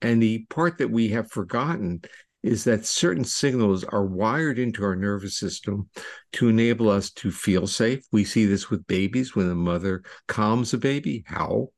And 0.00 0.22
the 0.22 0.46
part 0.50 0.78
that 0.78 0.90
we 0.90 1.08
have 1.08 1.30
forgotten 1.30 2.02
is 2.42 2.64
that 2.64 2.86
certain 2.86 3.24
signals 3.24 3.82
are 3.82 4.06
wired 4.06 4.58
into 4.58 4.84
our 4.84 4.94
nervous 4.94 5.36
system 5.36 5.88
to 6.32 6.48
enable 6.48 6.88
us 6.88 7.10
to 7.10 7.32
feel 7.32 7.66
safe. 7.66 8.04
We 8.12 8.24
see 8.24 8.46
this 8.46 8.70
with 8.70 8.86
babies. 8.86 9.34
When 9.34 9.50
a 9.50 9.56
mother 9.56 10.04
calms 10.28 10.72
a 10.72 10.78
baby 10.78 11.24
how? 11.26 11.70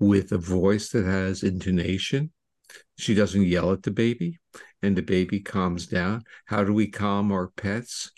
With 0.00 0.32
a 0.32 0.38
voice 0.38 0.88
that 0.90 1.04
has 1.04 1.44
intonation. 1.44 2.32
She 2.98 3.14
doesn't 3.14 3.46
yell 3.46 3.72
at 3.72 3.84
the 3.84 3.92
baby 3.92 4.38
and 4.82 4.96
the 4.96 5.02
baby 5.02 5.40
calms 5.40 5.86
down. 5.86 6.24
How 6.46 6.64
do 6.64 6.72
we 6.72 6.88
calm 6.88 7.30
our 7.30 7.48
pets 7.48 8.10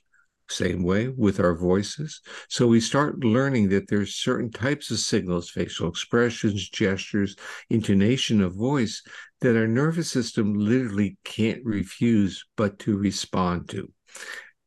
same 0.49 0.83
way 0.83 1.09
with 1.09 1.41
our 1.41 1.57
voices. 1.57 2.21
So 2.49 2.67
we 2.67 2.81
start 2.81 3.25
learning 3.25 3.69
that 3.71 3.89
there's 3.89 4.15
certain 4.15 4.51
types 4.51 4.91
of 4.91 4.99
signals, 4.99 5.51
facial 5.51 5.89
expressions, 5.89 6.69
gestures, 6.69 7.37
intonation 7.71 8.41
of 8.41 8.55
voice 8.55 9.03
that 9.41 9.57
our 9.57 9.67
nervous 9.67 10.11
system 10.11 10.55
literally 10.55 11.19
can't 11.25 11.65
refuse 11.65 12.45
but 12.57 12.79
to 12.81 12.97
respond 12.97 13.69
to. 13.71 13.91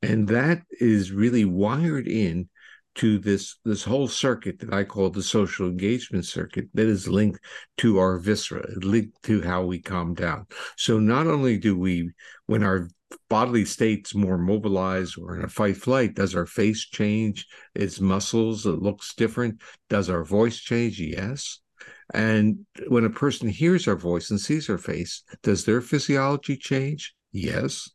And 0.02 0.28
that 0.30 0.62
is 0.80 1.12
really 1.12 1.46
wired 1.46 2.08
in 2.08 2.50
to 2.96 3.18
this 3.20 3.58
this 3.64 3.84
whole 3.84 4.08
circuit 4.08 4.60
that 4.60 4.74
I 4.74 4.84
call 4.84 5.10
the 5.10 5.24
social 5.24 5.68
engagement 5.68 6.26
circuit 6.26 6.68
that 6.74 6.88
is 6.88 7.08
linked 7.08 7.40
to 7.78 7.98
our 8.00 8.18
viscera, 8.18 8.68
linked 8.78 9.22
to 9.24 9.42
how 9.42 9.64
we 9.64 9.80
calm 9.80 10.14
down. 10.14 10.48
So 10.76 11.00
not 11.00 11.28
only 11.28 11.58
do 11.58 11.78
we, 11.78 12.12
when 12.48 12.64
our 12.64 12.90
bodily 13.30 13.66
states 13.66 14.14
more 14.14 14.38
mobilized 14.38 15.18
or 15.18 15.36
in 15.36 15.44
a 15.44 15.50
fight 15.50 15.78
flight 15.78 16.14
does 16.14 16.36
our 16.36 16.46
face 16.46 16.86
change 16.86 17.48
its 17.74 18.00
muscles 18.00 18.66
it 18.66 18.82
looks 18.82 19.14
different? 19.16 19.62
Does 19.90 20.10
our 20.10 20.24
voice 20.24 20.60
change? 20.60 21.00
Yes. 21.00 21.60
And 22.14 22.66
when 22.88 23.06
a 23.06 23.10
person 23.10 23.48
hears 23.48 23.88
our 23.88 23.96
voice 23.96 24.32
and 24.32 24.40
sees 24.40 24.70
our 24.70 24.78
face 24.78 25.24
does 25.44 25.66
their 25.66 25.82
physiology 25.82 26.58
change? 26.58 27.14
Yes. 27.32 27.90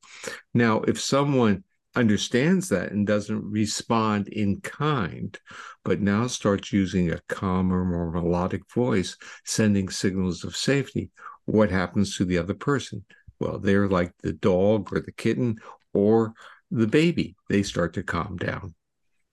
Now 0.53 0.81
if 0.83 1.01
someone 1.01 1.65
understands 1.97 2.69
that 2.69 2.91
and 2.91 3.07
doesn't 3.07 3.45
respond 3.45 4.29
in 4.29 4.61
kind 4.61 5.39
but 5.85 6.01
now 6.01 6.27
starts 6.27 6.73
using 6.73 7.11
a 7.11 7.21
calmer 7.29 7.85
more 7.85 8.11
melodic 8.11 8.63
voice 8.73 9.17
sending 9.45 9.89
signals 9.89 10.43
of 10.45 10.57
safety 10.57 11.11
what 11.45 11.71
happens 11.71 12.17
to 12.17 12.25
the 12.25 12.39
other 12.39 12.55
person 12.55 13.05
well, 13.41 13.59
they're 13.59 13.89
like 13.89 14.13
the 14.23 14.33
dog 14.33 14.93
or 14.93 15.01
the 15.01 15.13
kitten 15.13 15.59
or 15.93 16.35
the 16.71 16.87
baby. 16.87 17.37
They 17.49 17.63
start 17.63 17.95
to 17.95 18.03
calm 18.03 18.37
down 18.37 18.75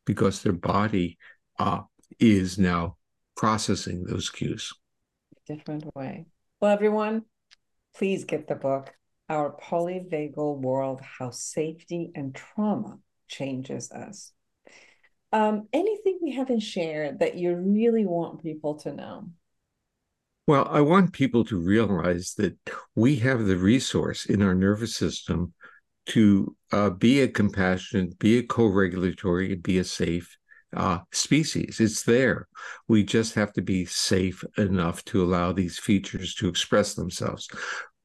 because 0.05 0.41
their 0.41 0.53
body 0.53 1.18
uh, 1.59 1.82
is 2.20 2.57
now 2.57 2.97
processing 3.36 4.03
those 4.03 4.30
cues. 4.30 4.74
Different 5.47 5.95
way. 5.95 6.26
Well, 6.59 6.72
everyone, 6.72 7.24
please 7.95 8.26
get 8.26 8.47
the 8.47 8.55
book, 8.55 8.93
Our 9.32 9.55
Polyvagal 9.55 10.59
World 10.59 10.99
How 10.99 11.29
Safety 11.29 12.11
and 12.15 12.36
Trauma 12.36 12.99
Changes 13.29 13.89
Us. 13.89 14.34
Um, 15.32 15.69
anything 15.71 16.19
we 16.21 16.34
haven't 16.34 16.59
shared 16.59 17.19
that 17.19 17.36
you 17.36 17.55
really 17.55 18.05
want 18.05 18.43
people 18.43 18.75
to 18.79 18.91
know? 18.91 19.29
Well, 20.47 20.67
I 20.69 20.82
want 20.82 21.13
people 21.13 21.45
to 21.45 21.57
realize 21.57 22.34
that 22.39 22.57
we 22.93 23.15
have 23.17 23.45
the 23.45 23.55
resource 23.55 24.25
in 24.25 24.41
our 24.41 24.53
nervous 24.53 24.97
system 24.97 25.53
to 26.07 26.53
uh, 26.73 26.89
be 26.89 27.21
a 27.21 27.29
compassionate, 27.29 28.19
be 28.19 28.39
a 28.39 28.43
co 28.43 28.65
regulatory, 28.65 29.55
be 29.55 29.77
a 29.77 29.86
safe 29.86 30.36
uh, 30.75 30.99
species. 31.13 31.79
It's 31.79 32.03
there. 32.03 32.49
We 32.89 33.05
just 33.05 33.36
have 33.36 33.53
to 33.53 33.61
be 33.61 33.86
safe 33.86 34.43
enough 34.57 35.05
to 35.05 35.23
allow 35.23 35.53
these 35.53 35.79
features 35.79 36.36
to 36.36 36.49
express 36.49 36.95
themselves. 36.95 37.47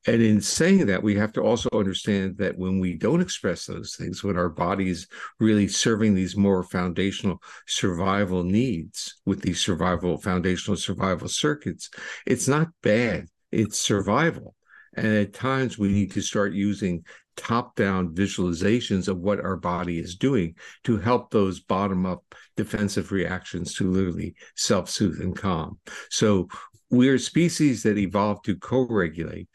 And 0.07 0.23
in 0.23 0.41
saying 0.41 0.87
that, 0.87 1.03
we 1.03 1.17
have 1.17 1.33
to 1.33 1.43
also 1.43 1.69
understand 1.73 2.37
that 2.39 2.57
when 2.57 2.79
we 2.79 2.95
don't 2.95 3.21
express 3.21 3.67
those 3.67 3.97
things, 3.97 4.23
when 4.23 4.37
our 4.37 4.49
body's 4.49 5.09
really 5.41 5.69
serving 5.69 6.15
these 6.15 6.37
more 6.37 6.63
foundational 6.63 7.43
survival 7.67 8.45
needs 8.45 9.17
with 9.25 9.43
these 9.43 9.61
survival, 9.61 10.19
foundational 10.19 10.77
survival 10.77 11.29
circuits, 11.29 11.91
it's 12.25 12.47
not 12.47 12.69
bad, 12.83 13.27
it's 13.51 13.79
survival. 13.79 14.55
And 14.97 15.07
at 15.07 15.35
times 15.35 15.79
we 15.79 15.89
need 15.89 16.13
to 16.13 16.23
start 16.23 16.55
using 16.55 17.05
top 17.37 17.77
down 17.77 18.15
visualizations 18.15 19.09
of 19.09 19.19
what 19.19 19.41
our 19.41 19.57
body 19.57 19.99
is 19.99 20.17
doing 20.17 20.55
to 20.85 20.97
help 20.97 21.31
those 21.31 21.61
bottom 21.61 22.07
up 22.07 22.23
defensive 22.57 23.13
reactions 23.13 23.75
to 23.75 23.91
literally 23.91 24.35
self 24.55 24.89
soothe 24.89 25.21
and 25.21 25.37
calm. 25.37 25.79
So 26.11 26.49
we're 26.91 27.19
species 27.19 27.83
that 27.83 27.99
evolved 27.99 28.45
to 28.47 28.57
co 28.57 28.87
regulate 28.89 29.49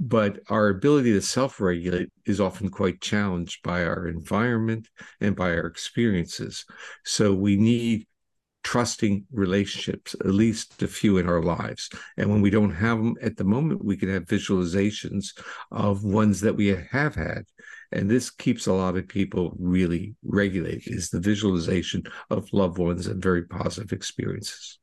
but 0.00 0.40
our 0.48 0.68
ability 0.68 1.12
to 1.12 1.20
self 1.20 1.60
regulate 1.60 2.10
is 2.26 2.40
often 2.40 2.68
quite 2.68 3.00
challenged 3.00 3.62
by 3.62 3.84
our 3.84 4.06
environment 4.08 4.88
and 5.20 5.36
by 5.36 5.50
our 5.50 5.66
experiences. 5.66 6.64
So 7.04 7.32
we 7.32 7.56
need 7.56 8.06
trusting 8.64 9.26
relationships, 9.30 10.14
at 10.14 10.26
least 10.26 10.82
a 10.82 10.88
few 10.88 11.18
in 11.18 11.28
our 11.28 11.42
lives. 11.42 11.90
And 12.16 12.30
when 12.30 12.40
we 12.40 12.50
don't 12.50 12.74
have 12.74 12.98
them 12.98 13.14
at 13.22 13.36
the 13.36 13.44
moment, 13.44 13.84
we 13.84 13.96
can 13.96 14.08
have 14.08 14.24
visualizations 14.24 15.26
of 15.70 16.02
ones 16.02 16.40
that 16.40 16.56
we 16.56 16.68
have 16.68 17.14
had. 17.14 17.44
And 17.92 18.10
this 18.10 18.30
keeps 18.30 18.66
a 18.66 18.72
lot 18.72 18.96
of 18.96 19.06
people 19.06 19.54
really 19.58 20.16
regulated 20.24 20.92
is 20.92 21.10
the 21.10 21.20
visualization 21.20 22.02
of 22.30 22.52
loved 22.52 22.78
ones 22.78 23.06
and 23.06 23.22
very 23.22 23.44
positive 23.44 23.92
experiences. 23.92 24.78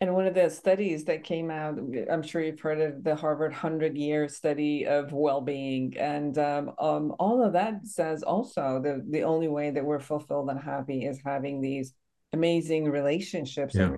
And 0.00 0.14
one 0.14 0.26
of 0.26 0.34
the 0.34 0.48
studies 0.48 1.04
that 1.06 1.24
came 1.24 1.50
out, 1.50 1.76
I'm 2.10 2.22
sure 2.22 2.40
you've 2.40 2.60
heard 2.60 2.80
of 2.80 3.02
the 3.02 3.16
Harvard 3.16 3.50
100 3.50 3.96
year 3.96 4.28
study 4.28 4.86
of 4.86 5.12
well 5.12 5.40
being. 5.40 5.96
And 5.98 6.38
um, 6.38 6.70
um, 6.78 7.14
all 7.18 7.42
of 7.42 7.52
that 7.54 7.84
says 7.84 8.22
also 8.22 8.80
the, 8.80 9.04
the 9.10 9.22
only 9.22 9.48
way 9.48 9.70
that 9.70 9.84
we're 9.84 9.98
fulfilled 9.98 10.50
and 10.50 10.60
happy 10.60 11.04
is 11.04 11.20
having 11.24 11.60
these 11.60 11.94
amazing 12.32 12.90
relationships 12.90 13.74
yeah. 13.74 13.96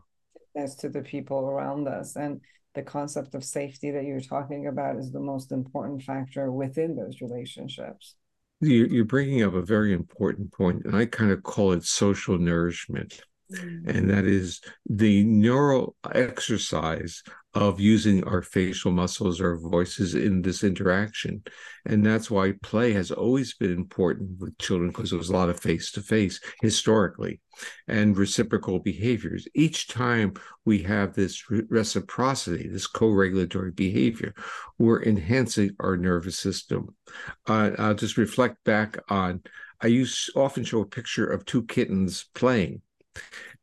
and 0.54 0.70
to 0.78 0.88
the 0.88 1.02
people 1.02 1.48
around 1.48 1.88
us 1.88 2.16
and 2.16 2.40
the 2.74 2.82
concept 2.82 3.34
of 3.34 3.44
safety 3.44 3.90
that 3.90 4.04
you're 4.04 4.20
talking 4.20 4.68
about 4.68 4.96
is 4.96 5.10
the 5.10 5.20
most 5.20 5.52
important 5.52 6.02
factor 6.02 6.52
within 6.52 6.94
those 6.94 7.20
relationships 7.20 8.14
you're 8.60 9.04
bringing 9.04 9.42
up 9.42 9.54
a 9.54 9.62
very 9.62 9.92
important 9.92 10.52
point 10.52 10.84
and 10.84 10.94
i 10.94 11.04
kind 11.04 11.32
of 11.32 11.42
call 11.42 11.72
it 11.72 11.82
social 11.82 12.38
nourishment 12.38 13.22
and 13.52 14.08
that 14.10 14.24
is 14.24 14.60
the 14.88 15.24
neural 15.24 15.96
exercise 16.12 17.22
of 17.54 17.80
using 17.80 18.22
our 18.24 18.42
facial 18.42 18.92
muscles 18.92 19.40
our 19.40 19.56
voices 19.56 20.14
in 20.14 20.40
this 20.40 20.62
interaction. 20.62 21.42
And 21.84 22.06
that's 22.06 22.30
why 22.30 22.54
play 22.62 22.92
has 22.92 23.10
always 23.10 23.54
been 23.54 23.72
important 23.72 24.38
with 24.38 24.56
children 24.58 24.90
because 24.90 25.10
there 25.10 25.18
was 25.18 25.30
a 25.30 25.36
lot 25.36 25.48
of 25.48 25.58
face 25.58 25.90
to 25.92 26.00
face 26.00 26.40
historically 26.62 27.40
and 27.88 28.16
reciprocal 28.16 28.78
behaviors. 28.78 29.48
Each 29.54 29.88
time 29.88 30.34
we 30.64 30.82
have 30.84 31.14
this 31.14 31.42
reciprocity, 31.50 32.68
this 32.68 32.86
co 32.86 33.08
regulatory 33.10 33.72
behavior, 33.72 34.32
we're 34.78 35.02
enhancing 35.02 35.74
our 35.80 35.96
nervous 35.96 36.38
system. 36.38 36.94
Uh, 37.48 37.72
I'll 37.78 37.94
just 37.94 38.16
reflect 38.16 38.62
back 38.64 38.96
on. 39.08 39.42
I 39.80 39.88
use 39.88 40.30
often 40.36 40.62
show 40.62 40.82
a 40.82 40.86
picture 40.86 41.26
of 41.26 41.46
two 41.46 41.64
kittens 41.64 42.26
playing 42.34 42.82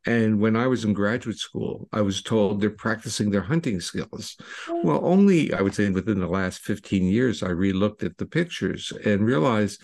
and 0.06 0.40
when 0.40 0.56
I 0.56 0.68
was 0.68 0.86
in 0.86 0.94
graduate 0.94 1.38
school, 1.38 1.90
I 1.92 2.02
was 2.02 2.22
told 2.22 2.62
they're 2.62 2.70
practicing 2.70 3.30
their 3.30 3.42
hunting 3.42 3.82
skills. 3.82 4.38
Oh. 4.70 4.82
Well, 4.84 5.02
only 5.04 5.54
I 5.54 5.62
would 5.62 5.76
say 5.76 5.90
within 5.90 6.20
the 6.20 6.28
last 6.28 6.62
15 6.62 7.04
years, 7.04 7.44
I 7.44 7.50
relooked 7.50 8.04
at 8.04 8.18
the 8.18 8.26
pictures 8.26 8.94
and 9.06 9.26
realized 9.26 9.82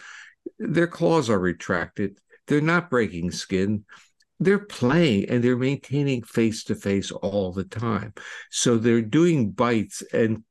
their 0.57 0.87
claws 0.87 1.29
are 1.29 1.39
retracted. 1.39 2.19
They're 2.47 2.61
not 2.61 2.89
breaking 2.89 3.31
skin. 3.31 3.83
They're 4.39 4.59
playing 4.59 5.29
and 5.29 5.43
they're 5.43 5.57
maintaining 5.57 6.23
face 6.23 6.63
to 6.65 6.75
face 6.75 7.11
all 7.11 7.51
the 7.51 7.65
time. 7.65 8.13
So 8.49 8.77
they're 8.77 9.01
doing 9.01 9.51
bites 9.51 10.03
and 10.13 10.43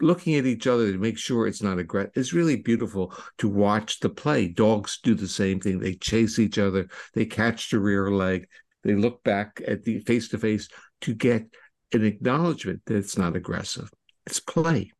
looking 0.00 0.34
at 0.34 0.46
each 0.46 0.66
other 0.66 0.92
to 0.92 0.98
make 0.98 1.18
sure 1.18 1.46
it's 1.46 1.62
not 1.62 1.78
a 1.78 1.82
aggressive. 1.82 2.12
It's 2.14 2.32
really 2.32 2.56
beautiful 2.56 3.14
to 3.38 3.48
watch 3.48 4.00
the 4.00 4.08
play. 4.08 4.48
Dogs 4.48 4.98
do 5.02 5.14
the 5.14 5.28
same 5.28 5.60
thing. 5.60 5.78
They 5.78 5.94
chase 5.94 6.38
each 6.38 6.58
other. 6.58 6.88
They 7.14 7.24
catch 7.24 7.70
the 7.70 7.78
rear 7.78 8.10
leg. 8.10 8.48
They 8.84 8.94
look 8.94 9.22
back 9.22 9.60
at 9.66 9.84
the 9.84 10.00
face 10.00 10.28
to 10.28 10.38
face 10.38 10.68
to 11.02 11.14
get 11.14 11.44
an 11.92 12.04
acknowledgement 12.04 12.82
that 12.86 12.96
it's 12.96 13.18
not 13.18 13.36
aggressive. 13.36 13.90
It's 14.26 14.40
play, 14.40 14.92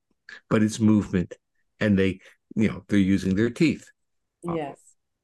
but 0.50 0.62
it's 0.62 0.80
movement. 0.80 1.34
And 1.80 1.98
they, 1.98 2.20
you 2.54 2.68
know, 2.68 2.84
they're 2.88 2.98
using 2.98 3.34
their 3.34 3.50
teeth. 3.50 3.86
Yes. 4.42 4.78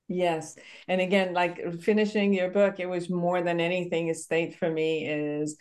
Yes. 0.09 0.56
And 0.88 1.00
again, 1.00 1.34
like 1.34 1.80
finishing 1.82 2.32
your 2.32 2.50
book, 2.50 2.80
it 2.80 2.86
was 2.86 3.11
more 3.11 3.42
than 3.42 3.61
anything, 3.61 4.09
a 4.09 4.14
state 4.14 4.56
for 4.56 4.70
me 4.70 5.06
is 5.06 5.59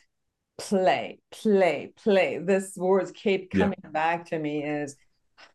play, 0.57 1.19
play, 1.31 1.93
play. 2.01 2.39
This 2.39 2.75
words 2.77 3.11
keep 3.11 3.51
coming 3.51 3.79
yeah. 3.83 3.89
back 3.89 4.29
to 4.29 4.39
me 4.39 4.63
is 4.63 4.95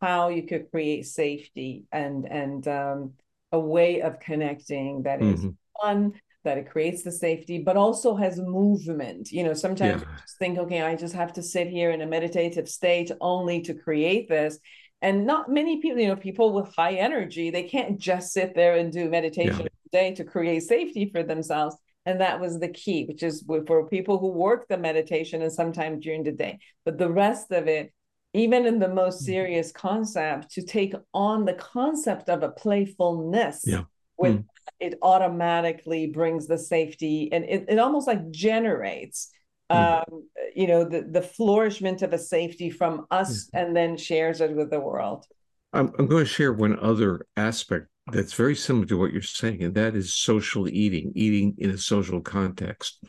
how 0.01 0.29
you 0.29 0.43
could 0.43 0.69
create 0.71 1.05
safety 1.05 1.83
and 1.91 2.25
and 2.25 2.67
um, 2.67 3.13
a 3.51 3.59
way 3.59 4.01
of 4.01 4.19
connecting 4.19 5.03
that 5.03 5.21
is 5.21 5.39
mm-hmm. 5.39 5.49
fun, 5.81 6.13
that 6.43 6.57
it 6.57 6.69
creates 6.69 7.03
the 7.03 7.11
safety, 7.11 7.59
but 7.59 7.77
also 7.77 8.15
has 8.15 8.37
movement. 8.39 9.31
You 9.31 9.43
know, 9.43 9.53
sometimes 9.53 10.01
yeah. 10.01 10.09
you 10.09 10.17
just 10.21 10.37
think, 10.37 10.57
okay, 10.57 10.81
I 10.81 10.95
just 10.95 11.13
have 11.13 11.33
to 11.33 11.43
sit 11.43 11.67
here 11.67 11.91
in 11.91 12.01
a 12.01 12.07
meditative 12.07 12.67
state 12.69 13.11
only 13.21 13.61
to 13.61 13.73
create 13.73 14.29
this. 14.29 14.59
And 15.01 15.25
not 15.25 15.49
many 15.49 15.81
people, 15.81 15.99
you 15.99 16.07
know, 16.07 16.15
people 16.15 16.53
with 16.53 16.73
high 16.75 16.93
energy, 16.93 17.49
they 17.49 17.63
can't 17.63 17.99
just 17.99 18.31
sit 18.31 18.55
there 18.55 18.75
and 18.77 18.91
do 18.91 19.09
meditation 19.09 19.61
yeah. 19.61 19.67
day 19.91 20.15
to 20.15 20.23
create 20.23 20.63
safety 20.63 21.09
for 21.11 21.23
themselves. 21.23 21.75
And 22.05 22.19
that 22.21 22.39
was 22.39 22.59
the 22.59 22.69
key, 22.69 23.05
which 23.05 23.23
is 23.23 23.45
for 23.67 23.87
people 23.87 24.17
who 24.17 24.27
work 24.27 24.67
the 24.67 24.77
meditation 24.77 25.41
and 25.41 25.51
sometimes 25.51 26.03
during 26.03 26.23
the 26.23 26.31
day. 26.31 26.59
But 26.85 26.97
the 26.97 27.09
rest 27.09 27.51
of 27.51 27.67
it, 27.67 27.93
even 28.33 28.65
in 28.65 28.79
the 28.79 28.89
most 28.89 29.17
mm-hmm. 29.17 29.31
serious 29.31 29.71
concept, 29.71 30.51
to 30.51 30.61
take 30.61 30.93
on 31.13 31.45
the 31.45 31.53
concept 31.53 32.29
of 32.29 32.43
a 32.43 32.49
playfulness 32.49 33.63
yeah. 33.65 33.83
with 34.17 34.37
mm. 34.37 34.45
It 34.83 34.99
automatically 35.01 36.07
brings 36.07 36.45
the 36.45 36.57
safety 36.57 37.29
and 37.31 37.45
it, 37.45 37.65
it 37.69 37.79
almost 37.79 38.05
like 38.05 38.29
generates 38.31 39.31
mm. 39.71 39.99
um, 39.99 40.27
you 40.53 40.67
know, 40.67 40.83
the, 40.83 41.01
the 41.01 41.21
flourishment 41.21 42.01
of 42.01 42.13
a 42.13 42.17
safety 42.17 42.69
from 42.69 43.05
us 43.09 43.45
mm. 43.45 43.49
and 43.53 43.75
then 43.75 43.97
shares 43.97 44.41
it 44.41 44.55
with 44.55 44.69
the 44.69 44.79
world. 44.79 45.25
I'm, 45.71 45.91
I'm 45.97 46.07
going 46.07 46.25
to 46.25 46.29
share 46.29 46.53
one 46.53 46.77
other 46.79 47.25
aspect 47.37 47.87
that's 48.11 48.33
very 48.33 48.55
similar 48.55 48.85
to 48.87 48.97
what 48.97 49.13
you're 49.13 49.21
saying, 49.21 49.63
and 49.63 49.73
that 49.75 49.95
is 49.95 50.13
social 50.13 50.67
eating, 50.67 51.13
eating 51.15 51.55
in 51.57 51.69
a 51.69 51.77
social 51.77 52.19
context. 52.19 53.01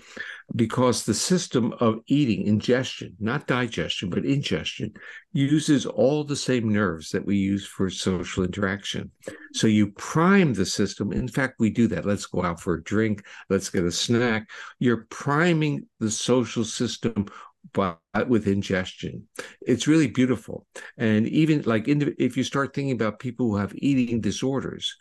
Because 0.54 1.04
the 1.04 1.14
system 1.14 1.72
of 1.80 1.98
eating, 2.06 2.46
ingestion, 2.46 3.16
not 3.18 3.48
digestion, 3.48 4.08
but 4.08 4.24
ingestion, 4.24 4.92
uses 5.32 5.84
all 5.84 6.22
the 6.22 6.36
same 6.36 6.72
nerves 6.72 7.10
that 7.10 7.26
we 7.26 7.36
use 7.36 7.66
for 7.66 7.90
social 7.90 8.44
interaction. 8.44 9.10
So 9.52 9.66
you 9.66 9.90
prime 9.92 10.54
the 10.54 10.66
system. 10.66 11.12
In 11.12 11.26
fact, 11.26 11.54
we 11.58 11.70
do 11.70 11.88
that. 11.88 12.06
Let's 12.06 12.26
go 12.26 12.44
out 12.44 12.60
for 12.60 12.74
a 12.74 12.84
drink, 12.84 13.24
let's 13.50 13.70
get 13.70 13.84
a 13.84 13.90
snack. 13.90 14.48
You're 14.78 15.06
priming 15.10 15.88
the 15.98 16.10
social 16.10 16.64
system 16.64 17.26
but 17.74 17.98
with 18.28 18.46
ingestion. 18.46 19.28
It's 19.60 19.86
really 19.86 20.06
beautiful. 20.06 20.66
And 20.96 21.28
even 21.28 21.62
like 21.62 21.84
if 21.86 22.36
you 22.36 22.44
start 22.44 22.72
thinking 22.72 22.94
about 22.94 23.18
people 23.18 23.50
who 23.50 23.56
have 23.56 23.74
eating 23.76 24.22
disorders, 24.22 24.96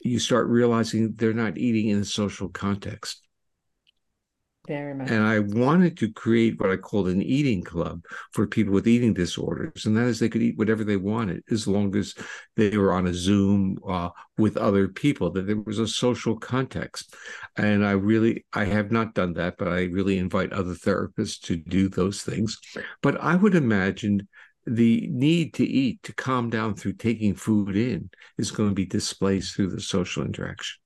you 0.00 0.18
start 0.18 0.48
realizing 0.48 1.14
they're 1.16 1.34
not 1.34 1.58
eating 1.58 1.88
in 1.90 1.98
a 1.98 2.04
social 2.04 2.48
context. 2.48 3.20
Very 4.72 4.94
much. 4.94 5.10
And 5.10 5.22
I 5.22 5.40
wanted 5.40 5.98
to 5.98 6.10
create 6.10 6.58
what 6.58 6.70
I 6.70 6.76
called 6.76 7.08
an 7.08 7.20
eating 7.20 7.62
club 7.62 8.00
for 8.32 8.46
people 8.46 8.72
with 8.72 8.88
eating 8.88 9.12
disorders, 9.12 9.84
and 9.84 9.94
that 9.98 10.06
is 10.06 10.18
they 10.18 10.30
could 10.30 10.40
eat 10.40 10.56
whatever 10.56 10.82
they 10.82 10.96
wanted 10.96 11.42
as 11.50 11.68
long 11.68 11.94
as 11.94 12.14
they 12.56 12.78
were 12.78 12.94
on 12.94 13.06
a 13.06 13.12
Zoom 13.12 13.76
uh, 13.86 14.08
with 14.38 14.56
other 14.56 14.88
people. 14.88 15.30
That 15.30 15.46
there 15.46 15.60
was 15.60 15.78
a 15.78 15.86
social 15.86 16.38
context, 16.38 17.14
and 17.56 17.84
I 17.84 17.90
really 17.90 18.46
I 18.54 18.64
have 18.64 18.90
not 18.90 19.12
done 19.12 19.34
that, 19.34 19.58
but 19.58 19.68
I 19.68 19.84
really 19.84 20.16
invite 20.16 20.54
other 20.54 20.72
therapists 20.74 21.40
to 21.42 21.56
do 21.56 21.90
those 21.90 22.22
things. 22.22 22.58
But 23.02 23.20
I 23.20 23.36
would 23.36 23.54
imagine 23.54 24.26
the 24.66 25.06
need 25.10 25.52
to 25.54 25.66
eat 25.66 26.02
to 26.04 26.14
calm 26.14 26.48
down 26.48 26.76
through 26.76 26.94
taking 26.94 27.34
food 27.34 27.76
in 27.76 28.08
is 28.38 28.50
going 28.50 28.70
to 28.70 28.74
be 28.74 28.86
displaced 28.86 29.54
through 29.54 29.68
the 29.68 29.80
social 29.82 30.24
interaction. 30.24 30.81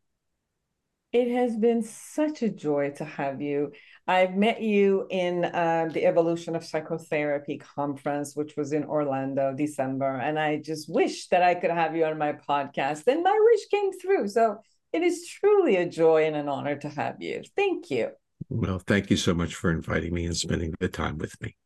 It 1.13 1.31
has 1.31 1.57
been 1.57 1.83
such 1.83 2.43
a 2.43 2.49
joy 2.49 2.91
to 2.97 3.05
have 3.05 3.41
you. 3.41 3.73
I've 4.07 4.37
met 4.37 4.61
you 4.61 5.07
in 5.11 5.45
uh, 5.45 5.89
the 5.93 6.05
Evolution 6.05 6.55
of 6.57 6.65
Psychotherapy 6.65 7.59
conference, 7.59 8.37
which 8.37 8.57
was 8.57 8.73
in 8.73 8.85
Orlando, 8.85 9.55
December. 9.57 10.19
And 10.19 10.39
I 10.39 10.57
just 10.59 10.93
wish 10.93 11.29
that 11.29 11.43
I 11.43 11.55
could 11.55 11.71
have 11.71 11.97
you 11.97 12.05
on 12.05 12.19
my 12.19 12.33
podcast. 12.33 13.07
And 13.07 13.23
my 13.23 13.39
wish 13.53 13.67
came 13.71 13.93
through. 13.93 14.29
So 14.29 14.59
it 14.93 15.03
is 15.03 15.27
truly 15.29 15.77
a 15.77 15.89
joy 15.89 16.25
and 16.25 16.37
an 16.37 16.49
honor 16.49 16.77
to 16.77 16.89
have 16.89 17.17
you. 17.21 17.43
Thank 17.57 17.91
you. 17.91 18.11
Well, 18.49 18.79
thank 18.79 19.11
you 19.11 19.17
so 19.17 19.33
much 19.33 19.55
for 19.55 19.71
inviting 19.71 20.13
me 20.13 20.27
and 20.27 20.37
spending 20.37 20.75
the 20.81 20.89
time 20.89 21.19
with 21.19 21.41
me. 21.41 21.57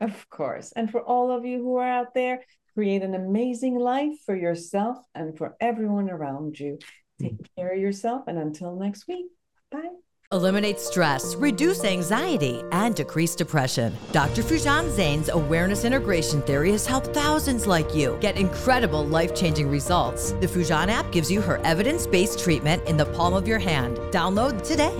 Of 0.00 0.28
course. 0.28 0.72
And 0.76 0.90
for 0.90 1.02
all 1.02 1.30
of 1.30 1.44
you 1.44 1.58
who 1.58 1.76
are 1.76 1.88
out 1.88 2.14
there, 2.14 2.44
create 2.74 3.02
an 3.02 3.14
amazing 3.14 3.76
life 3.76 4.14
for 4.24 4.36
yourself 4.36 4.98
and 5.14 5.36
for 5.36 5.56
everyone 5.60 6.10
around 6.10 6.60
you. 6.60 6.78
Take 7.20 7.34
mm. 7.34 7.46
care 7.56 7.72
of 7.72 7.78
yourself, 7.78 8.24
and 8.26 8.38
until 8.38 8.76
next 8.76 9.08
week, 9.08 9.26
bye. 9.70 9.90
Eliminate 10.30 10.78
stress, 10.78 11.34
reduce 11.36 11.84
anxiety, 11.84 12.62
and 12.70 12.94
decrease 12.94 13.34
depression. 13.34 13.96
Dr. 14.12 14.42
Foojan 14.42 14.90
Zeine's 14.90 15.30
awareness 15.30 15.86
integration 15.86 16.42
theory 16.42 16.70
has 16.72 16.86
helped 16.86 17.14
thousands 17.14 17.66
like 17.66 17.94
you 17.94 18.18
get 18.20 18.36
incredible 18.36 19.06
life 19.06 19.34
changing 19.34 19.70
results. 19.70 20.32
The 20.32 20.46
Foojan 20.46 20.88
app 20.88 21.10
gives 21.12 21.30
you 21.30 21.40
her 21.40 21.56
evidence 21.64 22.06
based 22.06 22.38
treatment 22.40 22.86
in 22.86 22.98
the 22.98 23.06
palm 23.06 23.32
of 23.32 23.48
your 23.48 23.58
hand. 23.58 23.96
Download 24.12 24.62
today. 24.62 24.94